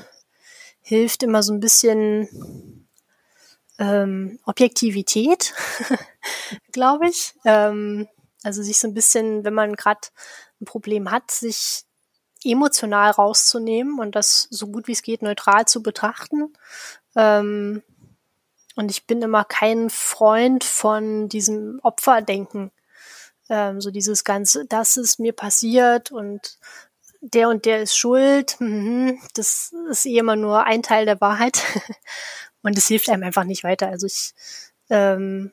hilft 0.82 1.24
immer 1.24 1.44
so 1.44 1.54
ein 1.54 1.60
bisschen 1.60 2.88
ähm, 3.80 4.40
Objektivität, 4.46 5.54
glaube 6.72 7.10
ich. 7.10 7.34
Ähm, 7.44 8.08
also 8.44 8.64
sich 8.64 8.80
so 8.80 8.88
ein 8.88 8.94
bisschen, 8.94 9.44
wenn 9.44 9.54
man 9.54 9.76
gerade 9.76 10.02
ein 10.62 10.66
Problem 10.66 11.12
hat, 11.12 11.32
sich 11.32 11.84
emotional 12.44 13.12
rauszunehmen 13.12 14.00
und 14.00 14.16
das 14.16 14.48
so 14.50 14.68
gut 14.68 14.88
wie 14.88 14.94
es 14.94 15.02
geht 15.02 15.22
neutral 15.22 15.66
zu 15.66 15.82
betrachten. 15.84 16.54
Ähm, 17.16 17.84
und 18.76 18.92
ich 18.92 19.08
bin 19.08 19.22
immer 19.22 19.44
kein 19.44 19.90
Freund 19.90 20.64
von 20.64 21.30
diesem 21.30 21.80
Opferdenken. 21.84 22.72
ähm, 23.50 23.82
so 23.82 23.92
dieses 23.92 24.24
ganze, 24.24 24.66
das 24.66 24.98
ist 24.98 25.20
mir 25.20 25.34
passiert 25.34 26.12
und 26.12 26.60
der 27.22 27.50
und 27.50 27.66
der 27.66 27.82
ist 27.82 27.98
schuld, 27.98 28.58
mhm, 28.60 29.20
das 29.34 29.74
ist 29.90 30.06
eh 30.06 30.18
immer 30.18 30.36
nur 30.36 30.66
ein 30.66 30.84
Teil 30.84 31.06
der 31.06 31.20
Wahrheit 31.22 31.64
und 32.62 32.78
es 32.78 32.88
hilft 32.88 33.10
einem 33.10 33.24
einfach 33.24 33.46
nicht 33.46 33.64
weiter. 33.64 33.88
Also 33.88 34.06
ich 34.08 34.34
ähm, 34.90 35.52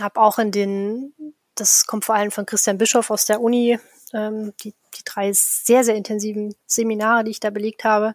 habe 0.00 0.20
auch 0.20 0.38
in 0.38 0.50
den, 0.52 1.14
das 1.54 1.86
kommt 1.86 2.04
vor 2.04 2.14
allem 2.14 2.30
von 2.30 2.46
Christian 2.46 2.78
Bischoff 2.78 3.10
aus 3.10 3.26
der 3.26 3.40
Uni, 3.40 3.78
ähm, 4.16 4.54
die, 4.62 4.74
die 4.94 5.04
drei 5.04 5.30
sehr, 5.34 5.84
sehr 5.84 5.94
intensiven 5.94 6.54
Seminare, 6.66 7.24
die 7.24 7.32
ich 7.32 7.40
da 7.40 7.50
belegt 7.50 7.84
habe, 7.84 8.14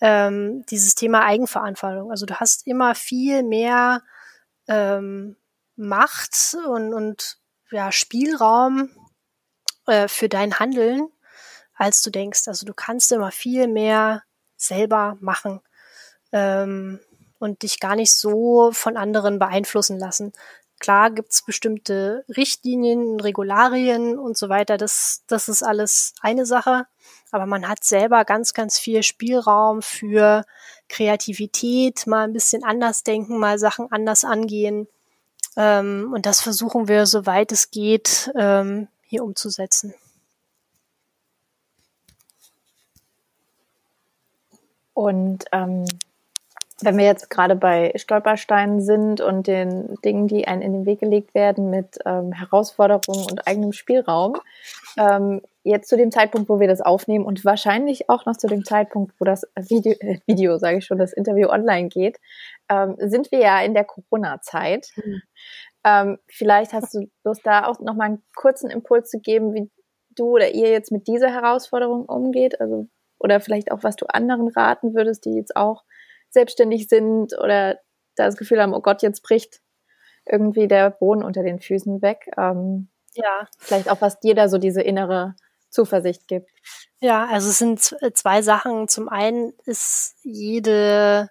ähm, 0.00 0.64
dieses 0.66 0.94
Thema 0.94 1.24
Eigenverantwortung. 1.24 2.10
Also 2.10 2.26
du 2.26 2.38
hast 2.38 2.66
immer 2.66 2.94
viel 2.94 3.42
mehr 3.42 4.02
ähm, 4.68 5.36
Macht 5.74 6.56
und, 6.68 6.94
und 6.94 7.38
ja, 7.70 7.90
Spielraum 7.90 8.90
äh, 9.86 10.06
für 10.06 10.28
dein 10.28 10.58
Handeln, 10.60 11.08
als 11.74 12.02
du 12.02 12.10
denkst. 12.10 12.46
Also 12.46 12.66
du 12.66 12.74
kannst 12.74 13.10
immer 13.10 13.32
viel 13.32 13.66
mehr 13.66 14.22
selber 14.56 15.16
machen 15.20 15.60
ähm, 16.30 17.00
und 17.38 17.62
dich 17.62 17.80
gar 17.80 17.96
nicht 17.96 18.12
so 18.12 18.70
von 18.72 18.96
anderen 18.96 19.40
beeinflussen 19.40 19.98
lassen. 19.98 20.32
Klar 20.82 21.12
gibt's 21.12 21.42
bestimmte 21.42 22.24
Richtlinien, 22.28 23.20
Regularien 23.20 24.18
und 24.18 24.36
so 24.36 24.48
weiter. 24.48 24.76
Das, 24.76 25.22
das 25.28 25.48
ist 25.48 25.62
alles 25.62 26.12
eine 26.22 26.44
Sache. 26.44 26.86
Aber 27.30 27.46
man 27.46 27.68
hat 27.68 27.84
selber 27.84 28.24
ganz, 28.24 28.52
ganz 28.52 28.80
viel 28.80 29.04
Spielraum 29.04 29.80
für 29.80 30.44
Kreativität, 30.88 32.08
mal 32.08 32.24
ein 32.24 32.32
bisschen 32.32 32.64
anders 32.64 33.04
denken, 33.04 33.38
mal 33.38 33.60
Sachen 33.60 33.92
anders 33.92 34.24
angehen. 34.24 34.88
Ähm, 35.56 36.10
und 36.12 36.26
das 36.26 36.40
versuchen 36.40 36.88
wir, 36.88 37.06
soweit 37.06 37.52
es 37.52 37.70
geht, 37.70 38.32
ähm, 38.36 38.88
hier 39.04 39.22
umzusetzen. 39.22 39.94
Und 44.94 45.44
ähm, 45.52 45.84
wenn 46.84 46.98
wir 46.98 47.04
jetzt 47.04 47.30
gerade 47.30 47.56
bei 47.56 47.92
Stolpersteinen 47.96 48.80
sind 48.80 49.20
und 49.20 49.46
den 49.46 49.94
Dingen, 50.04 50.26
die 50.26 50.46
einen 50.46 50.62
in 50.62 50.72
den 50.72 50.86
Weg 50.86 51.00
gelegt 51.00 51.34
werden 51.34 51.70
mit 51.70 51.98
ähm, 52.04 52.32
Herausforderungen 52.32 53.26
und 53.30 53.46
eigenem 53.46 53.72
Spielraum, 53.72 54.36
ähm, 54.96 55.40
jetzt 55.64 55.88
zu 55.88 55.96
dem 55.96 56.10
Zeitpunkt, 56.10 56.48
wo 56.48 56.60
wir 56.60 56.68
das 56.68 56.80
aufnehmen 56.80 57.24
und 57.24 57.44
wahrscheinlich 57.44 58.08
auch 58.08 58.26
noch 58.26 58.36
zu 58.36 58.46
dem 58.46 58.64
Zeitpunkt, 58.64 59.14
wo 59.18 59.24
das 59.24 59.46
Video, 59.56 59.92
äh, 60.00 60.18
Video 60.26 60.58
sage 60.58 60.78
ich 60.78 60.84
schon, 60.84 60.98
das 60.98 61.12
Interview 61.12 61.48
online 61.48 61.88
geht, 61.88 62.18
ähm, 62.68 62.96
sind 62.98 63.30
wir 63.30 63.40
ja 63.40 63.60
in 63.60 63.74
der 63.74 63.84
Corona-Zeit. 63.84 64.88
Mhm. 64.96 65.22
Ähm, 65.84 66.18
vielleicht 66.28 66.72
hast 66.72 66.94
du 66.94 67.08
Lust, 67.24 67.42
da 67.44 67.66
auch 67.66 67.80
noch 67.80 67.94
mal 67.94 68.04
einen 68.04 68.22
kurzen 68.34 68.70
Impuls 68.70 69.10
zu 69.10 69.20
geben, 69.20 69.54
wie 69.54 69.70
du 70.16 70.34
oder 70.34 70.50
ihr 70.50 70.70
jetzt 70.70 70.92
mit 70.92 71.06
dieser 71.06 71.32
Herausforderung 71.32 72.04
umgeht, 72.04 72.60
also 72.60 72.86
oder 73.18 73.40
vielleicht 73.40 73.70
auch, 73.70 73.82
was 73.82 73.96
du 73.96 74.06
anderen 74.06 74.48
raten 74.48 74.94
würdest, 74.94 75.24
die 75.24 75.34
jetzt 75.34 75.56
auch 75.56 75.84
selbstständig 76.32 76.88
sind 76.88 77.38
oder 77.38 77.78
das 78.16 78.36
Gefühl 78.36 78.60
haben, 78.60 78.74
oh 78.74 78.80
Gott, 78.80 79.02
jetzt 79.02 79.22
bricht 79.22 79.60
irgendwie 80.26 80.68
der 80.68 80.90
Boden 80.90 81.22
unter 81.22 81.42
den 81.42 81.60
Füßen 81.60 82.02
weg. 82.02 82.30
Ähm, 82.36 82.88
ja. 83.14 83.46
Vielleicht 83.58 83.90
auch, 83.90 84.00
was 84.00 84.20
dir 84.20 84.34
da 84.34 84.48
so 84.48 84.58
diese 84.58 84.82
innere 84.82 85.34
Zuversicht 85.68 86.28
gibt. 86.28 86.50
Ja, 87.00 87.26
also 87.26 87.48
es 87.48 87.58
sind 87.58 87.80
zwei 87.80 88.42
Sachen. 88.42 88.88
Zum 88.88 89.08
einen 89.08 89.52
ist 89.64 90.16
jede 90.22 91.30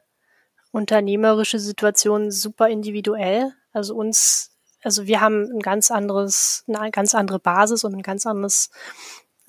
unternehmerische 0.71 1.59
Situation 1.59 2.31
super 2.31 2.67
individuell. 2.67 3.53
Also 3.71 3.95
uns, 3.95 4.51
also 4.83 5.05
wir 5.05 5.21
haben 5.21 5.49
ein 5.51 5.59
ganz 5.59 5.91
anderes, 5.91 6.63
eine 6.67 6.91
ganz 6.91 7.13
andere 7.15 7.39
Basis 7.39 7.83
und 7.83 7.95
ein 7.95 8.01
ganz 8.01 8.25
anderes 8.25 8.71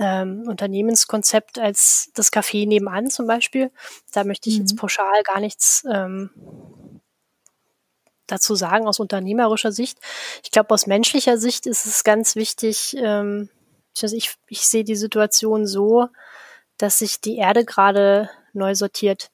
ähm, 0.02 0.48
Unternehmenskonzept 0.48 1.60
als 1.60 2.10
das 2.14 2.32
Café 2.32 2.66
nebenan 2.66 3.08
zum 3.08 3.28
Beispiel. 3.28 3.70
Da 4.12 4.24
möchte 4.24 4.48
ich 4.48 4.56
mhm. 4.56 4.62
jetzt 4.62 4.76
pauschal 4.76 5.22
gar 5.22 5.38
nichts 5.38 5.86
ähm, 5.90 6.30
dazu 8.26 8.56
sagen 8.56 8.88
aus 8.88 8.98
unternehmerischer 8.98 9.70
Sicht. 9.70 9.98
Ich 10.42 10.50
glaube, 10.50 10.74
aus 10.74 10.88
menschlicher 10.88 11.38
Sicht 11.38 11.66
ist 11.66 11.86
es 11.86 12.02
ganz 12.02 12.34
wichtig, 12.34 12.96
ähm, 12.98 13.48
also 14.02 14.16
ich, 14.16 14.34
ich 14.48 14.62
sehe 14.62 14.84
die 14.84 14.96
Situation 14.96 15.66
so, 15.66 16.08
dass 16.78 16.98
sich 16.98 17.20
die 17.20 17.36
Erde 17.36 17.64
gerade 17.64 18.28
neu 18.52 18.74
sortiert. 18.74 19.30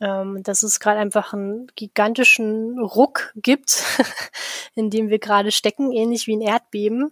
Ähm, 0.00 0.44
dass 0.44 0.62
es 0.62 0.78
gerade 0.78 1.00
einfach 1.00 1.32
einen 1.32 1.66
gigantischen 1.74 2.78
Ruck 2.78 3.32
gibt, 3.34 3.82
in 4.76 4.90
dem 4.90 5.08
wir 5.08 5.18
gerade 5.18 5.50
stecken, 5.50 5.90
ähnlich 5.90 6.28
wie 6.28 6.36
ein 6.36 6.40
Erdbeben. 6.40 7.10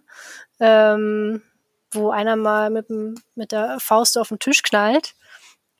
Ähm, 0.61 1.41
wo 1.97 2.11
einer 2.11 2.35
mal 2.35 2.69
mit, 2.69 2.87
mit 3.35 3.51
der 3.51 3.79
Faust 3.79 4.17
auf 4.17 4.29
den 4.29 4.39
Tisch 4.39 4.63
knallt 4.63 5.15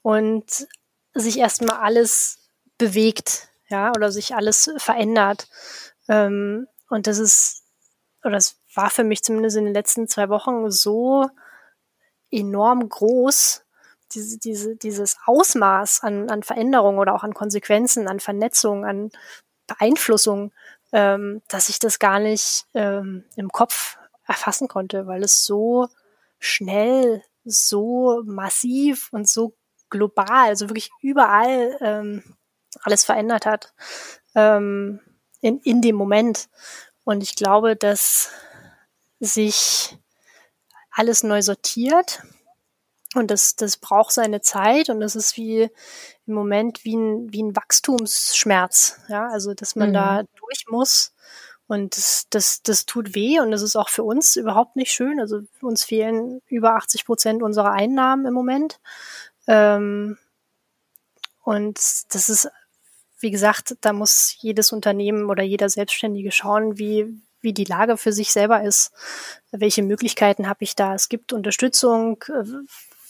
und 0.02 0.68
sich 1.14 1.40
erstmal 1.40 1.78
alles 1.78 2.40
bewegt, 2.78 3.50
ja, 3.70 3.92
oder 3.92 4.12
sich 4.12 4.36
alles 4.36 4.72
verändert. 4.78 5.48
Ähm, 6.08 6.68
und 6.90 7.08
das 7.08 7.18
ist, 7.18 7.64
oder 8.24 8.34
das 8.34 8.58
war 8.74 8.90
für 8.90 9.04
mich 9.04 9.24
zumindest 9.24 9.58
in 9.58 9.66
den 9.66 9.74
letzten 9.74 10.08
zwei 10.08 10.30
Wochen 10.30 10.70
so 10.72 11.30
enorm 12.32 12.88
groß, 12.88 13.64
diese, 14.14 14.38
diese, 14.38 14.76
dieses 14.76 15.18
Ausmaß 15.26 16.04
an, 16.04 16.30
an 16.30 16.44
Veränderung 16.44 16.98
oder 16.98 17.14
auch 17.14 17.24
an 17.24 17.34
Konsequenzen, 17.34 18.08
an 18.08 18.20
Vernetzung, 18.20 18.86
an 18.86 19.12
Beeinflussung, 19.66 20.54
ähm, 20.94 21.42
dass 21.50 21.70
ich 21.70 21.80
das 21.80 22.00
gar 22.00 22.20
nicht 22.20 22.66
ähm, 22.74 23.26
im 23.36 23.50
Kopf 23.50 23.98
erfassen 24.26 24.68
konnte, 24.68 25.08
weil 25.08 25.24
es 25.24 25.46
so 25.46 25.90
schnell, 26.40 27.24
so 27.44 28.22
massiv 28.26 29.10
und 29.12 29.28
so 29.28 29.56
global, 29.90 30.50
also 30.50 30.70
wirklich 30.70 30.92
überall 31.02 31.78
ähm, 31.82 32.36
alles 32.82 33.06
verändert 33.06 33.46
hat 33.46 33.74
ähm, 34.36 35.00
in, 35.42 35.60
in 35.60 35.82
dem 35.82 35.96
Moment. 35.96 36.50
Und 37.06 37.24
ich 37.24 37.36
glaube, 37.36 37.76
dass 37.76 38.30
sich 39.20 39.98
alles 40.92 41.24
neu 41.24 41.42
sortiert 41.42 42.22
und 43.16 43.32
das, 43.32 43.56
das 43.56 43.78
braucht 43.78 44.12
seine 44.12 44.42
Zeit 44.42 44.90
und 44.90 45.00
das 45.00 45.16
ist 45.16 45.38
wie 45.38 45.70
im 46.26 46.34
Moment 46.34 46.84
wie 46.84 46.96
ein, 46.96 47.32
wie 47.32 47.44
ein 47.44 47.56
Wachstumsschmerz, 47.56 49.00
ja, 49.08 49.28
also 49.28 49.54
dass 49.54 49.76
man 49.76 49.90
mhm. 49.90 49.94
da 49.94 50.24
durch 50.36 50.66
muss 50.70 51.14
und 51.68 51.98
das, 51.98 52.28
das, 52.30 52.62
das 52.64 52.86
tut 52.86 53.14
weh 53.14 53.40
und 53.40 53.52
das 53.52 53.62
ist 53.62 53.76
auch 53.76 53.90
für 53.90 54.04
uns 54.04 54.38
überhaupt 54.38 54.78
nicht 54.78 54.92
schön. 54.92 55.20
Also 55.20 55.42
uns 55.62 55.84
fehlen 55.84 56.42
über 56.48 56.76
80 56.76 57.06
Prozent 57.06 57.44
unserer 57.44 57.74
Einnahmen 57.74 58.26
im 58.26 58.34
Moment. 58.34 58.80
Ähm, 59.48 60.18
und 61.44 61.78
das 62.14 62.30
ist, 62.30 62.50
wie 63.20 63.32
gesagt, 63.32 63.76
da 63.82 63.92
muss 63.92 64.36
jedes 64.40 64.72
Unternehmen 64.72 65.30
oder 65.30 65.44
jeder 65.44 65.68
Selbstständige 65.68 66.32
schauen, 66.32 66.78
wie, 66.78 67.22
wie 67.42 67.54
die 67.54 67.66
Lage 67.66 67.98
für 67.98 68.14
sich 68.14 68.32
selber 68.32 68.64
ist. 68.64 68.92
Welche 69.52 69.84
Möglichkeiten 69.84 70.48
habe 70.48 70.64
ich 70.64 70.76
da? 70.76 70.94
Es 70.94 71.10
gibt 71.10 71.34
Unterstützung. 71.34 72.24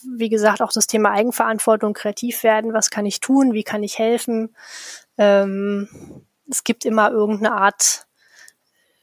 Wie 0.03 0.29
gesagt, 0.29 0.63
auch 0.63 0.71
das 0.71 0.87
Thema 0.87 1.11
Eigenverantwortung, 1.11 1.93
kreativ 1.93 2.41
werden. 2.41 2.73
Was 2.73 2.89
kann 2.89 3.05
ich 3.05 3.19
tun? 3.19 3.53
Wie 3.53 3.63
kann 3.63 3.83
ich 3.83 3.99
helfen? 3.99 4.55
Ähm, 5.19 5.87
es 6.49 6.63
gibt 6.63 6.85
immer 6.85 7.11
irgendeine 7.11 7.55
Art 7.55 8.06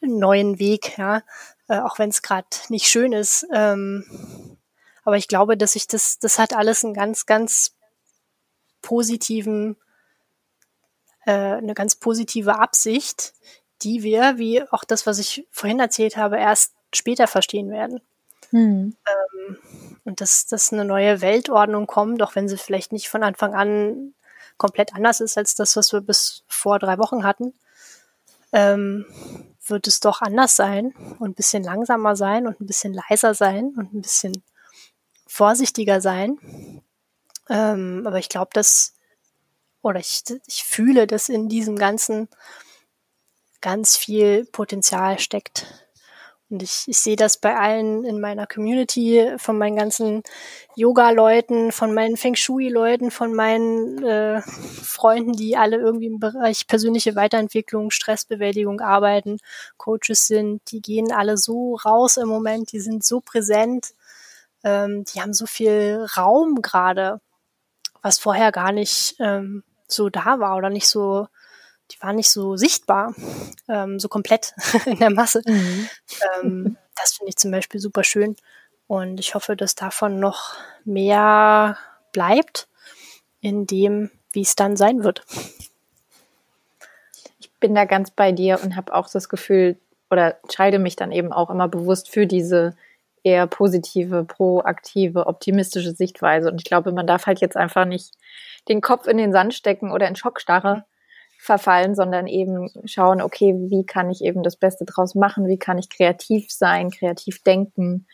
neuen 0.07 0.59
Weg, 0.59 0.98
ja, 0.98 1.22
äh, 1.68 1.78
auch 1.78 1.98
wenn 1.98 2.11
es 2.11 2.22
gerade 2.22 2.46
nicht 2.68 2.86
schön 2.86 3.12
ist. 3.12 3.46
Ähm, 3.52 4.05
aber 5.05 5.16
ich 5.16 5.28
glaube, 5.28 5.57
dass 5.57 5.76
ich 5.76 5.86
das, 5.86 6.18
das 6.18 6.38
hat 6.38 6.55
alles 6.55 6.84
einen 6.84 6.94
ganz, 6.94 7.26
ganz 7.26 7.74
positiven, 8.82 9.76
äh, 11.26 11.32
eine 11.32 11.74
ganz 11.74 11.96
positive 11.96 12.59
Absicht, 12.59 13.34
die 13.82 14.02
wir, 14.02 14.38
wie 14.38 14.62
auch 14.70 14.84
das, 14.84 15.07
was 15.07 15.18
ich 15.18 15.46
vorhin 15.50 15.80
erzählt 15.80 16.16
habe, 16.16 16.38
erst 16.38 16.74
später 16.94 17.26
verstehen 17.26 17.70
werden. 17.70 18.00
Hm. 18.50 18.96
Ähm, 19.07 19.59
und 20.05 20.20
dass, 20.20 20.46
dass 20.46 20.72
eine 20.72 20.84
neue 20.84 21.20
Weltordnung 21.20 21.86
kommt, 21.86 22.22
auch 22.22 22.34
wenn 22.34 22.48
sie 22.48 22.59
vielleicht 22.59 22.92
nicht 22.92 23.09
von 23.09 23.22
Anfang 23.22 23.55
an 23.55 24.14
komplett 24.57 24.94
anders 24.94 25.20
ist 25.20 25.36
als 25.36 25.55
das, 25.55 25.76
was 25.76 25.92
wir 25.92 26.00
bis 26.00 26.44
vor 26.46 26.78
drei 26.78 26.98
Wochen 26.98 27.24
hatten. 27.24 27.55
Ähm, 28.52 29.07
wird 29.66 29.86
es 29.86 30.00
doch 30.00 30.20
anders 30.20 30.56
sein 30.56 30.94
und 31.18 31.30
ein 31.30 31.34
bisschen 31.34 31.62
langsamer 31.62 32.16
sein 32.16 32.46
und 32.46 32.60
ein 32.60 32.66
bisschen 32.66 32.92
leiser 32.92 33.34
sein 33.34 33.74
und 33.76 33.94
ein 33.94 34.02
bisschen 34.02 34.42
vorsichtiger 35.26 36.00
sein. 36.00 36.38
Ähm, 37.48 38.04
aber 38.06 38.18
ich 38.18 38.28
glaube, 38.28 38.50
dass, 38.52 38.94
oder 39.82 40.00
ich, 40.00 40.22
ich 40.46 40.64
fühle, 40.64 41.06
dass 41.06 41.28
in 41.28 41.48
diesem 41.48 41.76
Ganzen 41.76 42.28
ganz 43.60 43.96
viel 43.96 44.44
Potenzial 44.46 45.18
steckt. 45.18 45.84
Und 46.55 46.62
ich, 46.62 46.84
ich 46.86 46.98
sehe 47.00 47.16
das 47.16 47.36
bei 47.36 47.57
allen 47.57 48.05
in 48.05 48.20
meiner 48.20 48.46
Community, 48.46 49.28
von 49.38 49.59
meinen 49.59 49.74
ganzen 49.74 50.22
Yoga-Leuten, 50.76 51.72
von 51.72 51.92
meinen 51.92 52.16
Feng 52.16 52.36
Shui-Leuten, 52.36 53.11
von 53.11 53.34
meinen 53.34 54.05
äh, 54.05 54.40
Freunden, 54.40 55.32
die 55.32 55.57
alle 55.57 55.78
irgendwie 55.78 56.07
im 56.07 56.20
Bereich 56.20 56.68
persönliche 56.68 57.16
Weiterentwicklung, 57.16 57.90
Stressbewältigung 57.90 58.80
arbeiten, 58.80 59.38
Coaches 59.78 60.28
sind, 60.28 60.62
die 60.70 60.80
gehen 60.80 61.11
alle 61.11 61.38
so 61.38 61.74
raus 61.74 62.18
im 62.18 62.28
Moment, 62.28 62.70
die 62.70 62.78
sind 62.78 63.02
so 63.02 63.20
präsent, 63.20 63.88
ähm, 64.62 65.05
die 65.12 65.20
haben 65.20 65.34
so 65.34 65.46
viel 65.46 66.07
Raum 66.16 66.62
gerade, 66.62 67.20
was 68.00 68.20
vorher 68.20 68.52
gar 68.52 68.70
nicht 68.70 69.16
ähm, 69.18 69.64
so 69.88 70.09
da 70.09 70.38
war 70.38 70.57
oder 70.57 70.70
nicht 70.70 70.86
so 70.86 71.26
die 71.91 72.01
war 72.01 72.12
nicht 72.12 72.30
so 72.30 72.57
sichtbar, 72.57 73.14
ähm, 73.68 73.99
so 73.99 74.09
komplett 74.09 74.55
in 74.87 74.99
der 74.99 75.11
Masse. 75.11 75.43
Mhm. 75.47 75.89
Ähm, 76.43 76.76
das 76.97 77.14
finde 77.14 77.30
ich 77.30 77.37
zum 77.37 77.51
Beispiel 77.51 77.80
super 77.80 78.05
schön. 78.05 78.37
Und 78.87 79.18
ich 79.18 79.35
hoffe, 79.35 79.57
dass 79.57 79.74
davon 79.74 80.20
noch 80.20 80.57
mehr 80.85 81.78
bleibt 82.12 82.68
in 83.41 83.66
dem, 83.66 84.11
wie 84.32 84.43
es 84.43 84.57
dann 84.57 84.76
sein 84.76 85.05
wird. 85.05 85.24
Ich 87.39 87.51
bin 87.61 87.74
da 87.74 87.85
ganz 87.85 88.11
bei 88.11 88.32
dir 88.32 88.61
und 88.62 88.76
habe 88.76 88.95
auch 88.95 89.09
das 89.09 89.28
Gefühl 89.28 89.78
oder 90.11 90.39
entscheide 90.43 90.78
mich 90.78 90.97
dann 90.97 91.12
eben 91.12 91.32
auch 91.32 91.51
immer 91.51 91.68
bewusst 91.68 92.11
für 92.11 92.26
diese 92.26 92.76
eher 93.22 93.47
positive, 93.47 94.24
proaktive, 94.24 95.26
optimistische 95.26 95.93
Sichtweise. 95.93 96.51
Und 96.51 96.61
ich 96.61 96.64
glaube, 96.64 96.93
man 96.93 97.07
darf 97.07 97.26
halt 97.26 97.41
jetzt 97.41 97.57
einfach 97.57 97.87
nicht 97.87 98.12
den 98.68 98.80
Kopf 98.80 99.07
in 99.07 99.16
den 99.16 99.32
Sand 99.32 99.55
stecken 99.55 99.91
oder 99.91 100.07
in 100.07 100.14
Schockstarre, 100.14 100.85
verfallen, 101.45 101.95
sondern 101.95 102.26
eben 102.26 102.70
schauen, 102.86 103.20
okay, 103.20 103.55
wie 103.68 103.84
kann 103.84 104.11
ich 104.11 104.24
eben 104.24 104.42
das 104.42 104.57
Beste 104.57 104.86
draus 104.86 105.14
machen, 105.14 105.47
wie 105.47 105.59
kann 105.59 105.76
ich 105.76 105.90
kreativ 105.90 106.51
sein, 106.51 106.90
kreativ 106.90 107.42
denken. 107.42 108.07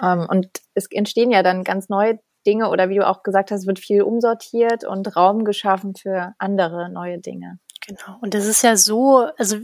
Ähm, 0.00 0.26
und 0.30 0.48
es 0.74 0.86
entstehen 0.90 1.32
ja 1.32 1.42
dann 1.42 1.64
ganz 1.64 1.88
neue 1.88 2.20
Dinge 2.46 2.70
oder 2.70 2.88
wie 2.88 2.94
du 2.94 3.06
auch 3.06 3.24
gesagt 3.24 3.50
hast, 3.50 3.66
wird 3.66 3.80
viel 3.80 4.02
umsortiert 4.02 4.84
und 4.84 5.16
Raum 5.16 5.44
geschaffen 5.44 5.96
für 5.96 6.34
andere 6.38 6.88
neue 6.88 7.18
Dinge. 7.18 7.58
Genau. 7.84 8.16
Und 8.20 8.34
das 8.34 8.46
ist 8.46 8.62
ja 8.62 8.76
so, 8.76 9.28
also 9.36 9.56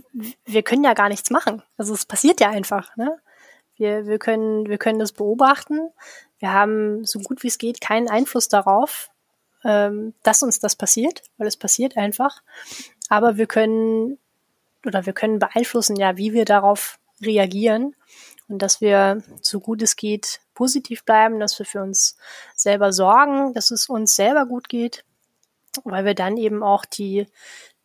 wir 0.44 0.62
können 0.64 0.82
ja 0.82 0.94
gar 0.94 1.08
nichts 1.08 1.30
machen. 1.30 1.62
Also 1.76 1.94
es 1.94 2.06
passiert 2.06 2.40
ja 2.40 2.50
einfach, 2.50 2.96
ne? 2.96 3.16
Wir, 3.76 4.06
wir 4.06 4.18
können, 4.18 4.66
wir 4.66 4.78
können 4.78 4.98
das 4.98 5.12
beobachten. 5.12 5.90
Wir 6.38 6.52
haben 6.52 7.04
so 7.04 7.20
gut 7.20 7.42
wie 7.42 7.48
es 7.48 7.58
geht 7.58 7.80
keinen 7.80 8.08
Einfluss 8.08 8.48
darauf, 8.48 9.10
ähm, 9.64 10.14
dass 10.22 10.42
uns 10.42 10.60
das 10.60 10.76
passiert, 10.76 11.22
weil 11.38 11.46
es 11.46 11.56
passiert 11.56 11.96
einfach. 11.96 12.42
Aber 13.14 13.36
wir 13.36 13.46
können 13.46 14.18
oder 14.84 15.06
wir 15.06 15.12
können 15.12 15.38
beeinflussen, 15.38 15.96
ja, 15.96 16.16
wie 16.16 16.32
wir 16.32 16.44
darauf 16.44 16.98
reagieren 17.22 17.94
und 18.48 18.60
dass 18.60 18.80
wir 18.80 19.22
so 19.40 19.60
gut 19.60 19.82
es 19.82 19.96
geht 19.96 20.40
positiv 20.52 21.04
bleiben, 21.04 21.38
dass 21.38 21.58
wir 21.58 21.64
für 21.64 21.80
uns 21.80 22.16
selber 22.54 22.92
sorgen, 22.92 23.54
dass 23.54 23.70
es 23.70 23.88
uns 23.88 24.16
selber 24.16 24.46
gut 24.46 24.68
geht, 24.68 25.04
weil 25.84 26.04
wir 26.04 26.14
dann 26.14 26.36
eben 26.36 26.62
auch 26.62 26.84
die, 26.84 27.26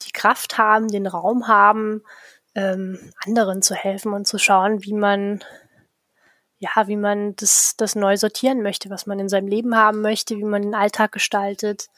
die 0.01 0.11
Kraft 0.11 0.57
haben, 0.57 0.88
den 0.88 1.07
Raum 1.07 1.47
haben, 1.47 2.03
ähm, 2.55 3.13
anderen 3.25 3.61
zu 3.61 3.75
helfen 3.75 4.13
und 4.13 4.27
zu 4.27 4.39
schauen, 4.39 4.84
wie 4.84 4.93
man 4.93 5.43
ja, 6.60 6.88
wie 6.88 6.97
man 6.97 7.36
das, 7.38 7.76
das 7.78 7.95
neu 7.95 8.18
sortieren 8.18 8.62
möchte, 8.62 8.89
was 8.89 9.05
man 9.05 9.20
in 9.20 9.30
seinem 9.30 9.47
Leben 9.47 9.76
haben 9.76 10.01
möchte, 10.01 10.38
wie 10.38 10.43
man 10.43 10.62
den 10.62 10.76
Alltag 10.76 11.14
gestaltet, 11.14 11.89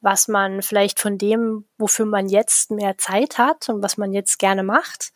was 0.00 0.26
man 0.26 0.62
vielleicht 0.62 0.98
von 0.98 1.18
dem, 1.18 1.66
wofür 1.78 2.06
man 2.06 2.28
jetzt 2.28 2.70
mehr 2.70 2.96
Zeit 2.98 3.38
hat 3.38 3.68
und 3.68 3.82
was 3.82 3.98
man 3.98 4.12
jetzt 4.12 4.38
gerne 4.38 4.62
macht, 4.62 5.12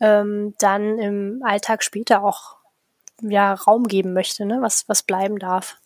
ähm, 0.00 0.54
dann 0.58 0.98
im 0.98 1.42
Alltag 1.44 1.82
später 1.82 2.22
auch 2.22 2.56
ja 3.22 3.54
Raum 3.54 3.84
geben 3.88 4.12
möchte, 4.12 4.44
ne? 4.44 4.58
was, 4.60 4.88
was 4.88 5.02
bleiben 5.02 5.38
darf. 5.38 5.76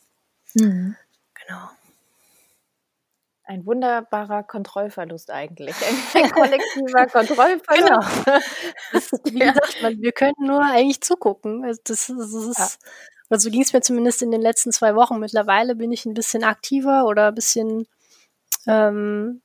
Mhm. 0.54 0.96
Genau 1.46 1.68
ein 3.46 3.64
wunderbarer 3.64 4.42
Kontrollverlust 4.42 5.30
eigentlich. 5.30 5.76
Ein, 5.76 5.96
ein 6.24 6.30
kollektiver 6.30 7.06
Kontrollverlust. 7.06 8.24
Genau. 8.24 8.40
Das, 8.92 9.10
wie 9.24 9.38
ja. 9.38 9.52
gesagt, 9.52 9.82
man, 9.82 10.00
wir 10.00 10.12
können 10.12 10.34
nur 10.38 10.64
eigentlich 10.64 11.00
zugucken. 11.00 11.64
Also 11.64 11.80
das, 11.84 12.06
das 12.06 12.32
ist, 12.32 12.58
ja. 12.58 12.68
oder 13.30 13.40
so 13.40 13.50
ging 13.50 13.62
es 13.62 13.72
mir 13.72 13.80
zumindest 13.80 14.22
in 14.22 14.30
den 14.30 14.40
letzten 14.40 14.72
zwei 14.72 14.94
Wochen. 14.94 15.18
Mittlerweile 15.18 15.74
bin 15.74 15.92
ich 15.92 16.06
ein 16.06 16.14
bisschen 16.14 16.44
aktiver 16.44 17.06
oder 17.06 17.28
ein 17.28 17.34
bisschen 17.34 17.86
ähm, 18.66 19.42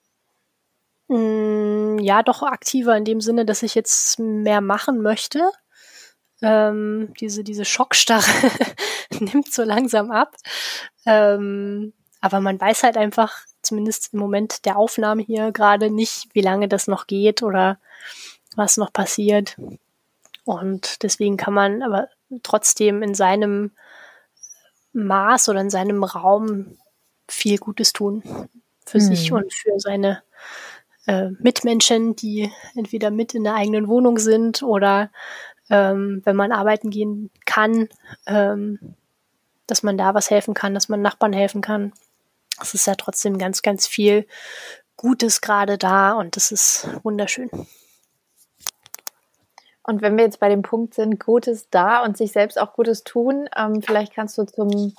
mh, 1.07 1.17
mm, 1.17 1.99
ja 1.99 2.23
doch 2.23 2.43
aktiver 2.43 2.95
in 2.97 3.05
dem 3.05 3.21
Sinne, 3.21 3.45
dass 3.45 3.63
ich 3.63 3.75
jetzt 3.75 4.19
mehr 4.19 4.61
machen 4.61 5.01
möchte. 5.01 5.51
Ähm, 6.41 7.13
diese, 7.19 7.43
diese 7.43 7.65
Schockstarre 7.65 8.23
nimmt 9.19 9.53
so 9.53 9.63
langsam 9.63 10.11
ab. 10.11 10.35
Ähm, 11.05 11.93
aber 12.21 12.39
man 12.39 12.61
weiß 12.61 12.83
halt 12.83 12.97
einfach, 12.97 13.33
zumindest 13.63 14.13
im 14.13 14.19
Moment 14.19 14.65
der 14.65 14.77
Aufnahme 14.77 15.23
hier 15.23 15.51
gerade 15.51 15.89
nicht, 15.89 16.29
wie 16.33 16.41
lange 16.41 16.67
das 16.67 16.87
noch 16.87 17.07
geht 17.07 17.43
oder 17.43 17.79
was 18.55 18.77
noch 18.77 18.93
passiert. 18.93 19.57
Und 20.45 21.03
deswegen 21.03 21.37
kann 21.37 21.53
man 21.53 21.81
aber 21.81 22.07
trotzdem 22.43 23.01
in 23.03 23.15
seinem 23.15 23.71
Maß 24.93 25.49
oder 25.49 25.61
in 25.61 25.69
seinem 25.69 26.03
Raum 26.03 26.77
viel 27.27 27.57
Gutes 27.57 27.93
tun 27.93 28.23
für 28.85 28.99
hm. 28.99 29.05
sich 29.05 29.31
und 29.31 29.53
für 29.53 29.79
seine 29.79 30.21
äh, 31.07 31.29
Mitmenschen, 31.39 32.15
die 32.15 32.51
entweder 32.75 33.09
mit 33.09 33.33
in 33.33 33.43
der 33.43 33.55
eigenen 33.55 33.87
Wohnung 33.87 34.19
sind 34.19 34.63
oder 34.63 35.11
ähm, 35.69 36.21
wenn 36.25 36.35
man 36.35 36.51
arbeiten 36.51 36.89
gehen 36.89 37.31
kann, 37.45 37.87
ähm, 38.27 38.95
dass 39.65 39.83
man 39.83 39.97
da 39.97 40.13
was 40.13 40.29
helfen 40.29 40.53
kann, 40.53 40.73
dass 40.73 40.89
man 40.89 41.01
Nachbarn 41.01 41.33
helfen 41.33 41.61
kann 41.61 41.93
es 42.61 42.73
ist 42.73 42.87
ja 42.87 42.95
trotzdem 42.95 43.37
ganz, 43.37 43.61
ganz 43.61 43.87
viel 43.87 44.27
Gutes 44.97 45.41
gerade 45.41 45.77
da 45.77 46.13
und 46.13 46.35
das 46.35 46.51
ist 46.51 46.87
wunderschön. 47.03 47.49
Und 49.83 50.01
wenn 50.01 50.15
wir 50.15 50.23
jetzt 50.23 50.39
bei 50.39 50.49
dem 50.49 50.61
Punkt 50.61 50.93
sind, 50.93 51.19
Gutes 51.19 51.69
da 51.69 52.03
und 52.03 52.15
sich 52.15 52.31
selbst 52.31 52.59
auch 52.59 52.73
Gutes 52.73 53.03
tun, 53.03 53.49
ähm, 53.57 53.81
vielleicht 53.81 54.13
kannst 54.13 54.37
du 54.37 54.45
zum 54.45 54.93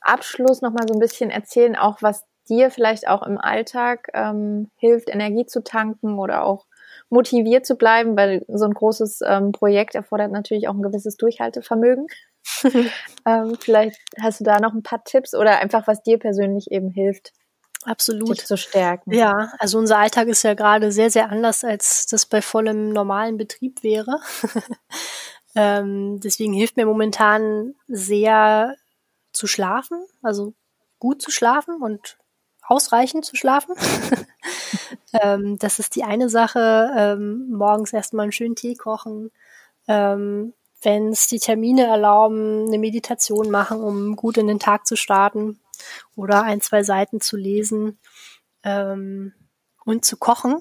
Abschluss 0.00 0.60
noch 0.60 0.72
mal 0.72 0.86
so 0.86 0.94
ein 0.94 1.00
bisschen 1.00 1.30
erzählen, 1.30 1.76
auch 1.76 2.02
was 2.02 2.24
dir 2.48 2.70
vielleicht 2.70 3.08
auch 3.08 3.22
im 3.22 3.38
Alltag 3.38 4.08
ähm, 4.14 4.70
hilft, 4.76 5.08
Energie 5.08 5.46
zu 5.46 5.62
tanken 5.62 6.18
oder 6.18 6.44
auch 6.44 6.66
motiviert 7.10 7.66
zu 7.66 7.76
bleiben, 7.76 8.16
weil 8.16 8.44
so 8.48 8.64
ein 8.64 8.74
großes 8.74 9.20
ähm, 9.26 9.52
Projekt 9.52 9.94
erfordert 9.94 10.30
natürlich 10.30 10.68
auch 10.68 10.74
ein 10.74 10.82
gewisses 10.82 11.16
Durchhaltevermögen. 11.16 12.06
ähm, 13.26 13.56
vielleicht 13.60 13.98
hast 14.20 14.40
du 14.40 14.44
da 14.44 14.60
noch 14.60 14.72
ein 14.72 14.82
paar 14.82 15.04
Tipps 15.04 15.34
oder 15.34 15.58
einfach, 15.58 15.86
was 15.86 16.02
dir 16.02 16.18
persönlich 16.18 16.70
eben 16.70 16.90
hilft. 16.90 17.32
Absolut. 17.84 18.38
Dich 18.38 18.46
zu 18.46 18.56
stärken. 18.56 19.12
Ja, 19.12 19.52
also 19.58 19.78
unser 19.78 19.98
Alltag 19.98 20.28
ist 20.28 20.42
ja 20.42 20.54
gerade 20.54 20.90
sehr, 20.92 21.10
sehr 21.10 21.30
anders, 21.30 21.64
als 21.64 22.06
das 22.06 22.26
bei 22.26 22.42
vollem 22.42 22.90
normalen 22.90 23.36
Betrieb 23.36 23.82
wäre. 23.82 24.20
ähm, 25.54 26.20
deswegen 26.20 26.52
hilft 26.52 26.76
mir 26.76 26.86
momentan 26.86 27.74
sehr 27.86 28.74
zu 29.32 29.46
schlafen, 29.46 30.04
also 30.22 30.54
gut 30.98 31.22
zu 31.22 31.30
schlafen 31.30 31.80
und 31.80 32.18
ausreichend 32.62 33.24
zu 33.24 33.36
schlafen. 33.36 33.74
ähm, 35.12 35.58
das 35.58 35.78
ist 35.78 35.94
die 35.96 36.04
eine 36.04 36.28
Sache. 36.28 36.90
Ähm, 36.96 37.48
morgens 37.50 37.92
erstmal 37.92 38.24
einen 38.24 38.32
schönen 38.32 38.56
Tee 38.56 38.74
kochen. 38.74 39.30
Ähm, 39.86 40.52
wenn 40.82 41.08
es 41.08 41.26
die 41.26 41.38
Termine 41.38 41.86
erlauben, 41.86 42.66
eine 42.66 42.78
Meditation 42.78 43.50
machen, 43.50 43.80
um 43.80 44.16
gut 44.16 44.38
in 44.38 44.46
den 44.46 44.60
Tag 44.60 44.86
zu 44.86 44.96
starten 44.96 45.60
oder 46.16 46.42
ein, 46.42 46.60
zwei 46.60 46.82
Seiten 46.82 47.20
zu 47.20 47.36
lesen 47.36 47.98
ähm, 48.62 49.32
und 49.84 50.04
zu 50.04 50.16
kochen. 50.16 50.56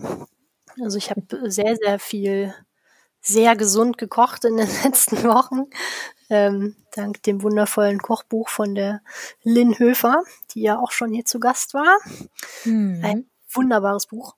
Also 0.82 0.98
ich 0.98 1.10
habe 1.10 1.50
sehr, 1.50 1.76
sehr 1.76 2.00
viel, 2.00 2.54
sehr 3.22 3.56
gesund 3.56 3.98
gekocht 3.98 4.46
in 4.46 4.58
den 4.58 4.70
letzten 4.84 5.24
Wochen. 5.24 5.66
Ähm, 6.30 6.76
dank 6.94 7.24
dem 7.24 7.42
wundervollen 7.42 8.00
Kochbuch 8.00 8.50
von 8.50 8.76
der 8.76 9.02
Lynn 9.44 9.78
Höfer, 9.80 10.24
die 10.52 10.62
ja 10.62 10.80
auch 10.80 10.92
schon 10.92 11.14
hier 11.14 11.26
zu 11.26 11.40
Gast 11.40 11.74
war. 11.74 11.98
Mhm. 12.66 13.02
Ein 13.04 13.30
wunderbares 13.50 14.08
Buch. 14.08 14.36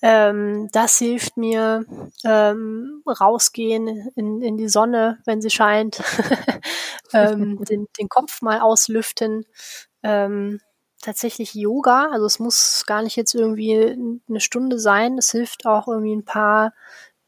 Ähm, 0.00 0.68
das 0.72 0.98
hilft 0.98 1.36
mir, 1.36 1.84
ähm, 2.24 3.02
rausgehen 3.06 4.10
in, 4.14 4.42
in 4.42 4.56
die 4.56 4.68
Sonne, 4.68 5.18
wenn 5.24 5.40
sie 5.40 5.50
scheint, 5.50 6.02
ähm, 7.12 7.64
den, 7.64 7.86
den 7.98 8.08
Kopf 8.08 8.42
mal 8.42 8.60
auslüften. 8.60 9.44
Ähm, 10.02 10.60
tatsächlich 11.02 11.54
Yoga, 11.54 12.10
also 12.12 12.26
es 12.26 12.38
muss 12.38 12.84
gar 12.86 13.02
nicht 13.02 13.16
jetzt 13.16 13.34
irgendwie 13.34 13.96
eine 14.28 14.40
Stunde 14.40 14.78
sein. 14.78 15.18
Es 15.18 15.32
hilft 15.32 15.66
auch 15.66 15.88
irgendwie 15.88 16.14
ein 16.14 16.24
paar 16.24 16.72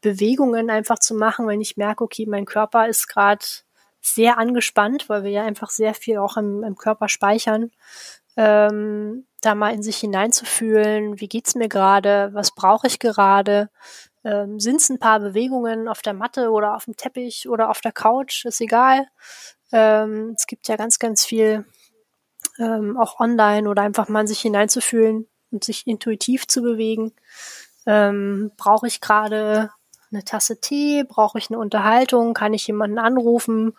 Bewegungen 0.01 0.69
einfach 0.69 0.99
zu 0.99 1.13
machen, 1.13 1.47
wenn 1.47 1.61
ich 1.61 1.77
merke, 1.77 2.03
okay, 2.03 2.25
mein 2.25 2.45
Körper 2.45 2.87
ist 2.87 3.07
gerade 3.07 3.45
sehr 4.01 4.37
angespannt, 4.37 5.09
weil 5.09 5.23
wir 5.23 5.31
ja 5.31 5.43
einfach 5.43 5.69
sehr 5.69 5.93
viel 5.93 6.17
auch 6.17 6.37
im, 6.37 6.63
im 6.63 6.75
Körper 6.75 7.07
speichern 7.07 7.71
ähm, 8.37 9.25
da 9.41 9.55
mal 9.55 9.73
in 9.73 9.83
sich 9.83 9.97
hineinzufühlen, 9.97 11.19
wie 11.19 11.27
geht's 11.27 11.55
mir 11.55 11.69
gerade, 11.69 12.29
was 12.33 12.51
brauche 12.55 12.87
ich 12.87 12.99
gerade, 12.99 13.69
Ähm, 14.23 14.59
Sind 14.59 14.77
es 14.77 14.89
ein 14.89 14.99
paar 14.99 15.19
Bewegungen 15.19 15.87
auf 15.87 16.01
der 16.03 16.13
Matte 16.13 16.51
oder 16.51 16.75
auf 16.75 16.85
dem 16.85 16.95
Teppich 16.95 17.49
oder 17.49 17.69
auf 17.69 17.81
der 17.81 17.91
Couch, 17.91 18.45
ist 18.45 18.61
egal. 18.61 19.07
Ähm, 19.71 20.33
es 20.37 20.47
gibt 20.47 20.67
ja 20.67 20.75
ganz, 20.77 20.99
ganz 20.99 21.25
viel 21.25 21.65
ähm, 22.59 22.97
auch 22.97 23.19
online 23.19 23.69
oder 23.69 23.81
einfach 23.83 24.09
mal 24.09 24.27
sich 24.27 24.41
hineinzufühlen 24.41 25.27
und 25.51 25.63
sich 25.63 25.87
intuitiv 25.87 26.47
zu 26.47 26.61
bewegen. 26.61 27.13
Ähm, 27.85 28.51
Brauche 28.57 28.87
ich 28.87 29.01
gerade 29.01 29.71
eine 30.11 30.23
Tasse 30.25 30.59
Tee? 30.61 31.03
Brauche 31.03 31.37
ich 31.39 31.49
eine 31.49 31.59
Unterhaltung? 31.59 32.33
Kann 32.33 32.53
ich 32.53 32.67
jemanden 32.67 32.99
anrufen? 32.99 33.73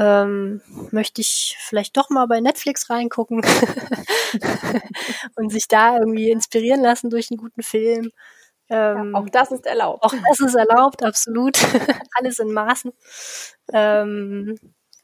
Ähm, 0.00 0.62
möchte 0.92 1.20
ich 1.20 1.56
vielleicht 1.58 1.96
doch 1.96 2.08
mal 2.08 2.26
bei 2.26 2.40
Netflix 2.40 2.88
reingucken 2.88 3.42
und 5.36 5.50
sich 5.50 5.66
da 5.66 5.98
irgendwie 5.98 6.30
inspirieren 6.30 6.80
lassen 6.80 7.10
durch 7.10 7.32
einen 7.32 7.38
guten 7.38 7.64
Film. 7.64 8.12
Ähm, 8.70 9.12
ja, 9.12 9.18
auch 9.18 9.28
das 9.28 9.50
ist 9.50 9.66
erlaubt. 9.66 10.04
Auch 10.04 10.14
das 10.28 10.38
ist 10.38 10.54
erlaubt, 10.54 11.02
absolut. 11.02 11.58
Alles 12.14 12.38
in 12.38 12.52
Maßen. 12.52 12.92
Ähm, 13.72 14.56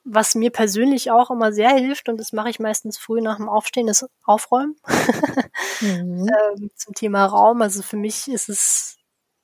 was 0.05 0.35
mir 0.35 0.51
persönlich 0.51 1.11
auch 1.11 1.31
immer 1.31 1.53
sehr 1.53 1.71
hilft, 1.71 2.09
und 2.09 2.21
das 2.21 2.33
mache 2.33 2.51
ich 2.51 2.61
meistens 2.61 2.97
früh 2.97 3.21
nach 3.21 3.39
dem 3.39 3.49
Aufstehen, 3.49 3.89
ist 3.89 4.07
Aufräumen. 4.23 4.77
mhm. 5.81 6.29
ähm, 6.29 6.71
zum 6.77 6.95
Thema 6.95 7.25
Raum. 7.25 7.63
Also 7.63 7.83
für 7.83 7.97
mich 7.97 8.29
ist 8.29 8.49
es 8.49 8.97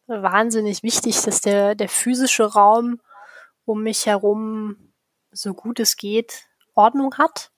wahnsinnig 0.07 0.83
wichtig, 0.83 1.23
dass 1.23 1.41
der, 1.41 1.75
der 1.75 1.89
physische 1.89 2.45
Raum 2.45 3.01
um 3.65 3.83
mich 3.83 4.07
herum 4.07 4.90
so 5.33 5.55
gut 5.55 5.81
es 5.81 5.97
geht 5.97 6.45
Ordnung 6.75 7.17
hat, 7.19 7.51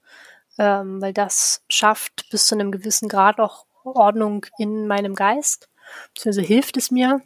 ähm, 0.58 1.00
weil 1.00 1.12
das 1.12 1.64
schafft 1.68 2.28
bis 2.30 2.46
zu 2.46 2.54
einem 2.54 2.72
gewissen 2.72 3.08
Grad 3.08 3.40
auch 3.40 3.66
Ordnung 3.84 4.46
in 4.58 4.86
meinem 4.86 5.14
Geist. 5.14 5.68
Also 6.24 6.40
hilft 6.40 6.76
es 6.76 6.90
mir. 6.90 7.20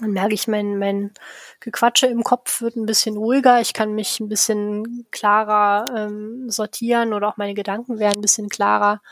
Dann 0.00 0.12
merke 0.12 0.34
ich, 0.34 0.48
mein, 0.48 0.78
mein 0.78 1.12
Gequatsche 1.60 2.06
im 2.06 2.22
Kopf 2.22 2.62
wird 2.62 2.76
ein 2.76 2.86
bisschen 2.86 3.16
ruhiger. 3.16 3.60
Ich 3.60 3.74
kann 3.74 3.94
mich 3.94 4.18
ein 4.20 4.28
bisschen 4.28 5.06
klarer 5.10 5.84
ähm, 5.94 6.48
sortieren 6.48 7.12
oder 7.12 7.28
auch 7.28 7.36
meine 7.36 7.54
Gedanken 7.54 7.98
werden 7.98 8.18
ein 8.18 8.22
bisschen 8.22 8.48
klarer, 8.48 9.02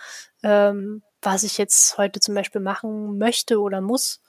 ähm, 0.43 1.03
was 1.21 1.43
ich 1.43 1.59
jetzt 1.59 1.99
heute 1.99 2.21
zum 2.21 2.35
Beispiel 2.35 2.61
machen 2.61 3.19
möchte 3.19 3.61
oder 3.61 3.81
muss. 3.81 4.23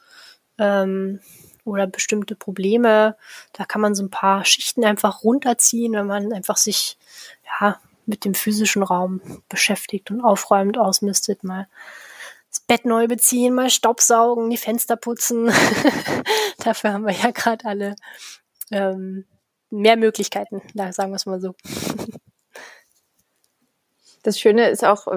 Ähm, 0.57 1.21
oder 1.69 1.87
bestimmte 1.87 2.35
Probleme. 2.35 3.15
Da 3.53 3.65
kann 3.65 3.81
man 3.81 3.95
so 3.95 4.03
ein 4.03 4.09
paar 4.09 4.45
Schichten 4.45 4.83
einfach 4.83 5.23
runterziehen, 5.23 5.93
wenn 5.93 6.07
man 6.07 6.33
einfach 6.33 6.57
sich 6.57 6.97
ja 7.59 7.79
mit 8.05 8.25
dem 8.25 8.33
physischen 8.33 8.83
Raum 8.83 9.21
beschäftigt 9.49 10.11
und 10.11 10.21
aufräumt, 10.21 10.77
ausmistet, 10.77 11.43
mal 11.43 11.67
das 12.49 12.59
Bett 12.61 12.85
neu 12.85 13.07
beziehen, 13.07 13.53
mal 13.53 13.69
Staubsaugen, 13.69 14.49
die 14.49 14.57
Fenster 14.57 14.95
putzen. 14.95 15.51
Dafür 16.57 16.93
haben 16.93 17.05
wir 17.05 17.13
ja 17.13 17.31
gerade 17.31 17.65
alle 17.65 17.95
ähm, 18.71 19.25
mehr 19.69 19.97
Möglichkeiten, 19.97 20.61
da 20.73 20.91
sagen 20.91 21.11
wir 21.11 21.17
es 21.17 21.25
mal 21.25 21.39
so. 21.39 21.55
Das 24.23 24.39
Schöne 24.39 24.69
ist 24.69 24.83
auch, 24.83 25.07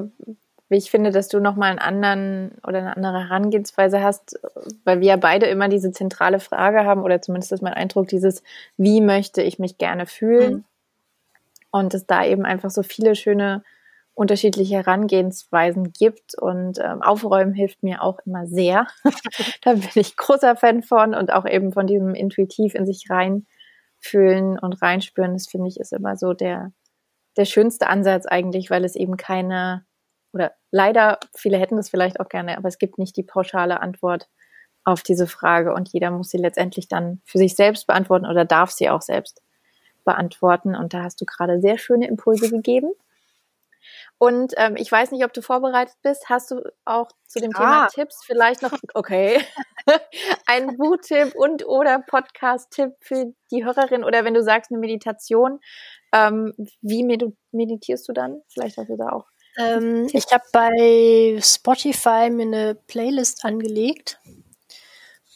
wie 0.73 0.79
ich 0.79 0.91
finde, 0.91 1.11
dass 1.11 1.29
du 1.29 1.39
nochmal 1.39 1.70
einen 1.70 1.79
anderen 1.79 2.53
oder 2.66 2.79
eine 2.79 2.97
andere 2.97 3.29
Herangehensweise 3.29 4.03
hast, 4.03 4.41
weil 4.85 5.01
wir 5.01 5.09
ja 5.09 5.16
beide 5.16 5.47
immer 5.47 5.68
diese 5.68 5.93
zentrale 5.93 6.41
Frage 6.41 6.85
haben, 6.85 7.03
oder 7.03 7.20
zumindest 7.20 7.53
ist 7.53 7.62
mein 7.62 7.75
Eindruck, 7.75 8.09
dieses, 8.09 8.43
wie 8.79 9.03
möchte 9.03 9.43
ich 9.43 9.59
mich 9.59 9.77
gerne 9.77 10.07
fühlen? 10.07 10.53
Mhm. 10.53 10.64
Und 11.70 11.95
es 11.95 12.07
da 12.07 12.25
eben 12.25 12.45
einfach 12.45 12.70
so 12.70 12.83
viele 12.83 13.14
schöne 13.14 13.62
unterschiedliche 14.14 14.77
Herangehensweisen 14.77 15.93
gibt 15.93 16.37
und 16.39 16.79
ähm, 16.79 17.03
Aufräumen 17.03 17.55
hilft 17.55 17.83
mir 17.83 18.03
auch 18.03 18.18
immer 18.25 18.47
sehr. 18.47 18.87
da 19.62 19.75
bin 19.75 19.89
ich 19.95 20.16
großer 20.16 20.57
Fan 20.57 20.83
von 20.83 21.14
und 21.14 21.33
auch 21.33 21.47
eben 21.47 21.73
von 21.73 21.87
diesem 21.87 22.14
intuitiv 22.14 22.75
in 22.75 22.87
sich 22.87 23.09
reinfühlen 23.11 24.59
und 24.59 24.81
reinspüren. 24.83 25.35
Das 25.35 25.49
finde 25.49 25.68
ich 25.68 25.79
ist 25.79 25.93
immer 25.93 26.16
so 26.16 26.33
der, 26.33 26.73
der 27.37 27.45
schönste 27.45 27.89
Ansatz 27.89 28.27
eigentlich, 28.27 28.70
weil 28.70 28.85
es 28.85 28.97
eben 28.97 29.16
keine 29.16 29.85
oder 30.33 30.53
leider, 30.70 31.18
viele 31.35 31.59
hätten 31.59 31.76
das 31.76 31.91
vielleicht 31.91 32.20
auch 32.20 32.28
gerne, 32.28 32.57
aber 32.57 32.68
es 32.68 32.78
gibt 32.78 32.99
nicht 32.99 33.16
die 33.16 33.22
pauschale 33.22 33.80
Antwort 33.80 34.28
auf 34.85 35.03
diese 35.03 35.26
Frage 35.26 35.74
und 35.74 35.93
jeder 35.93 36.11
muss 36.11 36.30
sie 36.30 36.39
letztendlich 36.39 36.89
dann 36.89 37.20
für 37.24 37.39
sich 37.39 37.55
selbst 37.55 37.87
beantworten 37.87 38.26
oder 38.26 38.45
darf 38.45 38.70
sie 38.70 38.91
auch 38.91 39.03
selbst 39.03 39.43
beantworten. 40.05 40.74
Und 40.74 40.95
da 40.95 41.05
hast 41.05 41.20
du 41.20 41.24
gerade 41.24 41.61
sehr 41.61 41.78
schöne 41.78 42.09
Impulse 42.09 42.51
gegeben. 42.51 42.93
Und 44.18 44.55
ähm, 44.57 44.76
ich 44.76 44.91
weiß 44.91 45.11
nicht, 45.11 45.24
ob 45.24 45.33
du 45.33 45.43
vorbereitet 45.43 45.97
bist. 46.03 46.28
Hast 46.28 46.53
du 46.53 46.62
auch 46.85 47.09
zu 47.26 47.41
dem 47.41 47.53
Thema 47.53 47.85
ah. 47.85 47.89
Tipps 47.89 48.24
vielleicht 48.24 48.62
noch, 48.62 48.72
okay, 48.95 49.41
ein 50.47 50.76
Buchtipp 50.76 51.35
und 51.35 51.66
oder 51.66 52.01
Podcast-Tipp 52.01 52.93
für 53.01 53.33
die 53.51 53.64
Hörerin 53.64 54.05
oder 54.05 54.24
wenn 54.24 54.35
du 54.35 54.43
sagst 54.43 54.70
eine 54.70 54.78
Meditation, 54.78 55.59
ähm, 56.12 56.55
wie 56.80 57.03
meditierst 57.51 58.09
du 58.09 58.12
dann? 58.12 58.43
Vielleicht 58.49 58.76
hast 58.76 58.91
du 58.91 58.97
da 58.97 59.09
auch. 59.09 59.32
Ähm, 59.59 60.09
ich 60.12 60.26
habe 60.32 60.44
bei 60.53 61.38
Spotify 61.40 62.30
mir 62.30 62.46
eine 62.46 62.74
Playlist 62.74 63.44
angelegt 63.44 64.18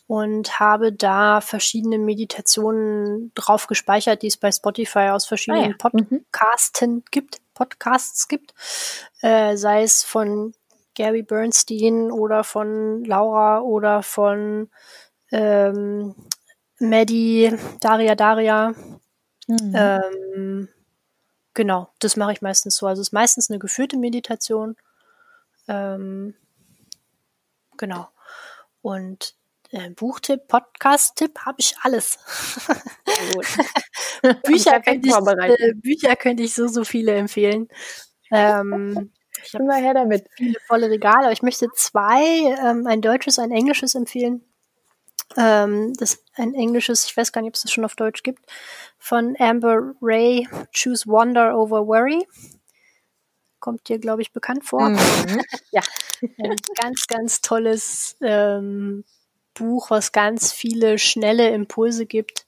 und 0.07 0.61
habe 0.61 0.93
da 0.93 1.41
verschiedene 1.41 1.99
Meditationen 1.99 3.33
drauf 3.35 3.67
gespeichert, 3.67 4.23
die 4.23 4.29
es 4.29 4.37
bei 4.37 4.53
Spotify 4.53 5.11
aus 5.11 5.27
verschiedenen 5.27 5.75
ah, 5.81 5.89
ja. 5.91 5.91
Mhm. 5.93 6.09
Podcasten 6.21 7.05
gibt, 7.11 7.41
Podcasts 7.55 8.29
gibt, 8.29 8.55
äh, 9.21 9.57
sei 9.57 9.83
es 9.83 10.05
von 10.05 10.55
Gary 10.95 11.23
Bernstein 11.23 12.11
oder 12.11 12.45
von 12.45 13.05
Laura 13.05 13.61
oder 13.61 14.03
von 14.03 14.71
ähm, 15.33 16.15
Maddie, 16.79 17.53
Daria 17.81 18.15
Daria. 18.15 18.75
Mhm. 19.49 19.73
Ähm, 19.75 20.69
genau, 21.57 21.89
das 21.99 22.17
mache 22.17 22.33
ich 22.33 22.43
meistens 22.43 22.77
so. 22.77 22.87
Also 22.87 23.03
es 23.03 23.09
ist 23.09 23.13
meistens 23.13 23.51
eine 23.51 23.59
geführte 23.59 23.97
Meditation. 23.97 24.77
Ähm, 25.67 26.35
genau. 27.77 28.09
Und 28.83 29.35
äh, 29.73 29.91
Buchtipp, 29.91 30.47
Podcast-Tipp 30.47 31.41
habe 31.41 31.57
ich 31.59 31.75
alles. 31.83 32.19
Bücher, 34.45 34.81
könnte 34.81 35.09
ich, 35.09 35.15
äh, 35.15 35.73
Bücher 35.75 36.15
könnte 36.15 36.45
ich 36.45 36.55
so, 36.55 36.69
so 36.69 36.85
viele 36.85 37.15
empfehlen. 37.17 37.69
Ähm, 38.31 39.11
ich 39.45 39.55
habe 39.55 39.75
her 39.75 39.95
damit. 39.95 40.29
Viele 40.37 40.61
volle 40.67 40.89
Regale, 40.91 41.33
ich 41.33 41.43
möchte 41.43 41.69
zwei, 41.75 42.55
ähm, 42.65 42.87
ein 42.87 43.01
deutsches, 43.01 43.39
ein 43.39 43.51
englisches 43.51 43.95
empfehlen. 43.95 44.45
Ähm, 45.37 45.95
das 45.95 46.23
ein 46.37 46.55
englisches, 46.55 47.05
ich 47.07 47.17
weiß 47.17 47.33
gar 47.33 47.41
nicht, 47.41 47.49
ob 47.51 47.55
es 47.55 47.63
das 47.63 47.73
schon 47.73 47.85
auf 47.85 47.97
Deutsch 47.97 48.23
gibt, 48.23 48.45
von 48.99 49.37
Amber 49.39 49.95
Ray, 50.01 50.49
Choose 50.73 51.07
Wonder 51.07 51.59
over 51.59 51.87
Worry. 51.87 52.27
Kommt 53.59 53.89
dir, 53.89 53.99
glaube 53.99 54.23
ich, 54.23 54.33
bekannt 54.33 54.65
vor. 54.65 54.91
Mhm. 54.91 54.99
ja. 55.71 55.83
Ein 56.39 56.57
ganz, 56.81 57.07
ganz 57.07 57.41
tolles 57.41 58.17
ähm, 58.23 59.05
Buch, 59.55 59.91
was 59.91 60.13
ganz 60.13 60.53
viele 60.53 60.99
schnelle 60.99 61.51
Impulse 61.51 62.07
gibt, 62.07 62.47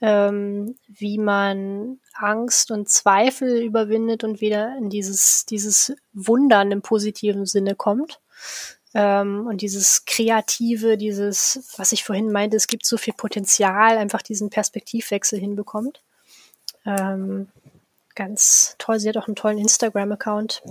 ähm, 0.00 0.76
wie 0.86 1.18
man 1.18 2.00
Angst 2.14 2.70
und 2.70 2.88
Zweifel 2.88 3.62
überwindet 3.62 4.24
und 4.24 4.40
wieder 4.40 4.76
in 4.78 4.90
dieses, 4.90 5.46
dieses 5.46 5.94
Wundern 6.12 6.72
im 6.72 6.82
positiven 6.82 7.46
Sinne 7.46 7.74
kommt. 7.74 8.20
Ähm, 8.94 9.46
und 9.46 9.62
dieses 9.62 10.04
Kreative, 10.04 10.96
dieses, 10.96 11.74
was 11.76 11.92
ich 11.92 12.04
vorhin 12.04 12.32
meinte, 12.32 12.56
es 12.56 12.66
gibt 12.66 12.84
so 12.84 12.96
viel 12.96 13.14
Potenzial, 13.14 13.98
einfach 13.98 14.22
diesen 14.22 14.50
Perspektivwechsel 14.50 15.38
hinbekommt. 15.38 16.02
Ähm, 16.84 17.48
ganz 18.14 18.74
toll. 18.78 18.98
Sie 18.98 19.08
hat 19.08 19.16
auch 19.16 19.28
einen 19.28 19.36
tollen 19.36 19.58
Instagram-Account. 19.58 20.62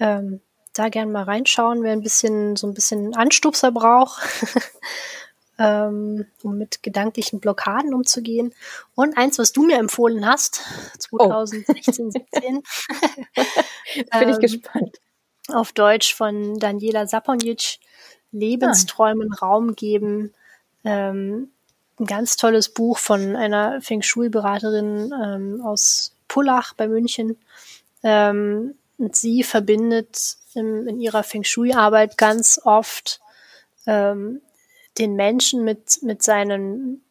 Ähm, 0.00 0.40
da 0.74 0.88
gerne 0.88 1.10
mal 1.10 1.24
reinschauen, 1.24 1.82
wer 1.82 1.92
ein 1.92 2.02
bisschen 2.02 2.56
so 2.56 2.66
ein 2.66 2.74
bisschen 2.74 3.14
Anstupser 3.14 3.72
braucht, 3.72 4.22
ähm, 5.58 6.26
um 6.42 6.56
mit 6.56 6.82
gedanklichen 6.82 7.40
Blockaden 7.40 7.94
umzugehen. 7.94 8.54
Und 8.94 9.16
eins, 9.16 9.38
was 9.38 9.52
du 9.52 9.66
mir 9.66 9.78
empfohlen 9.78 10.26
hast, 10.26 10.62
2016, 10.98 12.06
oh. 12.06 12.10
17. 12.10 12.22
Bin 12.42 12.62
ich 13.94 14.06
ähm, 14.12 14.38
gespannt. 14.38 14.98
Auf 15.48 15.72
Deutsch 15.72 16.14
von 16.14 16.58
Daniela 16.58 17.06
Saponic, 17.06 17.78
Lebensträumen 18.32 19.32
ah. 19.32 19.46
Raum 19.46 19.74
geben. 19.74 20.34
Ähm, 20.84 21.50
ein 21.98 22.06
ganz 22.06 22.36
tolles 22.36 22.68
Buch 22.68 22.98
von 22.98 23.34
einer 23.34 23.80
Feng 23.80 24.02
Shui-Beraterin 24.02 25.12
ähm, 25.12 25.60
aus 25.62 26.14
Pullach 26.28 26.74
bei 26.74 26.86
München. 26.86 27.38
Ähm, 28.02 28.74
und 28.98 29.16
sie 29.16 29.42
verbindet 29.42 30.36
in, 30.54 30.86
in 30.86 31.00
ihrer 31.00 31.22
Feng 31.22 31.44
Shui-Arbeit 31.44 32.18
ganz 32.18 32.60
oft 32.64 33.20
ähm, 33.86 34.42
den 34.98 35.14
Menschen 35.14 35.64
mit, 35.64 36.02
mit 36.02 36.22
seinen 36.22 37.02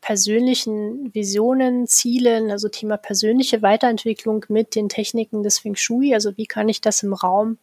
persönlichen 0.00 1.14
Visionen, 1.14 1.86
Zielen, 1.86 2.50
also 2.50 2.68
Thema 2.68 2.96
persönliche 2.96 3.62
Weiterentwicklung 3.62 4.44
mit 4.48 4.74
den 4.74 4.88
Techniken 4.88 5.42
des 5.42 5.60
Feng 5.60 5.76
Shui. 5.76 6.14
Also 6.14 6.36
wie 6.36 6.46
kann 6.46 6.68
ich 6.68 6.80
das 6.80 7.02
im 7.02 7.12
Raum 7.12 7.58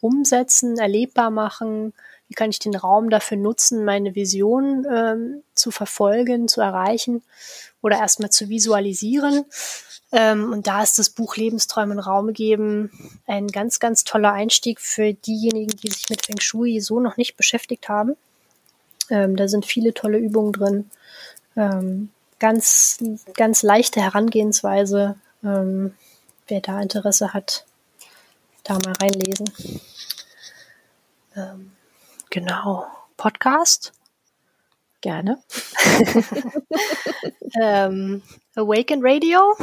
umsetzen, 0.00 0.78
erlebbar 0.78 1.30
machen? 1.30 1.92
Wie 2.28 2.34
kann 2.34 2.50
ich 2.50 2.58
den 2.58 2.74
Raum 2.74 3.10
dafür 3.10 3.36
nutzen, 3.36 3.84
meine 3.84 4.14
Vision 4.14 4.86
ähm, 4.90 5.42
zu 5.54 5.70
verfolgen, 5.70 6.48
zu 6.48 6.60
erreichen 6.60 7.22
oder 7.82 7.98
erstmal 7.98 8.30
zu 8.30 8.48
visualisieren? 8.48 9.44
Ähm, 10.12 10.52
und 10.52 10.66
da 10.66 10.82
ist 10.82 10.98
das 10.98 11.10
Buch 11.10 11.36
Lebensträumen 11.36 11.98
Raum 11.98 12.32
geben 12.32 12.90
ein 13.26 13.48
ganz, 13.48 13.80
ganz 13.80 14.04
toller 14.04 14.32
Einstieg 14.32 14.80
für 14.80 15.12
diejenigen, 15.12 15.76
die 15.76 15.90
sich 15.90 16.08
mit 16.08 16.24
Feng 16.24 16.40
Shui 16.40 16.80
so 16.80 17.00
noch 17.00 17.16
nicht 17.16 17.36
beschäftigt 17.36 17.88
haben. 17.88 18.16
Ähm, 19.10 19.36
da 19.36 19.48
sind 19.48 19.66
viele 19.66 19.92
tolle 19.92 20.18
Übungen 20.18 20.52
drin. 20.52 20.90
Ähm, 21.56 22.10
ganz, 22.38 22.98
ganz 23.34 23.62
leichte 23.62 24.00
Herangehensweise. 24.00 25.16
Ähm, 25.42 25.94
wer 26.48 26.60
da 26.60 26.80
Interesse 26.80 27.32
hat, 27.32 27.64
da 28.64 28.74
mal 28.74 28.94
reinlesen. 29.00 29.50
Ähm, 31.36 31.72
genau. 32.30 32.86
Podcast? 33.16 33.92
Gerne. 35.00 35.38
ähm, 37.60 38.22
Awaken 38.54 39.00
Radio. 39.02 39.56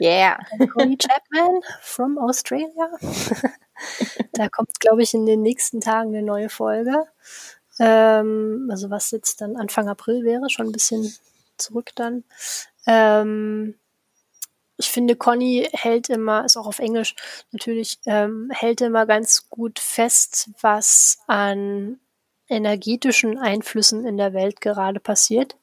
Yeah. 0.00 0.38
Connie 0.72 0.98
Chapman 0.98 1.60
from 1.80 2.18
Australia. 2.18 2.90
da 4.32 4.48
kommt, 4.48 4.80
glaube 4.80 5.02
ich, 5.02 5.14
in 5.14 5.26
den 5.26 5.42
nächsten 5.42 5.80
Tagen 5.80 6.08
eine 6.10 6.22
neue 6.22 6.48
Folge. 6.48 7.06
Ähm, 7.78 8.68
also 8.70 8.90
was 8.90 9.10
jetzt 9.10 9.40
dann 9.40 9.56
Anfang 9.56 9.88
April 9.88 10.24
wäre, 10.24 10.50
schon 10.50 10.66
ein 10.66 10.72
bisschen 10.72 11.12
zurück 11.56 11.90
dann. 11.94 12.24
Ähm, 12.86 13.74
ich 14.76 14.90
finde, 14.90 15.16
Conny 15.16 15.68
hält 15.72 16.08
immer, 16.08 16.44
ist 16.44 16.56
auch 16.56 16.66
auf 16.66 16.80
Englisch 16.80 17.14
natürlich, 17.52 17.98
ähm, 18.06 18.50
hält 18.52 18.80
immer 18.80 19.06
ganz 19.06 19.48
gut 19.48 19.78
fest, 19.78 20.50
was 20.60 21.18
an 21.26 22.00
energetischen 22.48 23.38
Einflüssen 23.38 24.04
in 24.06 24.16
der 24.16 24.34
Welt 24.34 24.60
gerade 24.60 25.00
passiert 25.00 25.56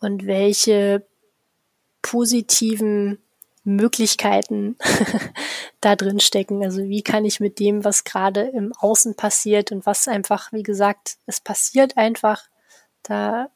und 0.00 0.26
welche 0.26 1.06
positiven 2.02 3.18
Möglichkeiten 3.64 4.76
da 5.80 5.96
drin 5.96 6.20
stecken. 6.20 6.64
Also 6.64 6.88
wie 6.88 7.02
kann 7.02 7.24
ich 7.24 7.40
mit 7.40 7.58
dem, 7.58 7.84
was 7.84 8.04
gerade 8.04 8.42
im 8.42 8.72
Außen 8.78 9.16
passiert 9.16 9.72
und 9.72 9.86
was 9.86 10.08
einfach, 10.08 10.52
wie 10.52 10.62
gesagt, 10.62 11.16
es 11.26 11.40
passiert 11.40 11.96
einfach, 11.96 12.44
da, 13.02 13.50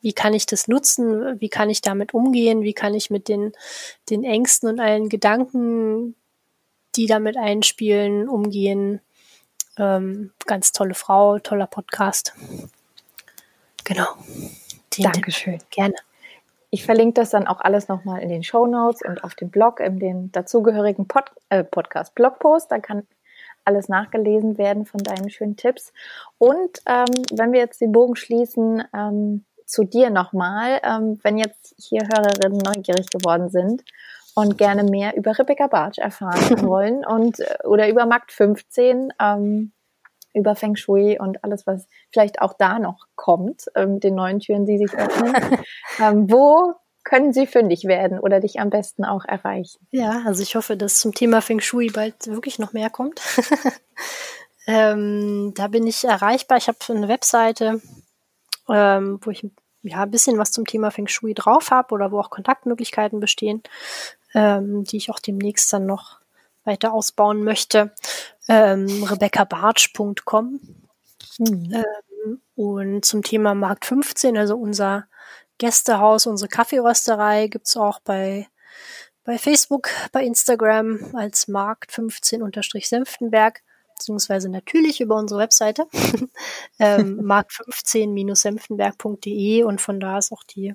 wie 0.00 0.12
kann 0.12 0.34
ich 0.34 0.46
das 0.46 0.68
nutzen? 0.68 1.40
Wie 1.40 1.48
kann 1.48 1.70
ich 1.70 1.80
damit 1.80 2.14
umgehen? 2.14 2.62
Wie 2.62 2.74
kann 2.74 2.94
ich 2.94 3.10
mit 3.10 3.28
den, 3.28 3.52
den 4.10 4.24
Ängsten 4.24 4.68
und 4.68 4.80
allen 4.80 5.08
Gedanken, 5.08 6.14
die 6.94 7.06
damit 7.06 7.36
einspielen, 7.36 8.28
umgehen? 8.28 9.00
Ähm, 9.76 10.32
ganz 10.46 10.72
tolle 10.72 10.94
Frau, 10.94 11.38
toller 11.38 11.66
Podcast. 11.66 12.34
Genau. 13.82 14.06
Den 14.96 15.04
Dankeschön. 15.04 15.58
Tipp. 15.58 15.70
Gerne. 15.70 15.94
Ich 16.74 16.84
verlinke 16.84 17.20
das 17.20 17.30
dann 17.30 17.46
auch 17.46 17.60
alles 17.60 17.86
nochmal 17.86 18.20
in 18.20 18.28
den 18.28 18.42
Show 18.42 18.66
Notes 18.66 19.00
und 19.02 19.22
auf 19.22 19.36
dem 19.36 19.48
Blog, 19.48 19.78
in 19.78 20.00
den 20.00 20.32
dazugehörigen 20.32 21.06
Pod, 21.06 21.30
äh, 21.48 21.62
Podcast 21.62 22.16
Blogpost. 22.16 22.68
Da 22.68 22.80
kann 22.80 23.06
alles 23.64 23.88
nachgelesen 23.88 24.58
werden 24.58 24.84
von 24.84 24.98
deinen 24.98 25.30
schönen 25.30 25.54
Tipps. 25.54 25.92
Und 26.36 26.80
ähm, 26.86 27.22
wenn 27.32 27.52
wir 27.52 27.60
jetzt 27.60 27.80
den 27.80 27.92
Bogen 27.92 28.16
schließen 28.16 28.82
ähm, 28.92 29.44
zu 29.66 29.84
dir 29.84 30.10
nochmal, 30.10 30.80
ähm, 30.82 31.20
wenn 31.22 31.38
jetzt 31.38 31.76
hier 31.78 32.08
Hörerinnen 32.12 32.58
neugierig 32.58 33.08
geworden 33.08 33.50
sind 33.50 33.84
und 34.34 34.58
gerne 34.58 34.82
mehr 34.82 35.16
über 35.16 35.38
Rebecca 35.38 35.68
Bartsch 35.68 35.98
erfahren 35.98 36.60
wollen 36.66 37.06
und 37.06 37.38
äh, 37.38 37.58
oder 37.62 37.88
über 37.88 38.04
Markt 38.04 38.32
15, 38.32 39.12
ähm, 39.22 39.70
über 40.34 40.54
Feng 40.56 40.76
Shui 40.76 41.18
und 41.18 41.42
alles, 41.44 41.66
was 41.66 41.86
vielleicht 42.12 42.42
auch 42.42 42.54
da 42.54 42.78
noch 42.78 43.06
kommt, 43.14 43.66
ähm, 43.74 44.00
den 44.00 44.14
neuen 44.14 44.40
Türen, 44.40 44.66
die 44.66 44.78
sich 44.78 44.92
öffnen. 44.92 45.34
ähm, 46.00 46.30
wo 46.30 46.74
können 47.04 47.32
sie 47.32 47.46
fündig 47.46 47.84
werden 47.84 48.18
oder 48.18 48.40
dich 48.40 48.60
am 48.60 48.70
besten 48.70 49.04
auch 49.04 49.24
erreichen? 49.24 49.86
Ja, 49.90 50.22
also 50.26 50.42
ich 50.42 50.56
hoffe, 50.56 50.76
dass 50.76 50.98
zum 50.98 51.14
Thema 51.14 51.40
Feng 51.40 51.60
Shui 51.60 51.90
bald 51.90 52.26
wirklich 52.26 52.58
noch 52.58 52.72
mehr 52.72 52.90
kommt. 52.90 53.20
ähm, 54.66 55.52
da 55.54 55.68
bin 55.68 55.86
ich 55.86 56.04
erreichbar. 56.04 56.58
Ich 56.58 56.68
habe 56.68 56.78
eine 56.88 57.08
Webseite, 57.08 57.80
ähm, 58.68 59.20
wo 59.22 59.30
ich 59.30 59.46
ja, 59.82 60.02
ein 60.02 60.10
bisschen 60.10 60.38
was 60.38 60.50
zum 60.50 60.66
Thema 60.66 60.90
Feng 60.90 61.08
Shui 61.08 61.34
drauf 61.34 61.70
habe 61.70 61.94
oder 61.94 62.10
wo 62.10 62.18
auch 62.18 62.30
Kontaktmöglichkeiten 62.30 63.20
bestehen, 63.20 63.62
ähm, 64.34 64.84
die 64.84 64.96
ich 64.96 65.10
auch 65.10 65.20
demnächst 65.20 65.72
dann 65.72 65.86
noch 65.86 66.20
weiter 66.64 66.94
ausbauen 66.94 67.44
möchte. 67.44 67.92
Ähm, 68.48 69.04
RebeccaBartsch.com. 69.04 70.60
Mhm. 71.38 71.72
Ähm, 71.72 72.40
und 72.54 73.04
zum 73.04 73.22
Thema 73.22 73.54
Markt 73.54 73.86
15, 73.86 74.36
also 74.36 74.56
unser 74.56 75.06
Gästehaus, 75.58 76.26
unsere 76.26 76.48
Kaffeerösterei, 76.48 77.48
gibt's 77.48 77.76
auch 77.76 78.00
bei, 78.00 78.48
bei 79.24 79.38
Facebook, 79.38 79.88
bei 80.12 80.24
Instagram 80.24 81.14
als 81.14 81.48
Markt 81.48 81.92
15-Senftenberg 81.92 83.62
beziehungsweise 83.94 84.48
natürlich 84.48 85.00
über 85.00 85.16
unsere 85.16 85.40
Webseite 85.40 85.86
ähm, 86.78 87.20
markt15-senftenberg.de 87.20 89.62
und 89.62 89.80
von 89.80 89.98
da 90.00 90.18
ist 90.18 90.32
auch 90.32 90.44
die 90.44 90.74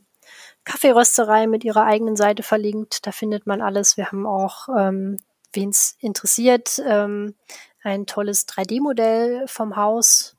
Kaffeerösterei 0.64 1.46
mit 1.48 1.64
ihrer 1.64 1.86
eigenen 1.86 2.16
Seite 2.16 2.44
verlinkt. 2.44 3.08
Da 3.08 3.12
findet 3.12 3.48
man 3.48 3.62
alles. 3.62 3.98
Wir 3.98 4.12
haben 4.12 4.28
auch 4.28 4.70
ähm, 4.78 5.18
wen 5.54 5.70
es 5.70 5.96
interessiert, 6.00 6.82
ähm, 6.86 7.36
ein 7.84 8.06
tolles 8.06 8.48
3D-Modell 8.48 9.48
vom 9.48 9.76
Haus 9.76 10.36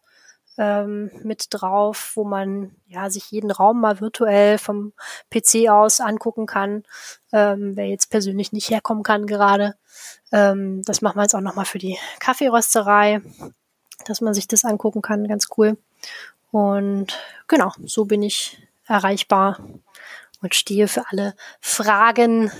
ähm, 0.59 1.11
mit 1.23 1.47
drauf, 1.51 2.13
wo 2.15 2.25
man 2.25 2.77
ja 2.87 3.09
sich 3.09 3.31
jeden 3.31 3.51
Raum 3.51 3.81
mal 3.81 4.01
virtuell 4.01 4.59
vom 4.59 4.93
PC 5.31 5.71
aus 5.71 6.01
angucken 6.01 6.47
kann, 6.47 6.85
ähm, 7.33 7.77
wer 7.77 7.87
jetzt 7.87 8.11
persönlich 8.11 8.53
nicht 8.53 8.71
herkommen 8.71 9.03
kann 9.03 9.27
gerade. 9.27 9.77
Ähm, 10.33 10.83
das 10.83 11.01
machen 11.01 11.17
wir 11.17 11.23
jetzt 11.23 11.35
auch 11.35 11.41
nochmal 11.41 11.65
für 11.65 11.79
die 11.79 11.99
Kaffeerösterei, 12.19 13.23
dass 14.05 14.21
man 14.21 14.35
sich 14.35 14.49
das 14.49 14.65
angucken 14.65 15.03
kann, 15.03 15.27
ganz 15.29 15.49
cool. 15.57 15.79
Und 16.51 17.19
genau, 17.49 17.73
so 17.85 18.05
bin 18.05 18.23
ich 18.23 18.59
erreichbar 18.87 19.61
und 20.43 20.55
stehe 20.55 20.89
für 20.89 21.05
alle 21.11 21.35
Fragen 21.61 22.51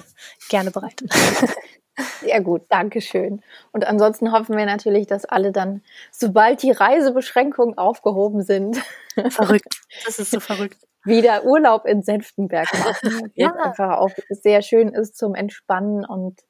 gerne 0.49 0.71
bereit. 0.71 1.03
Sehr 2.21 2.41
gut, 2.41 2.63
danke 2.69 3.01
schön. 3.01 3.43
Und 3.73 3.87
ansonsten 3.87 4.33
hoffen 4.33 4.57
wir 4.57 4.67
natürlich, 4.67 5.07
dass 5.07 5.25
alle 5.25 5.53
dann, 5.53 5.83
sobald 6.11 6.63
die 6.63 6.71
Reisebeschränkungen 6.71 7.79
aufgehoben 7.79 8.43
sind, 8.43 8.81
verrückt. 9.31 9.81
Das 10.05 10.19
ist 10.19 10.31
so 10.31 10.41
verrückt. 10.41 10.79
Wieder 11.05 11.45
Urlaub 11.45 11.87
in 11.87 12.03
Senftenberg 12.03 12.69
machen. 12.85 13.33
ja. 13.35 13.53
einfach 13.53 13.99
auch 13.99 14.11
sehr 14.29 14.63
schön 14.63 14.89
ist 14.89 15.17
zum 15.17 15.35
Entspannen 15.35 16.05
und 16.05 16.41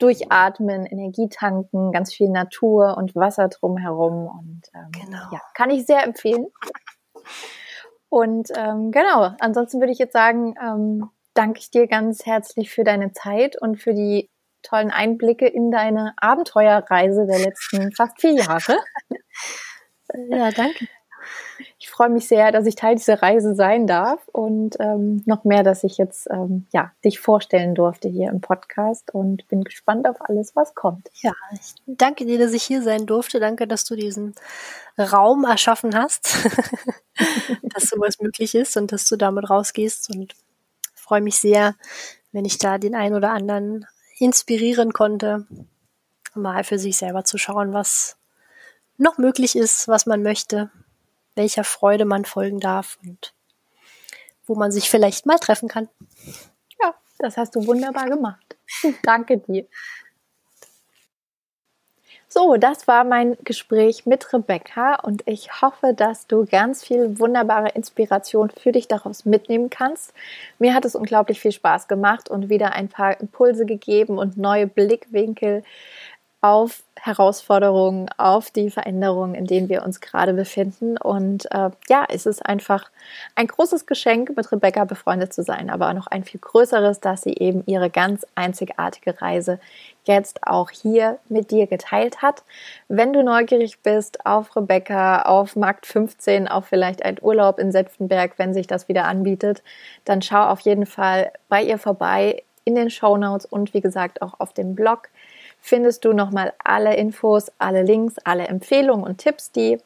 Durchatmen, 0.00 0.86
Energie 0.86 1.28
tanken, 1.28 1.92
ganz 1.92 2.12
viel 2.12 2.28
Natur 2.28 2.96
und 2.96 3.14
Wasser 3.14 3.48
drumherum. 3.48 4.26
Und 4.26 4.62
ähm, 4.74 4.90
genau. 4.90 5.22
ja, 5.30 5.40
kann 5.54 5.70
ich 5.70 5.86
sehr 5.86 6.02
empfehlen. 6.02 6.48
Und 8.08 8.48
ähm, 8.56 8.90
genau, 8.90 9.30
ansonsten 9.38 9.80
würde 9.80 9.92
ich 9.92 9.98
jetzt 9.98 10.12
sagen, 10.12 10.54
ähm, 10.60 11.10
danke 11.34 11.60
ich 11.60 11.70
dir 11.70 11.86
ganz 11.86 12.26
herzlich 12.26 12.70
für 12.70 12.84
deine 12.84 13.12
Zeit 13.12 13.60
und 13.60 13.76
für 13.80 13.94
die 13.94 14.30
tollen 14.64 14.90
Einblicke 14.90 15.46
in 15.46 15.70
deine 15.70 16.14
Abenteuerreise 16.16 17.26
der 17.26 17.38
letzten 17.38 17.92
fast 17.92 18.20
vier 18.20 18.32
Jahre. 18.32 18.78
Ja, 20.28 20.50
danke. 20.50 20.86
Ich 21.78 21.88
freue 21.88 22.08
mich 22.08 22.28
sehr, 22.28 22.52
dass 22.52 22.66
ich 22.66 22.74
Teil 22.74 22.96
dieser 22.96 23.22
Reise 23.22 23.54
sein 23.54 23.86
darf 23.86 24.26
und 24.28 24.76
ähm, 24.80 25.22
noch 25.26 25.44
mehr, 25.44 25.62
dass 25.62 25.84
ich 25.84 25.98
jetzt 25.98 26.28
ähm, 26.30 26.66
ja, 26.72 26.92
dich 27.04 27.20
vorstellen 27.20 27.74
durfte 27.74 28.08
hier 28.08 28.30
im 28.30 28.40
Podcast 28.40 29.12
und 29.14 29.46
bin 29.48 29.64
gespannt 29.64 30.08
auf 30.08 30.16
alles, 30.20 30.54
was 30.56 30.74
kommt. 30.74 31.08
Ja, 31.14 31.32
ich 31.52 31.74
danke 31.86 32.26
dir, 32.26 32.38
dass 32.38 32.52
ich 32.52 32.62
hier 32.62 32.82
sein 32.82 33.06
durfte. 33.06 33.40
Danke, 33.40 33.66
dass 33.66 33.84
du 33.84 33.96
diesen 33.96 34.34
Raum 34.98 35.44
erschaffen 35.44 35.96
hast, 35.96 36.36
dass 37.62 37.84
sowas 37.84 38.18
möglich 38.20 38.54
ist 38.54 38.76
und 38.76 38.92
dass 38.92 39.08
du 39.08 39.16
damit 39.16 39.48
rausgehst 39.48 40.10
und 40.14 40.34
freue 40.94 41.20
mich 41.20 41.36
sehr, 41.36 41.74
wenn 42.32 42.44
ich 42.44 42.58
da 42.58 42.78
den 42.78 42.94
einen 42.94 43.14
oder 43.14 43.30
anderen 43.30 43.86
inspirieren 44.18 44.92
konnte, 44.92 45.46
mal 46.34 46.64
für 46.64 46.78
sich 46.78 46.96
selber 46.96 47.24
zu 47.24 47.38
schauen, 47.38 47.72
was 47.72 48.16
noch 48.96 49.18
möglich 49.18 49.56
ist, 49.56 49.88
was 49.88 50.06
man 50.06 50.22
möchte, 50.22 50.70
welcher 51.34 51.64
Freude 51.64 52.04
man 52.04 52.24
folgen 52.24 52.60
darf 52.60 52.98
und 53.04 53.34
wo 54.46 54.54
man 54.54 54.70
sich 54.70 54.90
vielleicht 54.90 55.26
mal 55.26 55.38
treffen 55.38 55.68
kann. 55.68 55.88
Ja, 56.80 56.94
das 57.18 57.36
hast 57.36 57.56
du 57.56 57.66
wunderbar 57.66 58.08
gemacht. 58.08 58.56
Danke 59.02 59.38
dir. 59.38 59.66
So, 62.36 62.56
das 62.56 62.88
war 62.88 63.04
mein 63.04 63.36
Gespräch 63.44 64.06
mit 64.06 64.32
Rebecca 64.32 64.96
und 64.96 65.22
ich 65.24 65.62
hoffe, 65.62 65.94
dass 65.94 66.26
du 66.26 66.46
ganz 66.46 66.84
viel 66.84 67.20
wunderbare 67.20 67.68
Inspiration 67.68 68.50
für 68.50 68.72
dich 68.72 68.88
daraus 68.88 69.24
mitnehmen 69.24 69.70
kannst. 69.70 70.12
Mir 70.58 70.74
hat 70.74 70.84
es 70.84 70.96
unglaublich 70.96 71.38
viel 71.38 71.52
Spaß 71.52 71.86
gemacht 71.86 72.28
und 72.28 72.48
wieder 72.48 72.72
ein 72.72 72.88
paar 72.88 73.20
Impulse 73.20 73.66
gegeben 73.66 74.18
und 74.18 74.36
neue 74.36 74.66
Blickwinkel 74.66 75.62
auf 76.44 76.82
Herausforderungen, 77.00 78.10
auf 78.18 78.50
die 78.50 78.68
Veränderungen, 78.68 79.34
in 79.34 79.46
denen 79.46 79.70
wir 79.70 79.82
uns 79.82 80.02
gerade 80.02 80.34
befinden. 80.34 80.98
Und 80.98 81.50
äh, 81.50 81.70
ja, 81.88 82.04
es 82.10 82.26
ist 82.26 82.44
einfach 82.44 82.90
ein 83.34 83.46
großes 83.46 83.86
Geschenk, 83.86 84.36
mit 84.36 84.52
Rebecca 84.52 84.84
befreundet 84.84 85.32
zu 85.32 85.42
sein, 85.42 85.70
aber 85.70 85.94
noch 85.94 86.06
ein 86.06 86.22
viel 86.22 86.40
größeres, 86.40 87.00
dass 87.00 87.22
sie 87.22 87.32
eben 87.32 87.62
ihre 87.64 87.88
ganz 87.88 88.26
einzigartige 88.34 89.22
Reise 89.22 89.58
jetzt 90.04 90.46
auch 90.46 90.68
hier 90.68 91.18
mit 91.30 91.50
dir 91.50 91.66
geteilt 91.66 92.20
hat. 92.20 92.42
Wenn 92.88 93.14
du 93.14 93.22
neugierig 93.22 93.80
bist 93.82 94.26
auf 94.26 94.54
Rebecca, 94.54 95.22
auf 95.22 95.56
Markt 95.56 95.86
15, 95.86 96.46
auf 96.46 96.66
vielleicht 96.66 97.06
einen 97.06 97.16
Urlaub 97.22 97.58
in 97.58 97.72
Senftenberg, 97.72 98.32
wenn 98.36 98.52
sich 98.52 98.66
das 98.66 98.86
wieder 98.88 99.06
anbietet, 99.06 99.62
dann 100.04 100.20
schau 100.20 100.44
auf 100.44 100.60
jeden 100.60 100.84
Fall 100.84 101.32
bei 101.48 101.62
ihr 101.62 101.78
vorbei 101.78 102.42
in 102.64 102.74
den 102.74 102.90
Show 102.90 103.16
Notes 103.16 103.46
und 103.46 103.74
wie 103.74 103.80
gesagt 103.80 104.22
auch 104.22 104.40
auf 104.40 104.52
dem 104.52 104.74
Blog 104.74 105.08
findest 105.64 106.04
du 106.04 106.12
nochmal 106.12 106.52
alle 106.62 106.94
Infos, 106.94 107.50
alle 107.58 107.82
Links, 107.82 108.16
alle 108.22 108.48
Empfehlungen 108.48 109.02
und 109.02 109.16
Tipps, 109.16 109.50
die 109.50 109.78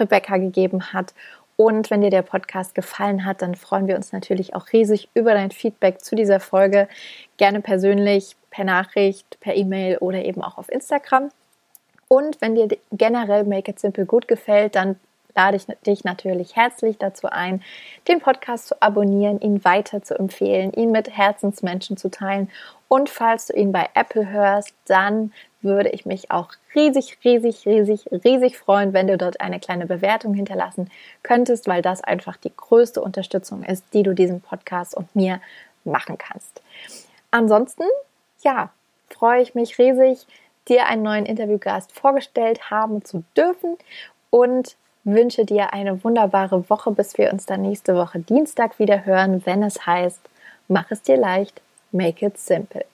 Rebecca 0.00 0.38
gegeben 0.38 0.94
hat. 0.94 1.12
Und 1.56 1.90
wenn 1.90 2.00
dir 2.00 2.08
der 2.08 2.22
Podcast 2.22 2.74
gefallen 2.74 3.26
hat, 3.26 3.42
dann 3.42 3.54
freuen 3.54 3.86
wir 3.86 3.96
uns 3.96 4.12
natürlich 4.12 4.54
auch 4.54 4.72
riesig 4.72 5.10
über 5.12 5.34
dein 5.34 5.50
Feedback 5.50 6.02
zu 6.02 6.16
dieser 6.16 6.40
Folge. 6.40 6.88
Gerne 7.36 7.60
persönlich, 7.60 8.34
per 8.50 8.64
Nachricht, 8.64 9.38
per 9.40 9.54
E-Mail 9.54 9.98
oder 9.98 10.24
eben 10.24 10.42
auch 10.42 10.56
auf 10.56 10.72
Instagram. 10.72 11.28
Und 12.08 12.40
wenn 12.40 12.54
dir 12.54 12.68
generell 12.92 13.44
Make 13.44 13.72
It 13.72 13.78
Simple 13.78 14.06
gut 14.06 14.28
gefällt, 14.28 14.74
dann 14.74 14.96
lade 15.36 15.56
ich 15.56 15.66
dich 15.86 16.04
natürlich 16.04 16.56
herzlich 16.56 16.98
dazu 16.98 17.28
ein, 17.28 17.62
den 18.08 18.20
Podcast 18.20 18.68
zu 18.68 18.82
abonnieren, 18.82 19.40
ihn 19.40 19.64
weiter 19.64 20.02
zu 20.02 20.18
empfehlen, 20.18 20.72
ihn 20.72 20.90
mit 20.90 21.16
Herzensmenschen 21.16 21.96
zu 21.96 22.10
teilen. 22.10 22.50
Und 22.88 23.10
falls 23.10 23.46
du 23.46 23.52
ihn 23.52 23.70
bei 23.70 23.88
Apple 23.94 24.28
hörst, 24.28 24.74
dann 24.86 25.32
würde 25.60 25.90
ich 25.90 26.06
mich 26.06 26.30
auch 26.30 26.50
riesig, 26.74 27.18
riesig, 27.24 27.66
riesig, 27.66 28.06
riesig 28.24 28.56
freuen, 28.56 28.92
wenn 28.92 29.08
du 29.08 29.18
dort 29.18 29.40
eine 29.40 29.60
kleine 29.60 29.86
Bewertung 29.86 30.32
hinterlassen 30.34 30.90
könntest, 31.22 31.66
weil 31.66 31.82
das 31.82 32.02
einfach 32.02 32.36
die 32.36 32.52
größte 32.56 33.00
Unterstützung 33.00 33.62
ist, 33.62 33.84
die 33.92 34.02
du 34.02 34.14
diesem 34.14 34.40
Podcast 34.40 34.96
und 34.96 35.14
mir 35.14 35.40
machen 35.84 36.16
kannst. 36.18 36.62
Ansonsten, 37.30 37.84
ja, 38.42 38.70
freue 39.10 39.42
ich 39.42 39.54
mich 39.54 39.78
riesig, 39.78 40.26
dir 40.68 40.86
einen 40.86 41.02
neuen 41.02 41.26
Interviewgast 41.26 41.92
vorgestellt 41.92 42.70
haben 42.70 43.04
zu 43.04 43.24
dürfen 43.36 43.76
und 44.30 44.76
wünsche 45.06 45.44
dir 45.44 45.72
eine 45.72 46.02
wunderbare 46.04 46.68
Woche, 46.68 46.90
bis 46.90 47.16
wir 47.16 47.32
uns 47.32 47.46
dann 47.46 47.62
nächste 47.62 47.94
Woche 47.94 48.18
Dienstag 48.18 48.78
wieder 48.78 49.06
hören, 49.06 49.46
wenn 49.46 49.62
es 49.62 49.86
heißt, 49.86 50.20
mach 50.68 50.90
es 50.90 51.02
dir 51.02 51.16
leicht, 51.16 51.62
make 51.92 52.26
it 52.26 52.36
simple. 52.38 52.84